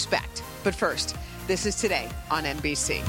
But 0.64 0.76
first, 0.76 1.16
this 1.48 1.66
is 1.66 1.76
today 1.76 2.10
on 2.30 2.44
NBC. 2.44 3.02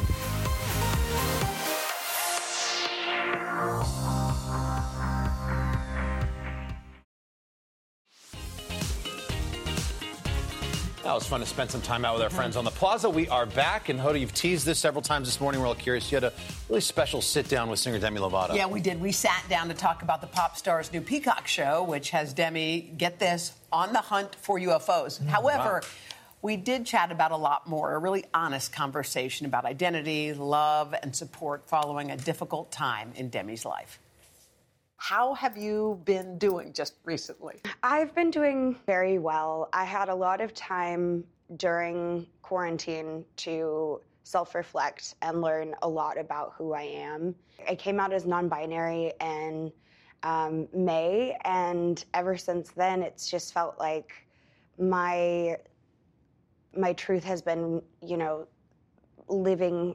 That 11.08 11.14
was 11.14 11.26
fun 11.26 11.40
to 11.40 11.46
spend 11.46 11.70
some 11.70 11.80
time 11.80 12.04
out 12.04 12.12
with 12.16 12.22
our 12.22 12.28
friends 12.28 12.54
on 12.54 12.66
the 12.66 12.70
plaza. 12.70 13.08
We 13.08 13.28
are 13.28 13.46
back, 13.46 13.88
and 13.88 13.98
Hoda, 13.98 14.20
you've 14.20 14.34
teased 14.34 14.66
this 14.66 14.78
several 14.78 15.00
times 15.00 15.26
this 15.26 15.40
morning. 15.40 15.58
We're 15.58 15.66
all 15.66 15.74
curious. 15.74 16.12
You 16.12 16.16
had 16.16 16.24
a 16.24 16.34
really 16.68 16.82
special 16.82 17.22
sit 17.22 17.48
down 17.48 17.70
with 17.70 17.78
singer 17.78 17.98
Demi 17.98 18.20
Lovato. 18.20 18.54
Yeah, 18.54 18.66
we 18.66 18.78
did. 18.78 19.00
We 19.00 19.12
sat 19.12 19.42
down 19.48 19.68
to 19.68 19.74
talk 19.74 20.02
about 20.02 20.20
the 20.20 20.26
pop 20.26 20.58
star's 20.58 20.92
new 20.92 21.00
Peacock 21.00 21.46
show, 21.46 21.82
which 21.82 22.10
has 22.10 22.34
Demi, 22.34 22.92
get 22.98 23.18
this, 23.18 23.54
on 23.72 23.94
the 23.94 24.00
hunt 24.00 24.34
for 24.34 24.58
UFOs. 24.60 25.18
Mm, 25.18 25.28
However, 25.28 25.80
wow. 25.82 25.88
We 26.42 26.56
did 26.56 26.86
chat 26.86 27.10
about 27.10 27.32
a 27.32 27.36
lot 27.36 27.66
more, 27.66 27.94
a 27.94 27.98
really 27.98 28.24
honest 28.32 28.72
conversation 28.72 29.46
about 29.46 29.64
identity, 29.64 30.32
love, 30.32 30.94
and 31.02 31.14
support 31.14 31.68
following 31.68 32.10
a 32.10 32.16
difficult 32.16 32.70
time 32.70 33.12
in 33.16 33.28
Demi's 33.28 33.64
life. 33.64 33.98
How 34.96 35.34
have 35.34 35.56
you 35.56 36.00
been 36.04 36.38
doing 36.38 36.72
just 36.72 36.94
recently? 37.04 37.60
I've 37.82 38.14
been 38.14 38.30
doing 38.30 38.76
very 38.86 39.18
well. 39.18 39.68
I 39.72 39.84
had 39.84 40.08
a 40.08 40.14
lot 40.14 40.40
of 40.40 40.54
time 40.54 41.24
during 41.56 42.26
quarantine 42.42 43.24
to 43.36 44.00
self 44.24 44.54
reflect 44.54 45.14
and 45.22 45.40
learn 45.40 45.74
a 45.82 45.88
lot 45.88 46.18
about 46.18 46.52
who 46.56 46.72
I 46.74 46.82
am. 46.82 47.34
I 47.68 47.74
came 47.74 47.98
out 47.98 48.12
as 48.12 48.26
non 48.26 48.48
binary 48.48 49.12
in 49.20 49.72
um, 50.24 50.68
May, 50.74 51.36
and 51.44 52.04
ever 52.12 52.36
since 52.36 52.70
then, 52.70 53.02
it's 53.02 53.30
just 53.30 53.54
felt 53.54 53.78
like 53.78 54.12
my 54.78 55.56
my 56.76 56.92
truth 56.92 57.24
has 57.24 57.42
been, 57.42 57.82
you 58.02 58.16
know, 58.16 58.46
living 59.28 59.94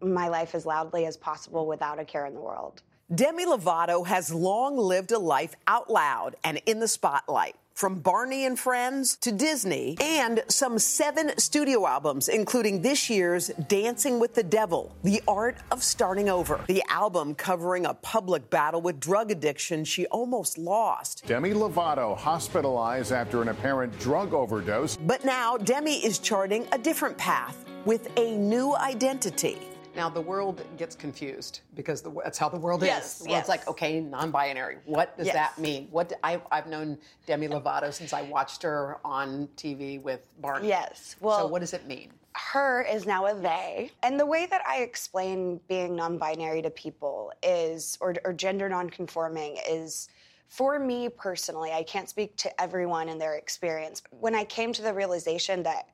my 0.00 0.28
life 0.28 0.54
as 0.54 0.66
loudly 0.66 1.06
as 1.06 1.16
possible 1.16 1.66
without 1.66 1.98
a 1.98 2.04
care 2.04 2.26
in 2.26 2.34
the 2.34 2.40
world. 2.40 2.82
Demi 3.14 3.44
Lovato 3.44 4.06
has 4.06 4.32
long 4.32 4.76
lived 4.76 5.12
a 5.12 5.18
life 5.18 5.54
out 5.66 5.90
loud 5.90 6.36
and 6.42 6.60
in 6.66 6.80
the 6.80 6.88
spotlight. 6.88 7.56
From 7.74 7.96
Barney 7.96 8.46
and 8.46 8.56
Friends 8.56 9.16
to 9.16 9.32
Disney, 9.32 9.96
and 10.00 10.44
some 10.46 10.78
seven 10.78 11.36
studio 11.38 11.88
albums, 11.88 12.28
including 12.28 12.82
this 12.82 13.10
year's 13.10 13.48
Dancing 13.66 14.20
with 14.20 14.34
the 14.34 14.44
Devil, 14.44 14.94
The 15.02 15.20
Art 15.26 15.56
of 15.72 15.82
Starting 15.82 16.28
Over. 16.28 16.60
The 16.68 16.84
album 16.88 17.34
covering 17.34 17.84
a 17.84 17.94
public 17.94 18.48
battle 18.48 18.80
with 18.80 19.00
drug 19.00 19.32
addiction 19.32 19.84
she 19.84 20.06
almost 20.06 20.56
lost. 20.56 21.24
Demi 21.26 21.50
Lovato 21.50 22.16
hospitalized 22.16 23.10
after 23.10 23.42
an 23.42 23.48
apparent 23.48 23.98
drug 23.98 24.34
overdose. 24.34 24.96
But 24.96 25.24
now 25.24 25.56
Demi 25.56 25.96
is 25.96 26.20
charting 26.20 26.68
a 26.70 26.78
different 26.78 27.18
path 27.18 27.64
with 27.84 28.08
a 28.16 28.36
new 28.36 28.76
identity. 28.76 29.58
Now 29.96 30.08
the 30.08 30.20
world 30.20 30.62
gets 30.76 30.94
confused 30.96 31.60
because 31.74 32.02
the, 32.02 32.10
that's 32.22 32.38
how 32.38 32.48
the 32.48 32.58
world 32.58 32.82
Yes, 32.82 33.20
is. 33.20 33.26
The 33.26 33.30
world's 33.30 33.42
yes. 33.42 33.48
like, 33.48 33.68
okay, 33.68 34.00
non-binary. 34.00 34.78
What 34.84 35.16
does 35.16 35.26
Yes. 35.26 35.34
that 35.34 35.58
mean? 35.58 35.88
What 35.90 36.08
do- 36.10 36.16
I, 36.24 36.40
I've 36.50 36.66
known 36.66 36.98
Demi 37.26 37.48
Lovato 37.48 37.92
since 37.92 38.12
I 38.12 38.22
watched 38.22 38.62
her 38.62 38.98
on 39.04 39.48
TV 39.56 40.00
with 40.02 40.26
Barney. 40.40 40.68
Yes. 40.68 41.16
Well, 41.20 41.38
so 41.40 41.46
what 41.46 41.60
does 41.60 41.72
it 41.72 41.86
mean? 41.86 42.10
her 42.36 42.82
is 42.82 43.06
now 43.06 43.26
a 43.26 43.34
they. 43.34 43.90
And 44.02 44.18
the 44.18 44.26
way 44.26 44.46
that 44.46 44.62
I 44.66 44.78
explain 44.78 45.60
being 45.68 45.94
non 45.94 46.18
binary 46.18 46.62
to 46.62 46.70
people 46.70 47.32
is, 47.42 47.96
or, 48.00 48.14
or 48.24 48.32
gender 48.32 48.68
non 48.68 48.90
conforming, 48.90 49.58
is 49.68 50.08
for 50.48 50.78
me 50.78 51.08
personally, 51.08 51.72
I 51.72 51.82
can't 51.84 52.08
speak 52.08 52.36
to 52.38 52.60
everyone 52.60 53.08
and 53.08 53.20
their 53.20 53.34
experience. 53.34 54.02
When 54.10 54.34
I 54.34 54.44
came 54.44 54.72
to 54.72 54.82
the 54.82 54.92
realization 54.92 55.62
that 55.62 55.88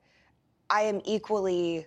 I 0.69 0.81
am 0.83 1.01
equally 1.05 1.85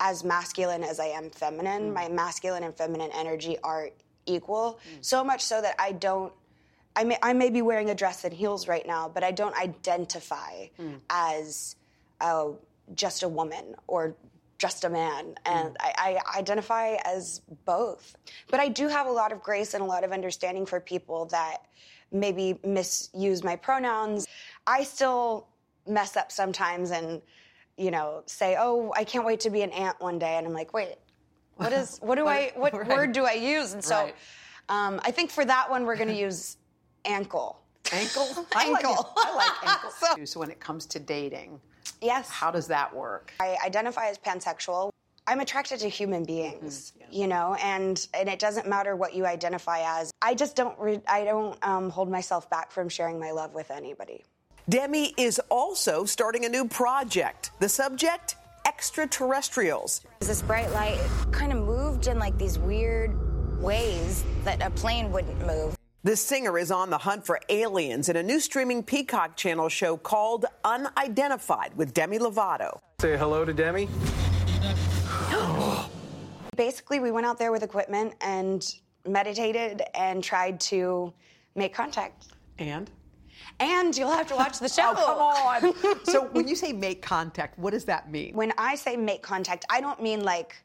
as 0.00 0.24
masculine 0.24 0.82
as 0.82 1.00
I 1.00 1.06
am 1.06 1.30
feminine, 1.30 1.90
mm. 1.90 1.94
my 1.94 2.08
masculine 2.08 2.64
and 2.64 2.76
feminine 2.76 3.10
energy 3.14 3.56
are 3.62 3.90
equal, 4.26 4.80
mm. 4.88 5.04
so 5.04 5.24
much 5.24 5.42
so 5.42 5.60
that 5.60 5.74
I 5.78 5.92
don't. 5.92 6.32
I 6.96 7.02
may, 7.02 7.18
I 7.22 7.32
may 7.32 7.50
be 7.50 7.60
wearing 7.60 7.90
a 7.90 7.94
dress 7.94 8.24
and 8.24 8.32
heels 8.32 8.68
right 8.68 8.86
now, 8.86 9.08
but 9.08 9.24
I 9.24 9.32
don't 9.32 9.56
identify 9.56 10.68
mm. 10.78 11.00
as 11.10 11.74
uh, 12.20 12.50
just 12.94 13.24
a 13.24 13.28
woman 13.28 13.74
or 13.88 14.14
just 14.58 14.84
a 14.84 14.88
man. 14.88 15.34
And 15.44 15.76
I, 15.80 16.20
I 16.24 16.38
identify 16.38 16.94
as 17.04 17.40
both. 17.64 18.16
But 18.48 18.60
I 18.60 18.68
do 18.68 18.86
have 18.86 19.08
a 19.08 19.10
lot 19.10 19.32
of 19.32 19.42
grace 19.42 19.74
and 19.74 19.82
a 19.82 19.86
lot 19.86 20.04
of 20.04 20.12
understanding 20.12 20.66
for 20.66 20.78
people 20.78 21.26
that 21.26 21.58
maybe 22.12 22.58
misuse 22.64 23.42
my 23.42 23.56
pronouns. 23.56 24.28
I 24.66 24.84
still 24.84 25.48
mess 25.86 26.16
up 26.16 26.30
sometimes 26.30 26.92
and, 26.92 27.20
you 27.76 27.90
know, 27.90 28.22
say, 28.26 28.56
oh, 28.58 28.92
I 28.96 29.04
can't 29.04 29.24
wait 29.24 29.40
to 29.40 29.50
be 29.50 29.62
an 29.62 29.70
aunt 29.70 30.00
one 30.00 30.18
day. 30.18 30.36
And 30.36 30.46
I'm 30.46 30.52
like, 30.52 30.72
wait, 30.72 30.96
what 31.56 31.72
is, 31.72 31.98
what 32.02 32.16
do 32.16 32.26
I, 32.26 32.52
what 32.54 32.72
Right. 32.78 32.88
word 32.88 33.12
do 33.12 33.24
I 33.24 33.32
use? 33.32 33.72
And 33.72 33.82
so 33.84 34.04
Right. 34.04 34.14
um, 34.68 35.00
I 35.04 35.10
think 35.10 35.30
for 35.30 35.44
that 35.44 35.70
one, 35.70 35.84
we're 35.84 35.96
going 35.96 36.08
to 36.08 36.14
use 36.14 36.56
ankle. 37.04 37.60
Ankle? 37.92 38.28
I 38.54 38.70
like 38.70 38.84
ankle. 38.84 39.12
I 39.18 39.34
like 39.36 39.52
ankle. 39.62 39.90
so 40.26 40.40
when 40.40 40.50
it 40.50 40.58
comes 40.58 40.86
to 40.86 40.98
dating, 40.98 41.60
yes, 42.00 42.30
how 42.30 42.50
does 42.50 42.66
that 42.68 42.94
work? 42.94 43.32
I 43.38 43.58
identify 43.64 44.08
as 44.08 44.18
pansexual. 44.18 44.90
I'm 45.26 45.40
attracted 45.40 45.80
to 45.80 45.88
human 45.88 46.24
beings, 46.24 46.92
you 47.10 47.26
know, 47.26 47.56
and 47.62 48.06
and 48.14 48.28
it 48.28 48.38
doesn't 48.38 48.66
matter 48.66 48.96
what 48.96 49.14
you 49.14 49.26
identify 49.26 49.80
as. 50.00 50.10
I 50.22 50.34
just 50.34 50.56
don't 50.56 50.78
re- 50.78 51.02
I 51.06 51.24
don't 51.24 51.58
um, 51.62 51.88
hold 51.90 52.10
myself 52.10 52.48
back 52.50 52.70
from 52.72 52.88
sharing 52.88 53.20
my 53.20 53.30
love 53.30 53.54
with 53.54 53.70
anybody. 53.70 54.24
Demi 54.66 55.12
is 55.18 55.38
also 55.50 56.06
starting 56.06 56.46
a 56.46 56.48
new 56.48 56.66
project. 56.66 57.50
The 57.60 57.68
subject? 57.68 58.36
Extraterrestrials. 58.66 60.00
This 60.20 60.40
bright 60.40 60.70
light 60.72 60.98
kind 61.32 61.52
of 61.52 61.58
moved 61.58 62.06
in 62.06 62.18
like 62.18 62.38
these 62.38 62.58
weird 62.58 63.14
ways 63.60 64.24
that 64.44 64.62
a 64.62 64.70
plane 64.70 65.12
wouldn't 65.12 65.38
move. 65.46 65.76
The 66.02 66.16
singer 66.16 66.56
is 66.56 66.70
on 66.70 66.88
the 66.88 66.96
hunt 66.96 67.26
for 67.26 67.40
aliens 67.50 68.08
in 68.08 68.16
a 68.16 68.22
new 68.22 68.40
streaming 68.40 68.82
Peacock 68.82 69.36
channel 69.36 69.68
show 69.68 69.98
called 69.98 70.46
Unidentified 70.64 71.76
with 71.76 71.92
Demi 71.92 72.18
Lovato. 72.18 72.78
Say 73.02 73.18
hello 73.18 73.44
to 73.44 73.52
Demi. 73.52 73.86
Basically, 76.56 77.00
we 77.00 77.10
went 77.10 77.26
out 77.26 77.38
there 77.38 77.52
with 77.52 77.62
equipment 77.62 78.14
and 78.22 78.74
meditated 79.06 79.82
and 79.94 80.24
tried 80.24 80.58
to 80.60 81.12
make 81.54 81.74
contact. 81.74 82.28
And? 82.58 82.90
And 83.60 83.96
you'll 83.96 84.10
have 84.10 84.26
to 84.28 84.36
watch 84.36 84.58
the 84.58 84.68
show. 84.78 84.94
Oh, 84.96 85.62
come 85.62 85.72
on. 85.92 86.04
so 86.04 86.24
when 86.32 86.48
you 86.48 86.56
say 86.56 86.72
make 86.72 87.02
contact, 87.02 87.58
what 87.58 87.72
does 87.72 87.84
that 87.86 88.10
mean? 88.10 88.34
When 88.34 88.52
I 88.58 88.74
say 88.74 88.96
make 88.96 89.22
contact, 89.22 89.64
I 89.70 89.80
don't 89.80 90.00
mean 90.02 90.22
like 90.24 90.56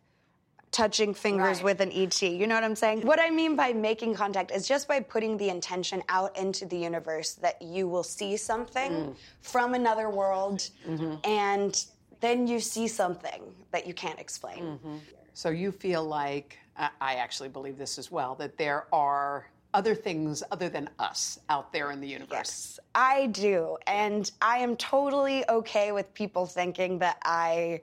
touching 0.71 1.13
fingers 1.15 1.57
Right. 1.57 1.63
with 1.65 1.81
an 1.81 1.91
ET. 1.91 2.21
You 2.21 2.45
know 2.45 2.53
what 2.53 2.63
I'm 2.63 2.75
saying? 2.75 3.01
What 3.01 3.19
I 3.19 3.31
mean 3.31 3.55
by 3.55 3.73
making 3.73 4.13
contact 4.13 4.51
is 4.51 4.67
just 4.67 4.87
by 4.87 4.99
putting 4.99 5.35
the 5.37 5.49
intention 5.49 6.03
out 6.09 6.37
into 6.37 6.65
the 6.67 6.77
universe 6.77 7.33
that 7.35 7.59
you 7.61 7.87
will 7.87 8.03
see 8.03 8.37
something 8.37 8.91
Mm. 8.91 9.15
from 9.41 9.73
another 9.73 10.09
world 10.11 10.69
Mm-hmm. 10.87 11.15
and 11.23 11.85
then 12.21 12.45
you 12.47 12.59
see 12.59 12.87
something 12.87 13.41
that 13.71 13.87
you 13.87 13.93
can't 13.95 14.19
explain. 14.19 14.61
Mm-hmm. 14.63 14.97
So 15.33 15.49
you 15.49 15.71
feel 15.71 16.03
like, 16.03 16.57
I 16.77 16.89
I 17.01 17.15
actually 17.15 17.49
believe 17.49 17.77
this 17.79 17.97
as 17.97 18.11
well, 18.11 18.35
that 18.35 18.57
there 18.57 18.85
are 18.93 19.47
other 19.73 19.95
things 19.95 20.43
other 20.51 20.69
than 20.69 20.89
us 20.99 21.39
out 21.49 21.71
there 21.71 21.91
in 21.91 22.01
the 22.01 22.07
universe. 22.07 22.79
I 22.95 23.27
do. 23.27 23.77
And 23.87 24.29
I 24.41 24.57
am 24.57 24.75
totally 24.75 25.47
okay 25.49 25.91
with 25.91 26.13
people 26.13 26.45
thinking 26.45 26.99
that 26.99 27.17
I 27.23 27.81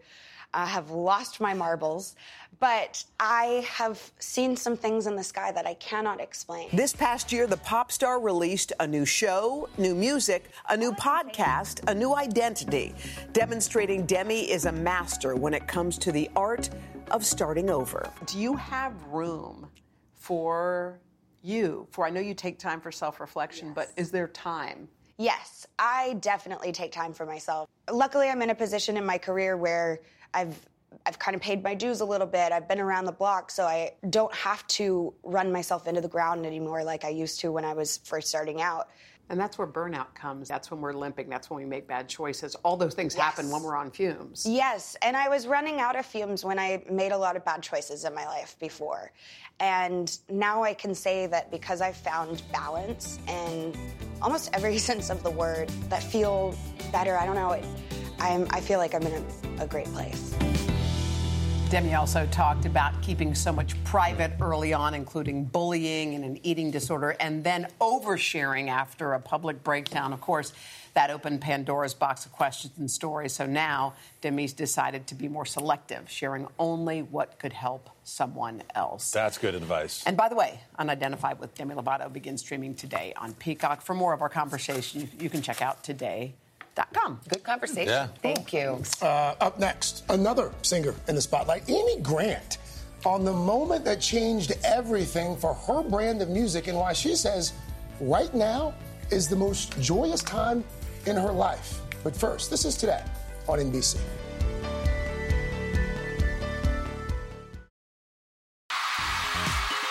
uh, 0.54 0.66
have 0.66 0.90
lost 0.90 1.40
my 1.40 1.54
marbles. 1.54 2.16
But 2.58 3.04
I 3.20 3.66
have 3.68 4.10
seen 4.18 4.56
some 4.56 4.78
things 4.78 5.06
in 5.06 5.14
the 5.14 5.22
sky 5.22 5.52
that 5.52 5.66
I 5.66 5.74
cannot 5.74 6.20
explain. 6.20 6.70
This 6.72 6.94
past 6.94 7.30
year, 7.30 7.46
the 7.46 7.58
pop 7.58 7.92
star 7.92 8.18
released 8.18 8.72
a 8.80 8.86
new 8.86 9.04
show, 9.04 9.68
new 9.76 9.94
music, 9.94 10.50
a 10.70 10.76
new 10.76 10.92
podcast, 10.92 11.86
a 11.86 11.94
new 11.94 12.16
identity, 12.16 12.94
demonstrating 13.32 14.06
Demi 14.06 14.50
is 14.50 14.64
a 14.64 14.72
master 14.72 15.36
when 15.36 15.52
it 15.52 15.68
comes 15.68 15.98
to 15.98 16.12
the 16.12 16.30
art 16.34 16.70
of 17.10 17.26
starting 17.26 17.68
over. 17.68 18.10
Do 18.24 18.38
you 18.38 18.56
have 18.56 18.94
room 19.04 19.68
for 20.14 20.98
you? 21.46 21.86
For 21.90 22.06
I 22.06 22.10
know 22.10 22.20
you 22.20 22.34
take 22.34 22.58
time 22.58 22.80
for 22.80 22.90
self 22.90 23.20
reflection, 23.20 23.72
but 23.72 23.90
is 23.96 24.10
there 24.10 24.28
time? 24.28 24.88
Yes, 25.18 25.66
I 25.78 26.16
definitely 26.20 26.72
take 26.72 26.92
time 26.92 27.12
for 27.12 27.24
myself. 27.24 27.68
Luckily, 27.90 28.28
I'm 28.28 28.42
in 28.42 28.50
a 28.50 28.54
position 28.54 28.96
in 28.96 29.06
my 29.06 29.16
career 29.16 29.56
where 29.56 30.00
I've 30.34 30.60
I've 31.04 31.18
kind 31.18 31.34
of 31.34 31.42
paid 31.42 31.62
my 31.62 31.74
dues 31.74 32.00
a 32.00 32.04
little 32.04 32.26
bit. 32.26 32.52
I've 32.52 32.68
been 32.68 32.80
around 32.80 33.04
the 33.04 33.12
block, 33.12 33.50
so 33.50 33.64
I 33.64 33.92
don't 34.10 34.34
have 34.34 34.66
to 34.68 35.12
run 35.22 35.52
myself 35.52 35.86
into 35.86 36.00
the 36.00 36.08
ground 36.08 36.46
anymore 36.46 36.82
like 36.84 37.04
I 37.04 37.10
used 37.10 37.40
to 37.40 37.52
when 37.52 37.64
I 37.64 37.74
was 37.74 37.98
first 37.98 38.28
starting 38.28 38.60
out. 38.60 38.88
And 39.28 39.40
that's 39.40 39.58
where 39.58 39.66
burnout 39.66 40.14
comes. 40.14 40.48
That's 40.48 40.70
when 40.70 40.80
we're 40.80 40.92
limping. 40.92 41.28
That's 41.28 41.50
when 41.50 41.58
we 41.58 41.64
make 41.68 41.88
bad 41.88 42.08
choices. 42.08 42.54
All 42.56 42.76
those 42.76 42.94
things 42.94 43.14
happen 43.14 43.50
when 43.50 43.62
we're 43.62 43.76
on 43.76 43.90
fumes. 43.90 44.46
Yes, 44.48 44.96
and 45.02 45.16
I 45.16 45.28
was 45.28 45.46
running 45.46 45.80
out 45.80 45.96
of 45.96 46.06
fumes 46.06 46.44
when 46.44 46.58
I 46.58 46.82
made 46.90 47.12
a 47.12 47.18
lot 47.18 47.36
of 47.36 47.44
bad 47.44 47.62
choices 47.62 48.04
in 48.04 48.14
my 48.14 48.24
life 48.26 48.56
before. 48.60 49.10
And 49.58 50.16
now 50.28 50.62
I 50.62 50.74
can 50.74 50.94
say 50.94 51.26
that 51.26 51.50
because 51.50 51.80
I've 51.80 51.96
found 51.96 52.42
balance 52.52 53.18
in 53.26 53.74
almost 54.22 54.50
every 54.52 54.78
sense 54.90 55.10
of 55.10 55.22
the 55.22 55.30
word 55.30 55.70
that 55.88 56.02
feel 56.02 56.56
better. 56.92 57.16
I 57.16 57.26
don't 57.26 57.36
know. 57.36 57.52
It, 57.52 57.64
I'm, 58.20 58.46
I 58.50 58.60
feel 58.60 58.78
like 58.78 58.94
I'm 58.94 59.02
in 59.02 59.24
a, 59.58 59.64
a 59.64 59.66
great 59.66 59.86
place. 59.86 60.34
Demi 61.68 61.94
also 61.96 62.26
talked 62.26 62.64
about 62.64 63.02
keeping 63.02 63.34
so 63.34 63.52
much 63.52 63.82
private 63.82 64.30
early 64.40 64.72
on, 64.72 64.94
including 64.94 65.44
bullying 65.44 66.14
and 66.14 66.24
an 66.24 66.38
eating 66.44 66.70
disorder, 66.70 67.16
and 67.18 67.42
then 67.42 67.66
oversharing 67.80 68.68
after 68.68 69.14
a 69.14 69.20
public 69.20 69.64
breakdown. 69.64 70.12
Of 70.12 70.20
course, 70.20 70.52
that 70.94 71.10
opened 71.10 71.40
Pandora's 71.40 71.92
box 71.92 72.24
of 72.24 72.30
questions 72.30 72.74
and 72.78 72.88
stories. 72.88 73.32
So 73.32 73.46
now 73.46 73.94
Demi's 74.20 74.52
decided 74.52 75.08
to 75.08 75.16
be 75.16 75.26
more 75.26 75.44
selective, 75.44 76.08
sharing 76.08 76.46
only 76.56 77.02
what 77.02 77.40
could 77.40 77.52
help 77.52 77.90
someone 78.04 78.62
else. 78.76 79.10
That's 79.10 79.36
good 79.36 79.56
advice. 79.56 80.04
And 80.06 80.16
by 80.16 80.28
the 80.28 80.36
way, 80.36 80.60
Unidentified 80.78 81.40
with 81.40 81.52
Demi 81.56 81.74
Lovato 81.74 82.12
begins 82.12 82.42
streaming 82.42 82.74
today 82.74 83.12
on 83.16 83.34
Peacock. 83.34 83.82
For 83.82 83.92
more 83.92 84.14
of 84.14 84.22
our 84.22 84.28
conversation, 84.28 85.10
you 85.18 85.28
can 85.28 85.42
check 85.42 85.60
out 85.60 85.82
today.com. 86.76 87.20
Good 87.28 87.42
conversation. 87.42 87.88
Yeah. 87.88 88.08
Thank 88.22 88.52
you. 88.52 88.82
Uh, 89.02 89.34
up 89.40 89.58
next, 89.58 90.04
another 90.08 90.52
singer 90.62 90.94
in 91.08 91.14
the 91.14 91.22
spotlight, 91.22 91.68
Amy 91.68 92.00
Grant, 92.00 92.58
on 93.04 93.24
the 93.24 93.32
moment 93.32 93.84
that 93.84 94.00
changed 94.00 94.52
everything 94.64 95.36
for 95.36 95.54
her 95.54 95.82
brand 95.82 96.22
of 96.22 96.28
music 96.28 96.66
and 96.68 96.76
why 96.76 96.92
she 96.92 97.14
says 97.14 97.52
right 98.00 98.32
now 98.34 98.74
is 99.10 99.28
the 99.28 99.36
most 99.36 99.78
joyous 99.80 100.22
time 100.22 100.64
in 101.06 101.16
her 101.16 101.32
life. 101.32 101.80
But 102.02 102.16
first, 102.16 102.50
this 102.50 102.64
is 102.64 102.76
today 102.76 103.02
on 103.48 103.58
NBC. 103.58 103.98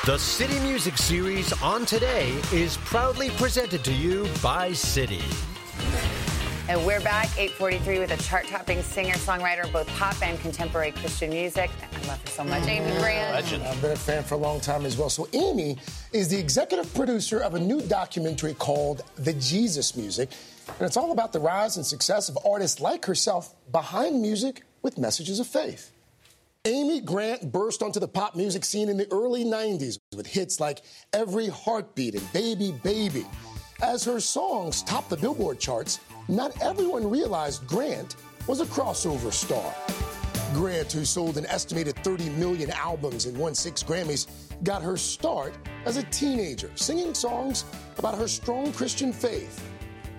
The 0.05 0.17
Citi 0.17 0.61
Music 0.61 0.97
Series 0.99 1.51
on 1.63 1.83
today 1.83 2.29
is 2.53 2.77
proudly 2.77 3.31
presented 3.31 3.83
to 3.85 3.91
you 3.91 4.27
by 4.43 4.69
Citi. 4.69 5.54
And 6.67 6.83
we're 6.83 7.01
back, 7.01 7.27
843, 7.37 7.99
with 7.99 8.11
a 8.11 8.17
chart-topping 8.23 8.81
singer-songwriter 8.81 9.65
of 9.65 9.71
both 9.71 9.87
pop 9.89 10.19
and 10.23 10.39
contemporary 10.39 10.93
Christian 10.93 11.29
music. 11.29 11.69
I 11.79 12.07
love 12.07 12.19
her 12.23 12.27
so 12.27 12.43
much, 12.43 12.67
Amy 12.67 12.89
Grant. 12.97 13.45
Mm-hmm. 13.45 13.67
I've 13.67 13.81
been 13.83 13.91
a 13.91 13.95
fan 13.95 14.23
for 14.23 14.33
a 14.33 14.39
long 14.39 14.59
time 14.59 14.83
as 14.83 14.97
well. 14.97 15.11
So, 15.11 15.27
Amy 15.33 15.77
is 16.11 16.27
the 16.27 16.39
executive 16.39 16.91
producer 16.95 17.39
of 17.39 17.53
a 17.53 17.59
new 17.59 17.81
documentary 17.81 18.55
called 18.55 19.03
The 19.17 19.33
Jesus 19.33 19.95
Music. 19.95 20.31
And 20.79 20.87
it's 20.87 20.97
all 20.97 21.11
about 21.11 21.33
the 21.33 21.39
rise 21.39 21.77
and 21.77 21.85
success 21.85 22.29
of 22.29 22.37
artists 22.43 22.81
like 22.81 23.05
herself 23.05 23.53
behind 23.71 24.19
music 24.19 24.63
with 24.81 24.97
messages 24.97 25.39
of 25.39 25.45
faith. 25.45 25.91
Amy 26.65 26.99
Grant 26.99 27.51
burst 27.51 27.83
onto 27.83 27.99
the 27.99 28.07
pop 28.07 28.35
music 28.35 28.65
scene 28.65 28.89
in 28.89 28.97
the 28.97 29.07
early 29.11 29.45
90s 29.45 29.99
with 30.15 30.25
hits 30.25 30.59
like 30.59 30.81
Every 31.13 31.47
Heartbeat 31.47 32.15
and 32.15 32.33
Baby 32.33 32.73
Baby. 32.81 33.27
As 33.83 34.03
her 34.05 34.19
songs 34.19 34.81
topped 34.81 35.11
the 35.11 35.17
Billboard 35.17 35.59
charts, 35.59 35.99
not 36.27 36.59
everyone 36.61 37.09
realized 37.09 37.67
Grant 37.67 38.15
was 38.47 38.59
a 38.59 38.65
crossover 38.65 39.31
star. 39.31 39.73
Grant, 40.53 40.91
who 40.91 41.05
sold 41.05 41.37
an 41.37 41.45
estimated 41.45 41.95
30 41.97 42.29
million 42.31 42.71
albums 42.71 43.25
and 43.25 43.37
won 43.37 43.53
six 43.53 43.83
Grammys, 43.83 44.27
got 44.63 44.81
her 44.81 44.97
start 44.97 45.53
as 45.85 45.97
a 45.97 46.03
teenager, 46.03 46.71
singing 46.75 47.13
songs 47.13 47.65
about 47.97 48.17
her 48.17 48.27
strong 48.27 48.71
Christian 48.73 49.13
faith. 49.13 49.63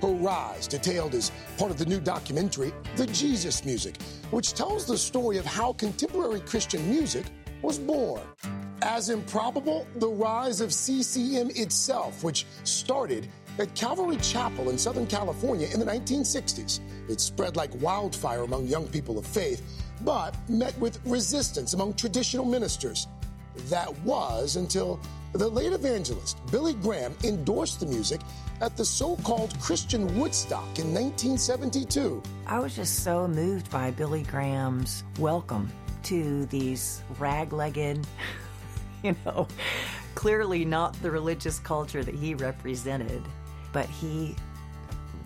Her 0.02 0.12
rise, 0.12 0.68
detailed 0.68 1.14
as 1.14 1.32
part 1.58 1.70
of 1.70 1.78
the 1.78 1.86
new 1.86 2.00
documentary, 2.00 2.72
The 2.96 3.06
Jesus 3.06 3.64
Music, 3.64 3.96
which 4.30 4.52
tells 4.52 4.86
the 4.86 4.98
story 4.98 5.38
of 5.38 5.46
how 5.46 5.72
contemporary 5.72 6.40
Christian 6.40 6.88
music 6.88 7.24
was 7.62 7.78
born. 7.78 8.22
As 8.82 9.08
improbable, 9.08 9.86
the 9.96 10.08
rise 10.08 10.60
of 10.60 10.72
CCM 10.72 11.50
itself, 11.50 12.22
which 12.22 12.44
started 12.64 13.28
at 13.58 13.74
Calvary 13.74 14.16
Chapel 14.18 14.70
in 14.70 14.78
Southern 14.78 15.06
California 15.06 15.68
in 15.72 15.80
the 15.80 15.86
1960s. 15.86 16.80
It 17.08 17.20
spread 17.20 17.56
like 17.56 17.70
wildfire 17.80 18.42
among 18.42 18.66
young 18.66 18.86
people 18.88 19.18
of 19.18 19.26
faith, 19.26 19.62
but 20.02 20.34
met 20.48 20.78
with 20.78 21.00
resistance 21.06 21.74
among 21.74 21.94
traditional 21.94 22.44
ministers. 22.44 23.06
That 23.68 23.96
was 24.00 24.56
until 24.56 25.00
the 25.32 25.48
late 25.48 25.72
evangelist 25.72 26.38
Billy 26.50 26.74
Graham 26.74 27.14
endorsed 27.24 27.80
the 27.80 27.86
music 27.86 28.20
at 28.60 28.76
the 28.76 28.84
so 28.84 29.16
called 29.16 29.58
Christian 29.60 30.18
Woodstock 30.18 30.78
in 30.78 30.94
1972. 30.94 32.22
I 32.46 32.58
was 32.58 32.76
just 32.76 33.04
so 33.04 33.28
moved 33.28 33.70
by 33.70 33.90
Billy 33.90 34.22
Graham's 34.22 35.04
welcome 35.18 35.70
to 36.04 36.46
these 36.46 37.02
rag 37.18 37.52
legged, 37.52 38.06
you 39.02 39.16
know, 39.24 39.48
clearly 40.14 40.64
not 40.64 41.00
the 41.02 41.10
religious 41.10 41.58
culture 41.58 42.02
that 42.02 42.14
he 42.14 42.34
represented, 42.34 43.22
but 43.76 43.90
he 43.90 44.34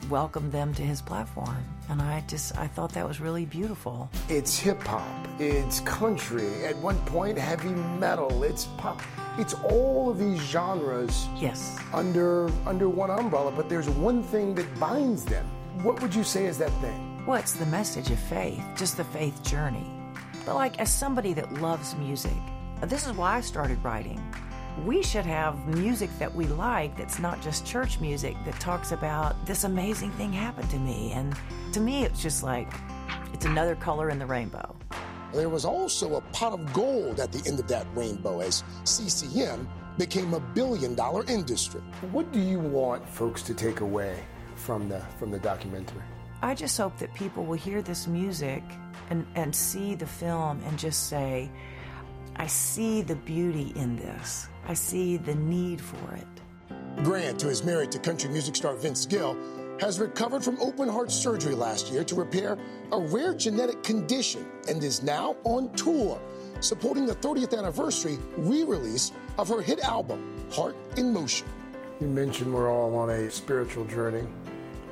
welcomed 0.09 0.51
them 0.51 0.75
to 0.75 0.83
his 0.83 1.01
platform. 1.01 1.65
And 1.89 2.03
I 2.03 2.25
just, 2.27 2.59
I 2.59 2.67
thought 2.67 2.93
that 2.95 3.07
was 3.07 3.21
really 3.21 3.47
beautiful. 3.47 4.11
It's 4.29 4.59
hip 4.59 4.83
hop, 4.83 5.07
it's 5.39 5.79
country, 5.83 6.65
at 6.65 6.77
one 6.79 6.99
point 7.07 7.39
heavy 7.39 7.69
metal, 7.69 8.43
it's 8.43 8.65
pop. 8.77 9.03
It's 9.39 9.55
all 9.55 10.11
of 10.11 10.19
these 10.19 10.41
genres 10.41 11.29
yes. 11.37 11.79
under 11.93 12.51
under 12.67 12.89
one 12.89 13.13
umbrella, 13.13 13.53
but 13.53 13.69
there's 13.69 13.89
one 13.89 14.21
thing 14.25 14.57
that 14.57 14.67
binds 14.81 15.25
them. 15.25 15.47
What 15.85 16.03
would 16.03 16.13
you 16.13 16.25
say 16.25 16.47
is 16.47 16.59
that 16.59 16.73
thing? 16.81 17.25
What's 17.27 17.53
the 17.53 17.67
message 17.67 18.11
of 18.11 18.19
faith? 18.19 18.65
Just 18.77 18.97
the 18.97 19.05
faith 19.05 19.41
journey. 19.45 19.89
But 20.45 20.57
like 20.57 20.81
as 20.81 20.93
somebody 20.93 21.35
that 21.35 21.63
loves 21.63 21.95
music, 21.95 22.43
this 22.83 23.07
is 23.07 23.13
why 23.13 23.37
I 23.37 23.43
started 23.43 23.79
writing. 23.85 24.21
We 24.85 25.03
should 25.03 25.27
have 25.27 25.67
music 25.67 26.11
that 26.19 26.35
we 26.35 26.47
like 26.47 26.97
that's 26.97 27.19
not 27.19 27.43
just 27.43 27.67
church 27.67 28.01
music 28.01 28.37
that 28.45 28.59
talks 28.61 28.93
about 28.93 29.45
this 29.47 29.65
amazing 29.65 30.11
thing 30.13 30.33
happened 30.33 30.71
to 30.71 30.79
me. 30.79 31.13
And 31.13 31.37
to 31.73 31.81
me, 31.81 32.05
it's 32.05 32.23
just 32.23 32.43
like 32.43 32.73
it's 33.33 33.45
another 33.45 33.75
color 33.75 34.11
in 34.11 34.19
the 34.19 34.27
rainbow. 34.27 34.75
There 35.33 35.49
was 35.49 35.65
also 35.65 36.17
a 36.17 36.21
pot 36.33 36.53
of 36.53 36.73
gold 36.73 37.21
at 37.21 37.31
the 37.33 37.47
end 37.49 37.61
of 37.61 37.69
that 37.69 37.87
rainbow 37.95 38.41
as 38.41 38.65
CCM 38.85 39.69
became 39.99 40.35
a 40.35 40.41
billion 40.41 40.95
dollar 40.95 41.25
industry. 41.29 41.81
What 42.11 42.33
do 42.33 42.41
you 42.41 42.59
want 42.59 43.09
folks 43.09 43.43
to 43.43 43.55
take 43.55 43.81
away 43.81 44.25
from 44.57 44.89
the 44.89 45.01
from 45.19 45.31
the 45.31 45.39
documentary? 45.39 46.03
I 46.43 46.55
just 46.55 46.77
hope 46.79 46.97
that 46.99 47.13
people 47.15 47.45
will 47.45 47.59
hear 47.59 47.83
this 47.83 48.07
music 48.07 48.63
and, 49.11 49.27
and 49.35 49.55
see 49.55 49.95
the 49.95 50.07
film 50.07 50.63
and 50.67 50.79
just 50.79 51.09
say, 51.09 51.51
I 52.41 52.47
see 52.47 53.03
the 53.03 53.17
beauty 53.17 53.71
in 53.77 53.97
this. 53.97 54.49
I 54.67 54.73
see 54.73 55.19
the 55.19 55.35
need 55.35 55.79
for 55.79 56.15
it. 56.15 57.05
Grant, 57.05 57.43
who 57.43 57.51
is 57.51 57.63
married 57.63 57.93
to 57.93 57.99
country 57.99 58.31
music 58.31 58.57
star 58.57 58.75
Vince 58.77 59.05
Gill, 59.05 59.37
has 59.79 60.01
recovered 60.01 60.43
from 60.43 60.59
open 60.59 60.89
heart 60.89 61.13
surgery 61.13 61.55
last 61.55 61.93
year 61.93 62.03
to 62.03 62.15
repair 62.15 62.57
a 62.93 62.99
rare 62.99 63.35
genetic 63.35 63.83
condition 63.83 64.47
and 64.71 64.83
is 64.83 65.03
now 65.03 65.37
on 65.45 65.71
tour 65.75 66.19
supporting 66.61 67.05
the 67.05 67.15
30th 67.17 67.59
anniversary 67.59 68.19
re 68.39 68.65
release 68.65 69.13
of 69.37 69.47
her 69.51 69.61
hit 69.61 69.81
album, 69.81 70.35
Heart 70.51 70.77
in 70.97 71.13
Motion. 71.13 71.47
You 72.01 72.07
mentioned 72.07 72.55
we're 72.55 72.73
all 72.73 72.97
on 72.97 73.11
a 73.11 73.31
spiritual 73.31 73.85
journey, 73.85 74.27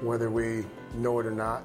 whether 0.02 0.28
we 0.28 0.66
know 0.96 1.18
it 1.18 1.24
or 1.24 1.30
not, 1.30 1.62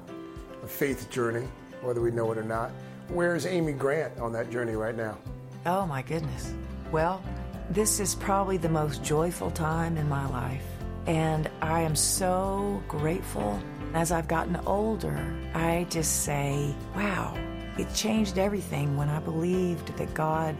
a 0.62 0.66
faith 0.66 1.10
journey, 1.10 1.46
whether 1.82 2.00
we 2.00 2.10
know 2.10 2.32
it 2.32 2.38
or 2.38 2.42
not. 2.42 2.70
Where's 3.08 3.44
Amy 3.44 3.72
Grant 3.72 4.18
on 4.18 4.32
that 4.32 4.50
journey 4.50 4.76
right 4.76 4.96
now? 4.96 5.18
Oh 5.66 5.86
my 5.86 6.02
goodness. 6.02 6.52
Well, 6.92 7.22
this 7.70 7.98
is 7.98 8.14
probably 8.14 8.58
the 8.58 8.68
most 8.68 9.02
joyful 9.02 9.50
time 9.50 9.96
in 9.96 10.06
my 10.08 10.28
life. 10.28 10.64
And 11.06 11.50
I 11.62 11.80
am 11.80 11.96
so 11.96 12.82
grateful. 12.86 13.58
As 13.94 14.12
I've 14.12 14.28
gotten 14.28 14.56
older, 14.66 15.18
I 15.54 15.86
just 15.88 16.24
say, 16.24 16.74
wow, 16.94 17.34
it 17.78 17.92
changed 17.94 18.38
everything 18.38 18.94
when 18.96 19.08
I 19.08 19.20
believed 19.20 19.96
that 19.96 20.12
God 20.12 20.54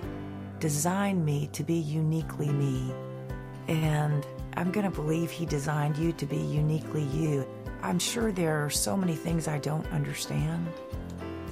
designed 0.59 1.23
me 1.23 1.51
to 1.53 1.63
be 1.63 1.75
uniquely 1.75 2.49
me. 2.49 2.91
And 3.69 4.27
I'm 4.57 4.71
going 4.71 4.91
to 4.91 4.95
believe 4.95 5.31
He 5.31 5.45
designed 5.45 5.99
you 5.99 6.13
to 6.13 6.25
be 6.25 6.39
uniquely 6.39 7.03
you. 7.03 7.47
I'm 7.83 7.99
sure 7.99 8.33
there 8.33 8.65
are 8.65 8.71
so 8.71 8.97
many 8.97 9.15
things 9.15 9.49
I 9.49 9.59
don't 9.59 9.87
understand, 9.89 10.67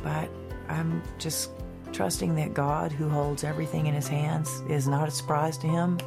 but 0.03 0.31
I'm 0.69 1.03
just 1.19 1.51
trusting 1.93 2.35
that 2.37 2.55
God, 2.55 2.91
who 2.93 3.09
holds 3.09 3.45
everything 3.45 3.87
in 3.87 3.95
His 3.95 4.09
hands, 4.09 4.49
is 4.69 4.89
not 4.89 5.09
a 5.09 5.11
surprise 5.11 5.59
to 5.59 5.67
Him. 5.67 5.99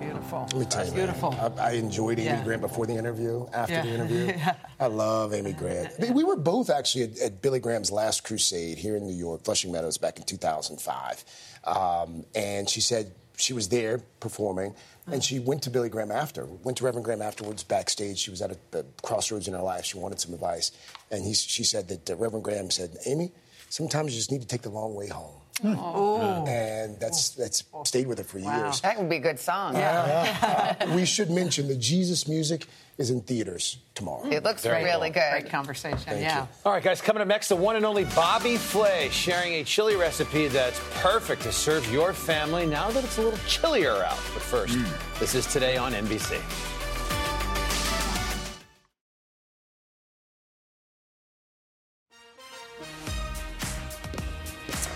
Beautiful. 0.00 0.40
Let 0.52 0.54
me 0.54 0.64
tell 0.66 0.84
you, 0.84 0.90
man, 0.92 1.00
beautiful. 1.00 1.34
I, 1.58 1.68
I 1.68 1.70
enjoyed 1.72 2.18
Amy 2.18 2.26
Yeah. 2.26 2.44
Grant 2.44 2.62
before 2.62 2.86
the 2.86 2.94
interview, 2.94 3.46
after 3.52 3.74
Yeah. 3.74 3.82
the 3.82 3.94
interview. 3.94 4.26
Yeah. 4.36 4.54
I 4.80 4.86
love 4.86 5.34
Amy 5.34 5.52
Grant. 5.52 5.92
We 6.14 6.24
were 6.24 6.36
both 6.36 6.70
actually 6.70 7.04
at, 7.04 7.18
at 7.18 7.42
Billy 7.42 7.60
Graham's 7.60 7.90
last 7.90 8.24
crusade 8.24 8.78
here 8.78 8.96
in 8.96 9.06
New 9.06 9.14
York, 9.14 9.44
Flushing 9.44 9.72
Meadows, 9.72 9.98
back 9.98 10.18
in 10.18 10.24
2005. 10.24 11.24
Um, 11.64 12.24
and 12.34 12.68
she 12.68 12.80
said 12.80 13.12
she 13.36 13.52
was 13.52 13.68
there 13.68 13.98
performing, 14.20 14.74
and 15.10 15.22
she 15.24 15.38
went 15.40 15.62
to 15.62 15.70
Billy 15.70 15.88
Graham 15.88 16.10
after, 16.10 16.44
went 16.46 16.78
to 16.78 16.84
Reverend 16.84 17.04
Graham 17.04 17.20
afterwards 17.22 17.62
backstage. 17.64 18.18
She 18.18 18.30
was 18.30 18.40
at 18.42 18.52
a, 18.52 18.78
a 18.78 18.84
crossroads 19.02 19.48
in 19.48 19.54
her 19.54 19.60
life. 19.62 19.84
She 19.84 19.98
wanted 19.98 20.20
some 20.20 20.32
advice. 20.34 20.70
And 21.10 21.24
he, 21.24 21.34
she 21.34 21.64
said 21.64 21.88
that 21.88 22.10
uh, 22.10 22.16
Reverend 22.16 22.44
Graham 22.44 22.70
said, 22.70 22.96
Amy, 23.06 23.32
sometimes 23.74 24.12
you 24.12 24.18
just 24.18 24.30
need 24.30 24.40
to 24.40 24.46
take 24.46 24.62
the 24.62 24.70
long 24.70 24.94
way 24.94 25.08
home. 25.08 25.34
Oh. 25.64 26.44
And 26.46 26.98
that's 27.00 27.30
that's 27.30 27.64
stayed 27.84 28.06
with 28.06 28.18
her 28.18 28.24
for 28.24 28.38
years. 28.38 28.80
That 28.80 28.98
would 28.98 29.08
be 29.08 29.16
a 29.16 29.20
good 29.20 29.38
song. 29.38 29.76
Uh, 29.76 30.74
we 30.94 31.04
should 31.04 31.30
mention 31.30 31.68
that 31.68 31.78
Jesus 31.78 32.26
Music 32.28 32.66
is 32.98 33.10
in 33.10 33.20
theaters 33.20 33.78
tomorrow. 33.94 34.26
It 34.26 34.42
looks 34.42 34.62
Very 34.62 34.84
really 34.84 35.10
cool. 35.10 35.22
good. 35.22 35.42
Great 35.42 35.50
conversation. 35.50 35.98
Thank 35.98 36.22
yeah. 36.22 36.42
you. 36.42 36.48
All 36.64 36.72
right, 36.72 36.82
guys, 36.82 37.00
coming 37.00 37.22
up 37.22 37.28
next, 37.28 37.48
the 37.48 37.56
one 37.56 37.76
and 37.76 37.84
only 37.84 38.04
Bobby 38.04 38.56
Flay 38.56 39.08
sharing 39.10 39.54
a 39.54 39.64
chili 39.64 39.96
recipe 39.96 40.48
that's 40.48 40.80
perfect 41.00 41.42
to 41.42 41.52
serve 41.52 41.90
your 41.92 42.12
family 42.12 42.66
now 42.66 42.90
that 42.90 43.02
it's 43.04 43.18
a 43.18 43.22
little 43.22 43.38
chillier 43.46 44.04
out. 44.04 44.18
But 44.32 44.42
first, 44.42 44.76
this 45.18 45.34
is 45.34 45.46
today 45.46 45.76
on 45.76 45.92
NBC. 45.92 46.73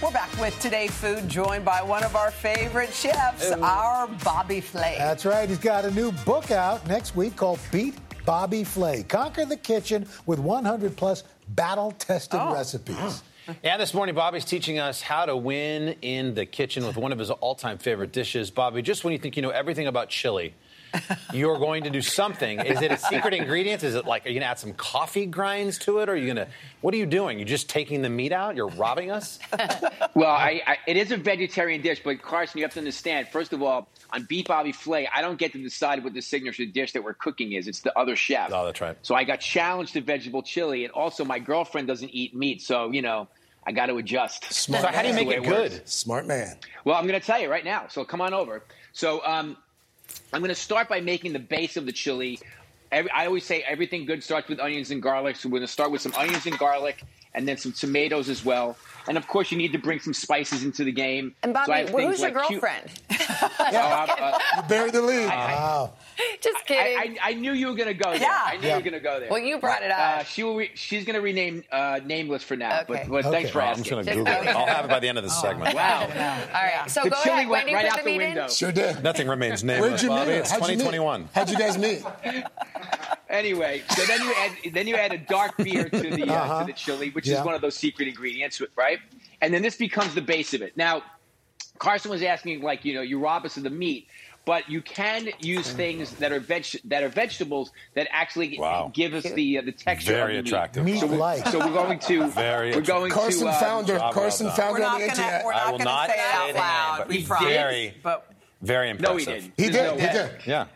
We're 0.00 0.12
back 0.12 0.40
with 0.40 0.56
Today 0.60 0.86
Food, 0.86 1.28
joined 1.28 1.64
by 1.64 1.82
one 1.82 2.04
of 2.04 2.14
our 2.14 2.30
favorite 2.30 2.94
chefs, 2.94 3.50
our 3.50 4.06
Bobby 4.22 4.60
Flay. 4.60 4.94
That's 4.96 5.26
right. 5.26 5.48
He's 5.48 5.58
got 5.58 5.84
a 5.84 5.90
new 5.90 6.12
book 6.24 6.52
out 6.52 6.86
next 6.86 7.16
week 7.16 7.34
called 7.34 7.58
Beat 7.72 7.96
Bobby 8.24 8.62
Flay. 8.62 9.02
Conquer 9.02 9.44
the 9.44 9.56
kitchen 9.56 10.06
with 10.24 10.38
100 10.38 10.96
plus 10.96 11.24
battle 11.48 11.90
tested 11.98 12.38
oh. 12.40 12.54
recipes. 12.54 13.24
Yeah, 13.64 13.78
this 13.78 13.94
morning, 13.94 14.14
Bobby's 14.14 14.44
teaching 14.44 14.78
us 14.78 15.00
how 15.00 15.24
to 15.24 15.34
win 15.34 15.96
in 16.02 16.34
the 16.34 16.44
kitchen 16.44 16.86
with 16.86 16.98
one 16.98 17.12
of 17.12 17.18
his 17.18 17.30
all 17.30 17.54
time 17.54 17.78
favorite 17.78 18.12
dishes. 18.12 18.50
Bobby, 18.50 18.82
just 18.82 19.04
when 19.04 19.14
you 19.14 19.18
think 19.18 19.36
you 19.36 19.42
know 19.42 19.48
everything 19.48 19.86
about 19.86 20.10
chili, 20.10 20.52
you're 21.32 21.58
going 21.58 21.84
to 21.84 21.90
do 21.90 22.00
something. 22.02 22.60
Is 22.60 22.82
it 22.82 22.90
a 22.92 22.96
secret 22.96 23.34
ingredient? 23.34 23.82
Is 23.82 23.94
it 23.94 24.04
like, 24.06 24.24
are 24.26 24.28
you 24.28 24.34
going 24.34 24.42
to 24.42 24.48
add 24.48 24.58
some 24.58 24.72
coffee 24.74 25.26
grinds 25.26 25.78
to 25.80 25.98
it? 25.98 26.08
Or 26.08 26.12
are 26.12 26.16
you 26.16 26.26
going 26.32 26.46
to, 26.46 26.48
what 26.80 26.94
are 26.94 26.96
you 26.96 27.06
doing? 27.06 27.38
You're 27.38 27.48
just 27.48 27.68
taking 27.68 28.02
the 28.02 28.08
meat 28.08 28.32
out? 28.32 28.56
You're 28.56 28.68
robbing 28.68 29.10
us? 29.10 29.38
Well, 30.14 30.30
I, 30.30 30.62
I, 30.66 30.78
it 30.86 30.96
is 30.96 31.12
a 31.12 31.16
vegetarian 31.16 31.82
dish, 31.82 32.00
but 32.04 32.22
Carson, 32.22 32.58
you 32.58 32.64
have 32.64 32.72
to 32.74 32.80
understand. 32.80 33.28
First 33.28 33.52
of 33.52 33.62
all, 33.62 33.88
on 34.10 34.24
Beat 34.24 34.48
Bobby 34.48 34.72
Flay, 34.72 35.08
I 35.12 35.20
don't 35.20 35.38
get 35.38 35.52
to 35.52 35.62
decide 35.62 36.02
what 36.02 36.14
the 36.14 36.22
signature 36.22 36.66
dish 36.66 36.92
that 36.92 37.04
we're 37.04 37.14
cooking 37.14 37.52
is. 37.52 37.68
It's 37.68 37.80
the 37.80 37.96
other 37.98 38.16
chef. 38.16 38.50
Oh, 38.52 38.64
that's 38.64 38.80
right. 38.80 38.96
So 39.02 39.14
I 39.14 39.24
got 39.24 39.40
challenged 39.40 39.92
to 39.94 40.00
vegetable 40.00 40.42
chili, 40.42 40.84
and 40.84 40.92
also 40.92 41.24
my 41.24 41.38
girlfriend 41.38 41.88
doesn't 41.88 42.10
eat 42.10 42.34
meat, 42.34 42.62
so 42.62 42.90
you 42.90 43.02
know 43.02 43.28
I 43.66 43.72
got 43.72 43.86
to 43.86 43.98
adjust. 43.98 44.50
Smart 44.50 44.82
So 44.82 44.88
how 44.88 45.02
do 45.02 45.08
you 45.08 45.14
make 45.14 45.28
the 45.28 45.34
it 45.34 45.42
way 45.42 45.48
works. 45.48 45.74
good? 45.78 45.88
Smart 45.88 46.26
man. 46.26 46.56
Well, 46.84 46.96
I'm 46.96 47.06
going 47.06 47.20
to 47.20 47.26
tell 47.26 47.38
you 47.40 47.50
right 47.50 47.64
now. 47.64 47.86
So 47.88 48.04
come 48.04 48.20
on 48.22 48.32
over. 48.32 48.62
So 48.92 49.22
um, 49.26 49.56
I'm 50.32 50.40
going 50.40 50.48
to 50.50 50.54
start 50.54 50.88
by 50.88 51.00
making 51.00 51.32
the 51.32 51.38
base 51.38 51.76
of 51.76 51.86
the 51.86 51.92
chili. 51.92 52.38
Every, 52.92 53.10
I 53.10 53.26
always 53.26 53.44
say 53.44 53.62
everything 53.62 54.06
good 54.06 54.22
starts 54.22 54.48
with 54.48 54.60
onions 54.60 54.90
and 54.90 55.02
garlic. 55.02 55.36
So 55.36 55.48
we're 55.48 55.58
going 55.58 55.66
to 55.66 55.72
start 55.72 55.90
with 55.90 56.00
some 56.00 56.12
onions 56.16 56.46
and 56.46 56.58
garlic, 56.58 57.02
and 57.34 57.46
then 57.46 57.56
some 57.56 57.72
tomatoes 57.72 58.28
as 58.28 58.44
well. 58.44 58.76
And 59.08 59.16
of 59.18 59.26
course, 59.26 59.50
you 59.52 59.58
need 59.58 59.72
to 59.72 59.78
bring 59.78 60.00
some 60.00 60.14
spices 60.14 60.64
into 60.64 60.84
the 60.84 60.92
game. 60.92 61.34
And 61.42 61.54
So 61.54 61.60
I 61.60 61.66
Bobby, 61.66 61.72
have 61.80 61.92
well, 61.92 62.06
things 62.10 62.20
who's 62.20 62.20
your 62.20 62.30
like 62.40 62.48
cu- 62.48 62.52
girlfriend? 62.60 62.90
Oh, 63.10 63.54
I'm, 63.60 64.34
uh, 64.34 64.38
You 64.56 64.62
buried 64.68 64.92
the 64.94 65.02
lead. 65.02 65.28
wow. 65.28 65.92
Just 66.68 66.80
kidding. 66.80 66.98
I, 66.98 67.16
I, 67.28 67.30
I 67.30 67.34
knew 67.34 67.52
you 67.52 67.68
were 67.68 67.74
going 67.74 67.88
to 67.88 67.94
go 67.94 68.10
there. 68.10 68.20
Yeah. 68.20 68.42
I 68.44 68.56
knew 68.56 68.66
Yeah. 68.66 68.68
you 68.68 68.74
were 68.84 68.90
going 68.90 68.92
to 68.94 69.00
go 69.00 69.20
there. 69.20 69.28
Well, 69.30 69.38
you 69.40 69.58
brought 69.58 69.82
it 69.82 69.90
up. 69.90 69.98
Uh, 70.20 70.24
she 70.24 70.42
will 70.42 70.56
re- 70.56 70.70
she's 70.74 71.04
going 71.04 71.14
to 71.14 71.20
rename 71.20 71.64
uh, 71.72 72.00
nameless 72.04 72.42
for 72.42 72.56
now. 72.56 72.80
Okay. 72.82 73.04
But, 73.08 73.08
but 73.08 73.24
thanks 73.32 73.50
for 73.50 73.60
asking. 73.60 73.94
I'm 73.98 74.04
just 74.04 74.06
gonna 74.16 74.24
Google 74.24 74.42
it. 74.48 74.48
I'll 74.54 74.66
have 74.66 74.84
it 74.84 74.88
by 74.88 75.00
the 75.00 75.08
end 75.08 75.18
of 75.18 75.24
this 75.24 75.40
segment. 75.40 75.74
Wow. 75.74 76.02
All 76.02 76.08
right, 76.08 76.90
so 76.90 77.02
The 77.04 77.10
go 77.10 77.16
chili 77.22 77.36
ahead. 77.36 77.48
went 77.48 77.64
When 77.66 77.74
right 77.74 77.84
put 77.86 77.92
out 77.92 78.04
the 78.04 78.10
the 78.10 78.18
meat 78.18 78.26
window. 78.26 78.44
in? 78.44 78.50
Sure 78.50 78.72
did. 78.72 79.02
Nothing 79.02 79.28
remains 79.28 79.64
nameless. 79.64 79.90
Where'd 79.90 80.02
you 80.02 80.08
meet 80.10 80.14
Bobby. 80.16 80.30
her? 80.32 80.36
It's 80.38 80.50
How'd 80.50 80.62
you 80.62 80.68
meet? 80.68 80.84
2021. 80.84 81.28
How'd 81.34 81.50
you 81.50 81.58
guys 81.58 81.78
meet? 81.78 82.02
Anyway, 83.30 83.82
so 83.94 84.02
then 84.06 84.22
you 84.22 84.32
add 84.38 84.52
then 84.72 84.86
you 84.86 84.94
add 84.96 85.12
a 85.12 85.18
dark 85.18 85.54
beer 85.58 85.88
to 85.88 85.98
the 86.10 86.22
uh, 86.30 86.34
Uh-huh. 86.34 86.60
to 86.60 86.66
the 86.66 86.72
chili, 86.72 87.10
which 87.10 87.26
Yeah. 87.26 87.40
is 87.40 87.44
one 87.44 87.54
of 87.54 87.60
those 87.60 87.74
secret 87.74 88.08
ingredients, 88.08 88.62
right? 88.74 89.00
And 89.42 89.52
then 89.52 89.60
this 89.60 89.76
becomes 89.76 90.14
the 90.14 90.22
base 90.22 90.54
of 90.54 90.62
it. 90.62 90.76
Now, 90.78 91.02
Carson 91.78 92.10
was 92.10 92.22
asking, 92.22 92.62
like, 92.62 92.86
you 92.86 92.94
know, 92.94 93.02
you 93.02 93.18
rob 93.18 93.44
us 93.44 93.58
of 93.58 93.64
the 93.64 93.70
meat, 93.70 94.06
but 94.48 94.68
you 94.68 94.80
can 94.80 95.28
use 95.40 95.70
things 95.72 96.10
that 96.14 96.32
are 96.32 96.40
veg 96.40 96.64
that 96.86 97.02
are 97.04 97.08
vegetables 97.10 97.70
that 97.94 98.08
actually 98.10 98.58
Wow. 98.58 98.90
give 98.94 99.12
us 99.14 99.24
the 99.24 99.58
uh, 99.58 99.62
the 99.62 99.72
texture. 99.72 100.12
Very 100.12 100.38
of 100.38 100.44
the 100.44 100.48
attractive. 100.48 100.84
Meat. 100.84 101.00
So, 101.00 101.06
we're, 101.06 101.12
Meat-like. 101.12 101.46
so 101.48 101.58
we're 101.58 101.72
going 101.74 101.98
to 101.98 102.28
Very 102.30 102.74
we're 102.74 102.80
going 102.80 103.12
Carson 103.12 103.42
to 103.42 103.48
uh, 103.50 103.60
found 103.60 103.88
her. 103.88 103.98
Carson 104.12 104.46
well 104.46 104.56
done. 104.56 104.72
We're 104.72 104.76
on 104.76 104.80
not 104.80 104.92
the 105.00 105.06
gonna, 105.06 105.10
internet. 105.10 105.44
we're 105.44 105.52
I 105.52 105.56
not 105.58 105.70
will 105.72 105.78
gonna 105.78 105.90
not 105.90 106.08
say 106.08 106.14
it 106.14 106.20
out 106.34 106.46
the 106.46 106.52
name, 106.54 106.56
loud. 106.62 106.98
but 106.98 107.08
we 107.08 107.16
he 107.18 107.24
promise. 107.26 107.48
very- 107.48 107.94
But 108.02 108.32
Very 108.62 108.92
No, 108.94 109.16
impressive. 109.16 109.50
he 109.56 109.64
didn't. 109.64 109.64
He 109.66 109.66
did. 109.70 109.84
no 109.84 109.94
He 110.06 110.12
did. 110.12 110.30
Yeah. 110.46 110.66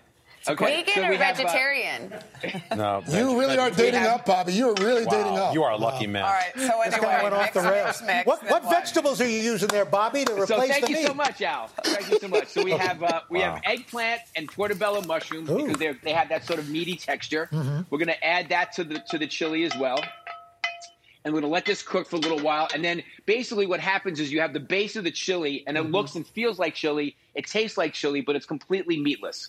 Okay, 0.48 0.82
Vegan 0.82 0.94
so 0.94 1.02
or 1.04 1.10
we 1.10 1.16
have, 1.16 1.38
uh, 1.38 1.42
vegetarian? 1.44 2.12
No. 2.76 3.02
You 3.08 3.38
really 3.38 3.58
are 3.58 3.70
dating 3.70 4.00
up, 4.02 4.26
Bobby. 4.26 4.52
You 4.54 4.70
are 4.70 4.74
really 4.82 5.04
Wow. 5.04 5.10
dating 5.12 5.38
up. 5.38 5.54
You 5.54 5.62
are 5.62 5.70
a 5.72 5.76
lucky 5.76 6.08
man. 6.08 6.24
all 6.24 6.32
right. 6.32 6.50
So 6.56 6.80
This 6.84 6.96
guy 6.98 7.12
anyway, 7.14 7.22
went 7.22 7.34
off 7.34 7.52
the 7.52 7.60
rails. 7.60 8.02
mix, 8.02 8.02
mix, 8.02 8.26
what 8.26 8.42
what 8.50 8.64
vegetables 8.68 9.20
are 9.20 9.28
you 9.28 9.38
using 9.38 9.68
there, 9.68 9.84
Bobby, 9.84 10.24
to 10.24 10.32
replace 10.32 10.48
So 10.48 10.54
replace 10.56 10.70
thank 10.72 10.84
the 10.86 10.90
you 10.90 10.96
meat? 10.96 11.06
so 11.06 11.14
much, 11.14 11.42
Al. 11.42 11.68
Thank 11.84 12.10
you 12.10 12.18
so 12.18 12.28
much. 12.28 12.48
So 12.48 12.64
we 12.64 12.72
have 12.72 13.02
uh, 13.02 13.20
we 13.30 13.38
Wow. 13.38 13.54
have 13.54 13.62
eggplant 13.64 14.20
and 14.34 14.50
portobello 14.50 15.02
mushrooms 15.02 15.48
Ooh. 15.48 15.58
because 15.58 15.78
they 15.78 15.92
they 16.02 16.12
have 16.12 16.28
that 16.30 16.44
sort 16.44 16.58
of 16.58 16.68
meaty 16.68 16.96
texture. 16.96 17.48
We're 17.90 17.98
going 17.98 18.08
to 18.08 18.24
add 18.26 18.48
that 18.48 18.72
to 18.72 18.84
the 18.84 18.98
to 19.10 19.18
the 19.18 19.28
chili 19.28 19.62
as 19.64 19.76
well. 19.76 20.02
And 21.24 21.32
we're 21.32 21.40
going 21.40 21.48
to 21.50 21.54
let 21.54 21.64
this 21.66 21.84
cook 21.84 22.08
for 22.08 22.16
a 22.16 22.18
little 22.18 22.40
while. 22.40 22.66
And 22.74 22.84
then 22.84 23.00
basically 23.26 23.64
what 23.64 23.78
happens 23.78 24.18
is 24.18 24.32
you 24.32 24.40
have 24.40 24.52
the 24.52 24.58
base 24.58 24.96
of 24.96 25.04
the 25.04 25.12
chili 25.12 25.62
and 25.68 25.76
it 25.76 25.82
looks 25.82 26.16
and 26.16 26.26
feels 26.26 26.58
like 26.58 26.74
chili. 26.74 27.14
It 27.36 27.46
tastes 27.46 27.78
like 27.78 27.92
chili, 27.92 28.22
but 28.22 28.34
it's 28.34 28.44
completely 28.46 28.98
meatless. 28.98 29.48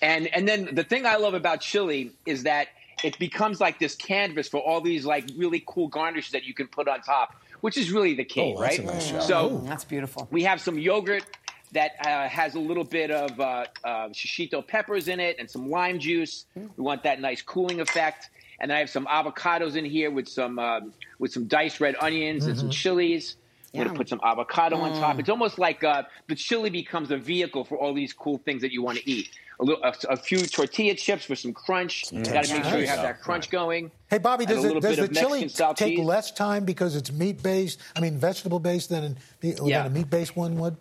And 0.00 0.26
and 0.28 0.46
then 0.48 0.74
the 0.74 0.84
thing 0.84 1.06
I 1.06 1.16
love 1.16 1.34
about 1.34 1.60
chili 1.60 2.12
is 2.26 2.44
that 2.44 2.68
it 3.04 3.18
becomes 3.18 3.60
like 3.60 3.78
this 3.78 3.94
canvas 3.94 4.48
for 4.48 4.60
all 4.60 4.80
these 4.80 5.04
like 5.04 5.28
really 5.36 5.62
cool 5.66 5.88
garnishes 5.88 6.32
that 6.32 6.44
you 6.44 6.54
can 6.54 6.68
put 6.68 6.88
on 6.88 7.00
top, 7.02 7.34
which 7.60 7.76
is 7.76 7.90
really 7.90 8.14
the 8.14 8.24
key, 8.24 8.54
Oh, 8.56 8.60
that's 8.60 8.78
right? 8.78 8.88
a 8.88 8.92
nice 8.92 9.06
shot. 9.06 9.22
so 9.24 9.62
that's 9.64 9.84
beautiful. 9.84 10.28
we 10.30 10.44
have 10.44 10.60
some 10.60 10.78
yogurt 10.78 11.24
that 11.72 11.92
uh, 12.06 12.28
has 12.28 12.54
a 12.54 12.60
little 12.60 12.84
bit 12.84 13.10
of 13.10 13.40
uh, 13.40 13.64
uh, 13.82 14.08
shishito 14.10 14.64
peppers 14.66 15.08
in 15.08 15.18
it 15.20 15.36
and 15.38 15.50
some 15.50 15.70
lime 15.70 15.98
juice. 15.98 16.44
We 16.54 16.62
want 16.76 17.02
that 17.04 17.18
nice 17.20 17.40
cooling 17.42 17.80
effect. 17.80 18.28
And 18.60 18.70
then 18.70 18.76
I 18.76 18.80
have 18.80 18.90
some 18.90 19.06
avocados 19.06 19.74
in 19.74 19.84
here 19.84 20.10
with 20.10 20.28
some 20.28 20.58
um, 20.58 20.92
with 21.18 21.32
some 21.32 21.46
diced 21.46 21.80
red 21.80 21.96
onions 22.00 22.46
and 22.46 22.56
some 22.58 22.70
chilies. 22.70 23.36
I'm 23.74 23.78
going 23.80 23.88
to 23.90 23.94
put 23.96 24.08
some 24.08 24.20
avocado 24.22 24.76
on 24.76 24.92
top. 25.00 25.18
It's 25.18 25.30
almost 25.30 25.58
like 25.58 25.82
uh, 25.82 26.02
the 26.28 26.34
chili 26.34 26.68
becomes 26.68 27.10
a 27.10 27.16
vehicle 27.16 27.64
for 27.64 27.78
all 27.78 27.94
these 27.94 28.12
cool 28.12 28.38
things 28.38 28.60
that 28.62 28.70
you 28.72 28.82
want 28.82 28.98
to 28.98 29.10
eat. 29.10 29.30
A, 29.60 29.64
little, 29.64 29.82
a, 29.82 29.94
a 30.10 30.16
few 30.16 30.38
tortilla 30.44 30.94
chips 30.94 31.24
for 31.24 31.34
some 31.36 31.52
crunch. 31.54 32.10
You 32.12 32.22
Got 32.22 32.44
to 32.44 32.54
make 32.54 32.64
sure 32.64 32.78
you 32.80 32.86
have 32.86 33.00
that 33.02 33.22
crunch 33.22 33.48
going. 33.48 33.90
Hey, 34.10 34.18
Bobby, 34.18 34.44
And 34.44 34.52
a 34.52 34.54
does, 34.56 34.64
it, 34.64 34.66
little 34.66 34.80
does 34.80 34.96
bit 34.96 35.12
the 35.14 35.20
of 35.20 35.26
chili 35.26 35.40
Mexican 35.42 35.74
take 35.74 35.96
cheese. 35.96 36.04
less 36.04 36.30
time 36.32 36.64
because 36.64 36.96
it's 36.96 37.10
meat 37.12 37.42
based? 37.42 37.80
I 37.96 38.00
mean, 38.00 38.18
vegetable 38.18 38.58
based 38.58 38.90
than, 38.90 39.04
an, 39.04 39.16
Yeah. 39.42 39.82
than 39.84 39.86
a 39.86 39.94
meat 39.94 40.10
based 40.10 40.36
one 40.36 40.58
would? 40.58 40.76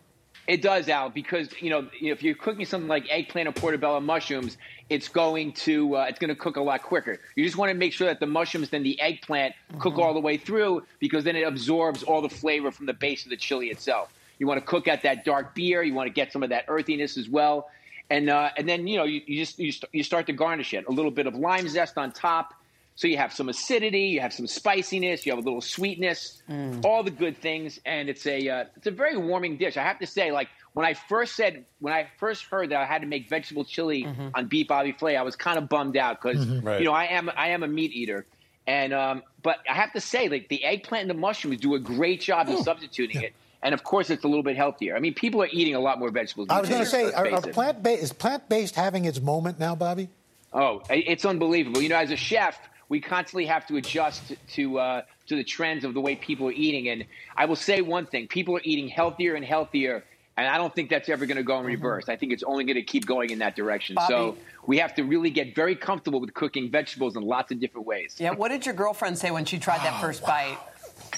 It 0.48 0.62
does, 0.62 0.90
Al, 0.90 1.10
because 1.10 1.50
you 1.62 1.70
know 1.70 1.88
if 2.02 2.24
you're 2.24 2.36
cooking 2.36 2.66
something 2.66 2.88
like 2.88 3.06
eggplant 3.10 3.48
or 3.48 3.52
portobello 3.52 4.00
mushrooms, 4.00 4.58
it's 4.90 5.08
going 5.08 5.54
to 5.54 5.98
uh, 5.98 6.06
it's 6.10 6.20
going 6.20 6.30
to 6.30 6.36
cook 6.36 6.58
a 6.58 6.62
lot 6.62 6.82
quicker. 6.82 7.20
You 7.36 7.46
just 7.46 7.58
want 7.58 7.70
to 7.70 7.76
make 7.76 7.94
sure 7.94 8.08
that 8.08 8.20
the 8.20 8.26
mushrooms 8.26 8.70
and 8.74 8.86
the 8.86 9.00
eggplant 9.00 9.54
cook 9.80 9.98
all 9.98 10.14
the 10.14 10.20
way 10.20 10.38
through, 10.38 10.84
because 11.00 11.24
then 11.24 11.36
it 11.36 11.44
absorbs 11.44 12.04
all 12.04 12.22
the 12.22 12.30
flavor 12.30 12.72
from 12.72 12.88
the 12.88 12.94
base 12.94 13.24
of 13.24 13.30
the 13.30 13.38
chili 13.38 13.68
itself. 13.68 14.12
You 14.40 14.48
want 14.48 14.60
to 14.60 14.66
cook 14.66 14.88
out 14.88 15.04
that 15.04 15.24
dark 15.24 15.54
beer. 15.54 15.84
You 15.84 15.94
want 15.94 16.08
to 16.08 16.14
get 16.14 16.34
some 16.34 16.42
of 16.42 16.50
that 16.50 16.66
earthiness 16.68 17.18
as 17.18 17.30
well, 17.30 17.70
and 18.10 18.30
uh, 18.30 18.50
and 18.58 18.68
then 18.68 18.88
you 18.88 18.98
know 18.98 19.04
you, 19.04 19.22
you 19.28 19.46
just 19.46 19.60
you, 19.60 19.72
st- 19.72 19.94
you 19.94 20.04
start 20.04 20.26
to 20.26 20.34
garnish 20.34 20.74
it. 20.74 20.86
A 20.88 20.92
little 20.92 21.12
bit 21.12 21.28
of 21.28 21.36
lime 21.36 21.70
zest 21.70 21.98
on 21.98 22.12
top. 22.12 22.56
So 22.96 23.08
you 23.08 23.18
have 23.18 23.34
some 23.34 23.50
acidity, 23.50 24.02
you 24.04 24.20
have 24.20 24.34
some 24.34 24.46
spiciness, 24.48 25.26
you 25.26 25.32
have 25.32 25.40
a 25.40 25.46
little 25.46 25.62
sweetness, 25.62 26.42
all 26.84 27.04
the 27.04 27.10
good 27.12 27.38
things, 27.38 27.80
and 27.86 28.10
it's 28.10 28.26
a 28.28 28.48
uh, 28.48 28.66
it's 28.76 28.88
a 28.88 28.92
very 28.92 29.18
warming 29.18 29.58
dish. 29.58 29.78
I 29.78 29.84
have 29.84 29.98
to 30.00 30.06
say, 30.08 30.32
like 30.32 30.50
when 30.74 30.86
I 30.86 30.94
first 30.94 31.36
said 31.36 31.66
when 31.80 31.94
I 31.94 32.08
first 32.20 32.44
heard 32.46 32.70
that 32.70 32.80
I 32.82 32.86
had 32.86 33.02
to 33.02 33.08
make 33.08 33.28
vegetable 33.30 33.66
chili 33.66 34.06
on 34.36 34.46
Beat 34.48 34.68
Bobby 34.68 34.92
Flay, 34.92 35.16
I 35.18 35.24
was 35.24 35.36
kind 35.36 35.58
of 35.58 35.68
bummed 35.70 35.98
out 35.98 36.22
because 36.22 36.46
Mhm. 36.46 36.64
Right. 36.64 36.80
you 36.80 36.86
know 36.86 36.94
I 36.94 37.06
am 37.06 37.32
I 37.36 37.50
am 37.50 37.64
a 37.64 37.68
meat 37.68 37.92
eater, 37.94 38.26
and 38.68 38.94
um, 38.94 39.24
but 39.42 39.58
I 39.68 39.74
have 39.74 39.94
to 39.94 40.02
say, 40.02 40.30
like 40.30 40.50
the 40.50 40.64
eggplant 40.64 41.02
and 41.04 41.10
the 41.10 41.20
mushrooms 41.20 41.58
do 41.60 41.74
a 41.76 41.80
great 41.80 42.22
job 42.22 42.50
of 42.50 42.60
substituting 42.60 43.22
it. 43.22 43.34
And 43.64 43.76
of 43.76 43.84
course, 43.84 44.10
it's 44.10 44.24
a 44.24 44.28
little 44.28 44.42
bit 44.44 44.56
healthier. 44.58 44.96
I 44.96 45.00
mean, 45.00 45.14
people 45.14 45.42
are 45.44 45.50
eating 45.52 45.76
a 45.76 45.80
lot 45.80 46.00
more 46.00 46.10
vegetables. 46.10 46.48
I 46.50 46.60
was 46.60 46.68
going 46.68 46.82
to 46.82 46.90
say, 46.90 47.12
are, 47.14 47.30
are 47.32 47.42
plant 47.42 47.84
based 47.84 48.02
is 48.04 48.12
plant 48.12 48.50
based 48.50 48.74
having 48.76 49.06
its 49.06 49.22
moment 49.22 49.60
now, 49.60 49.76
Bobby? 49.76 50.10
Oh, 50.52 50.82
it's 50.90 51.26
unbelievable. 51.26 51.80
You 51.80 51.90
know, 51.90 51.98
as 51.98 52.10
a 52.10 52.16
chef, 52.16 52.58
we 52.92 53.00
constantly 53.00 53.46
have 53.46 53.66
to 53.68 53.78
adjust 53.78 54.34
to 54.50 54.78
uh, 54.78 55.02
to 55.28 55.38
the 55.38 55.46
trends 55.46 55.86
of 55.86 55.94
the 55.94 56.02
way 56.02 56.14
people 56.14 56.50
are 56.50 56.52
eating. 56.52 56.90
And 56.90 57.06
I 57.38 57.46
will 57.46 57.56
say 57.56 57.82
one 57.82 58.06
thing: 58.06 58.28
people 58.28 58.58
are 58.58 58.62
eating 58.66 58.90
healthier 58.90 59.36
and 59.36 59.46
healthier, 59.46 60.04
and 60.36 60.46
I 60.46 60.58
don't 60.58 60.76
think 60.76 60.90
that's 60.90 61.08
ever 61.08 61.26
going 61.26 61.38
to 61.38 61.44
go 61.44 61.58
in 61.60 61.66
reverse. 61.66 62.10
I 62.10 62.18
think 62.18 62.34
it's 62.34 62.44
only 62.44 62.66
going 62.66 62.76
to 62.76 62.84
keep 62.84 63.06
going 63.06 63.30
in 63.30 63.40
that 63.40 63.56
direction. 63.56 63.96
So 64.10 64.36
we 64.68 64.78
have 64.80 64.94
to 64.96 65.04
really 65.04 65.30
get 65.30 65.56
very 65.56 65.74
comfortable 65.74 66.20
with 66.20 66.34
cooking 66.34 66.70
vegetables 66.70 67.16
in 67.16 67.24
lots 67.24 67.50
of 67.54 67.62
different 67.62 67.88
ways. 67.88 68.18
Yeah, 68.20 68.32
what 68.32 68.50
did 68.50 68.66
your 68.66 68.76
girlfriend 68.76 69.18
say 69.18 69.32
when 69.32 69.46
she 69.46 69.58
tried 69.58 69.80
that 69.80 70.02
first 70.02 70.22
bite? 70.24 70.58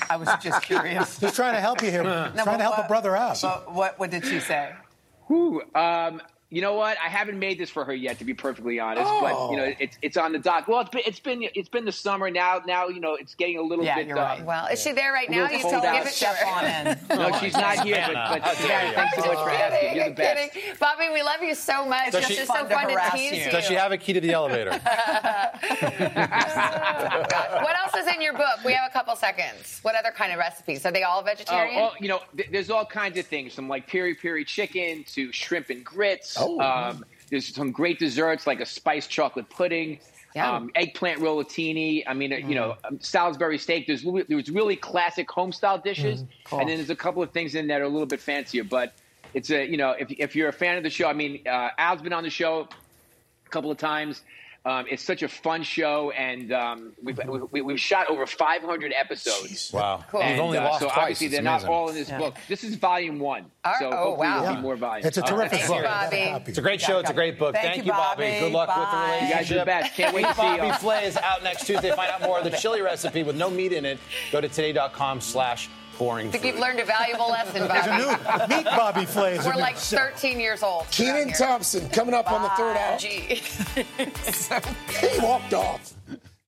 I 0.09 0.17
was 0.17 0.29
just 0.43 0.61
curious. 0.61 1.19
He's 1.23 1.33
trying 1.33 1.55
to 1.55 1.59
help 1.59 1.81
you 1.81 1.89
here, 1.89 2.03
No, 2.35 2.43
trying 2.43 2.59
to 2.59 2.63
help 2.63 2.77
what- 2.77 2.85
a 2.85 2.87
brother 2.87 3.15
out. 3.17 3.39
But 3.41 3.73
what, 3.73 3.97
what 3.97 4.11
did 4.11 4.25
she 4.25 4.39
say? 4.39 4.73
Whew, 5.27 5.63
um, 5.73 6.21
you 6.53 6.61
know 6.61 6.75
what? 6.75 6.97
I 7.03 7.09
haven't 7.09 7.39
made 7.39 7.57
this 7.57 7.71
for 7.71 7.83
her 7.83 7.95
yet, 7.95 8.19
to 8.19 8.25
be 8.25 8.33
perfectly 8.35 8.79
honest. 8.79 9.09
But 9.21 9.49
you 9.51 9.57
know, 9.57 9.73
it's 9.79 9.97
it's 10.03 10.17
on 10.17 10.33
the 10.33 10.37
dock. 10.39 10.67
Well, 10.67 10.81
it's 10.81 10.89
been 10.91 11.01
it's 11.07 11.19
been 11.19 11.43
it's 11.55 11.69
been 11.69 11.83
the 11.85 11.91
summer 11.91 12.29
now. 12.29 12.61
Now 12.67 12.89
you 12.89 12.99
know 12.99 13.15
it's 13.15 13.33
getting 13.33 13.57
a 13.57 13.61
little 13.63 13.83
Yeah, 13.83 13.95
bit. 13.95 14.05
you're 14.07 14.15
right. 14.17 14.39
uh, 14.41 14.45
Well, 14.45 14.67
is 14.67 14.79
she 14.81 14.91
there 14.91 15.11
right 15.13 15.29
now? 15.31 15.49
You 15.49 15.59
cold 15.59 15.73
still 15.73 15.83
out. 15.83 15.95
give 16.03 16.05
it 16.07 16.13
to 16.13 16.25
her. 16.27 16.97
No, 17.17 17.31
she's 17.39 17.53
not 17.53 17.79
here. 17.85 18.03
But, 18.13 18.41
but 18.43 18.55
Savannah, 18.57 18.93
thanks 18.93 19.15
so 19.17 19.25
much 19.25 19.37
for 19.39 19.49
asking. 19.49 19.95
You're 19.95 20.09
the 20.09 20.15
best. 20.15 20.53
Kidding. 20.53 20.75
Bobby, 20.79 21.09
we 21.11 21.23
love 21.23 21.41
you 21.41 21.55
so 21.55 21.85
much. 21.87 22.11
Does 22.11 22.21
It's 22.21 22.27
she- 22.27 22.35
just 22.35 22.47
so 22.47 22.53
Fun 22.53 22.67
to 22.69 22.75
fun 22.75 22.87
to, 23.11 23.17
tease 23.17 23.31
you. 23.31 23.45
you. 23.45 23.51
Does 23.51 23.65
she 23.65 23.73
have 23.73 23.91
a 23.91 23.97
key 23.97 24.13
to 24.13 24.21
the 24.21 24.31
elevator? 24.31 24.71
what 27.63 27.75
else 27.79 27.95
is 27.97 28.07
in 28.13 28.21
your 28.21 28.33
book? 28.33 28.63
We 28.65 28.73
have 28.73 28.89
a 28.89 28.93
couple 28.93 29.15
seconds. 29.15 29.79
What 29.81 29.95
other 29.95 30.11
kind 30.11 30.31
of 30.31 30.37
recipes? 30.39 30.85
Are 30.85 30.91
they 30.91 31.01
all 31.03 31.21
Oh, 31.21 31.23
vegetarian? 31.23 31.75
well, 31.75 31.93
you 31.99 32.07
know, 32.09 32.21
th- 32.35 32.49
there's 32.51 32.69
all 32.69 32.85
kinds 32.85 33.17
of 33.17 33.25
things 33.27 33.53
from 33.53 33.67
like 33.69 33.87
peri 33.87 34.13
peri 34.15 34.43
chicken 34.45 35.03
to 35.13 35.31
shrimp 35.31 35.69
and 35.69 35.83
grits. 35.85 36.35
Oh. 36.43 36.59
Um, 36.59 37.05
there's 37.29 37.53
some 37.53 37.71
great 37.71 37.99
desserts 37.99 38.45
like 38.45 38.59
a 38.59 38.65
spiced 38.65 39.09
chocolate 39.09 39.49
pudding. 39.49 39.99
Um, 40.35 40.71
eggplant 40.73 41.19
rollatini. 41.19 42.03
I 42.07 42.15
mean, 42.15 42.33
uh, 42.33 42.37
you 42.37 42.55
know, 42.55 42.75
um, 42.85 42.99
Salisbury 42.99 43.59
steak. 43.59 43.85
There's 43.85 44.03
really- 44.03 44.23
there's 44.27 44.49
really 44.49 44.75
classic 44.75 45.29
home 45.29 45.51
style 45.51 45.77
dishes, 45.77 46.23
Cool. 46.45 46.59
and 46.59 46.69
then 46.69 46.77
there's 46.77 46.89
a 46.89 46.95
couple 46.95 47.21
of 47.21 47.29
things 47.31 47.53
in 47.53 47.67
that 47.67 47.81
are 47.81 47.83
a 47.83 47.89
little 47.89 48.07
bit 48.07 48.19
fancier. 48.19 48.63
But 48.63 48.93
it's 49.35 49.51
a 49.51 49.63
you 49.69 49.77
know, 49.77 49.91
if 49.91 50.09
if 50.11 50.35
you're 50.35 50.49
a 50.49 50.53
fan 50.53 50.75
of 50.77 50.81
the 50.83 50.89
show, 50.89 51.07
I 51.07 51.13
mean, 51.13 51.41
uh, 51.47 51.69
Al's 51.77 52.01
been 52.01 52.13
on 52.13 52.23
the 52.23 52.31
show 52.31 52.67
a 53.45 53.49
couple 53.49 53.69
of 53.69 53.77
times. 53.77 54.21
Um, 54.65 54.85
it's 54.89 55.03
such 55.03 55.23
a 55.23 55.27
fun 55.27 55.61
show, 55.63 56.11
and 56.11 56.53
um, 56.53 56.93
we've, 57.03 57.19
we, 57.51 57.59
we've 57.59 57.79
shot 57.79 58.09
over 58.09 58.25
500 58.25 58.93
episodes. 58.97 59.71
Wow. 59.73 60.05
And, 60.13 60.31
You've 60.31 60.39
only 60.39 60.57
uh, 60.57 60.63
lost 60.63 60.79
so 60.79 60.85
twice. 60.85 60.97
obviously 60.97 61.25
It's 61.27 61.35
they're 61.35 61.43
not 61.43 61.55
amazing. 61.63 61.69
all 61.69 61.89
in 61.89 61.95
this 61.95 62.07
Yeah. 62.07 62.17
book. 62.17 62.35
This 62.47 62.63
is 62.63 62.75
volume 62.75 63.19
one. 63.19 63.51
All 63.65 63.73
so 63.77 63.89
right. 63.89 63.93
Oh, 63.93 64.03
hopefully 64.05 64.27
wow. 64.29 64.39
there'll 64.39 64.53
Yeah. 64.53 64.55
be 64.55 64.61
more 64.61 64.75
volumes. 64.77 65.05
It's 65.05 65.17
a 65.17 65.21
terrific 65.21 65.59
Thank 65.59 65.67
book. 65.67 65.83
Bobby. 65.83 66.43
It's 66.47 66.57
a 66.57 66.61
great 66.61 66.79
show. 66.79 66.99
It's 66.99 67.09
a 67.09 67.13
great 67.13 67.37
book. 67.37 67.55
Thank 67.55 67.73
Thank, 67.73 67.85
you, 67.85 67.91
Bobby. 67.91 68.23
Bobby. 68.23 68.39
Good 68.39 68.51
luck 68.53 68.69
with 68.69 68.77
the 68.77 68.81
Bye. 68.83 69.05
relationship. 69.05 69.29
You 69.29 69.35
guys 69.35 69.51
are 69.51 69.59
the 69.59 69.65
best. 69.65 69.93
Can't 69.95 70.15
wait 70.15 70.25
to 70.27 70.33
see 70.33 70.41
Bobby 70.41 70.67
y'all. 70.67 70.75
Flay 70.77 71.05
is 71.07 71.17
out 71.17 71.43
next 71.43 71.65
Tuesday. 71.67 71.91
Find 71.93 72.09
out 72.09 72.21
more 72.21 72.37
of 72.39 72.45
the 72.45 72.51
chili 72.51 72.81
recipe 72.81 73.23
with 73.23 73.35
no 73.35 73.49
meat 73.49 73.73
in 73.73 73.83
it. 73.83 73.99
Go 74.31 74.39
to 74.39 74.47
today.com 74.47 75.19
slash 75.19 75.67
boring 75.97 76.27
I 76.27 76.31
think 76.31 76.43
food. 76.43 76.49
you've 76.51 76.59
learned 76.59 76.79
a 76.79 76.85
valuable 76.85 77.29
lesson, 77.29 77.53
There's 77.67 77.85
a 77.85 77.89
Bobby. 77.89 78.49
new 78.49 78.55
meat 78.57 78.65
Bobby 78.65 79.05
Flay. 79.05 79.37
We're 79.39 79.53
new- 79.53 79.59
like 79.59 79.77
13 79.77 80.39
years 80.39 80.63
old. 80.63 80.85
Kenan. 80.91 81.33
Thompson 81.33 81.87
coming 81.89 82.13
up 82.13 82.31
on 82.31 82.41
the 82.41 82.49
third 82.49 82.77
hour. 82.77 82.97
Gee. 82.97 83.41
He 85.13 85.19
walked 85.19 85.53
off. 85.53 85.92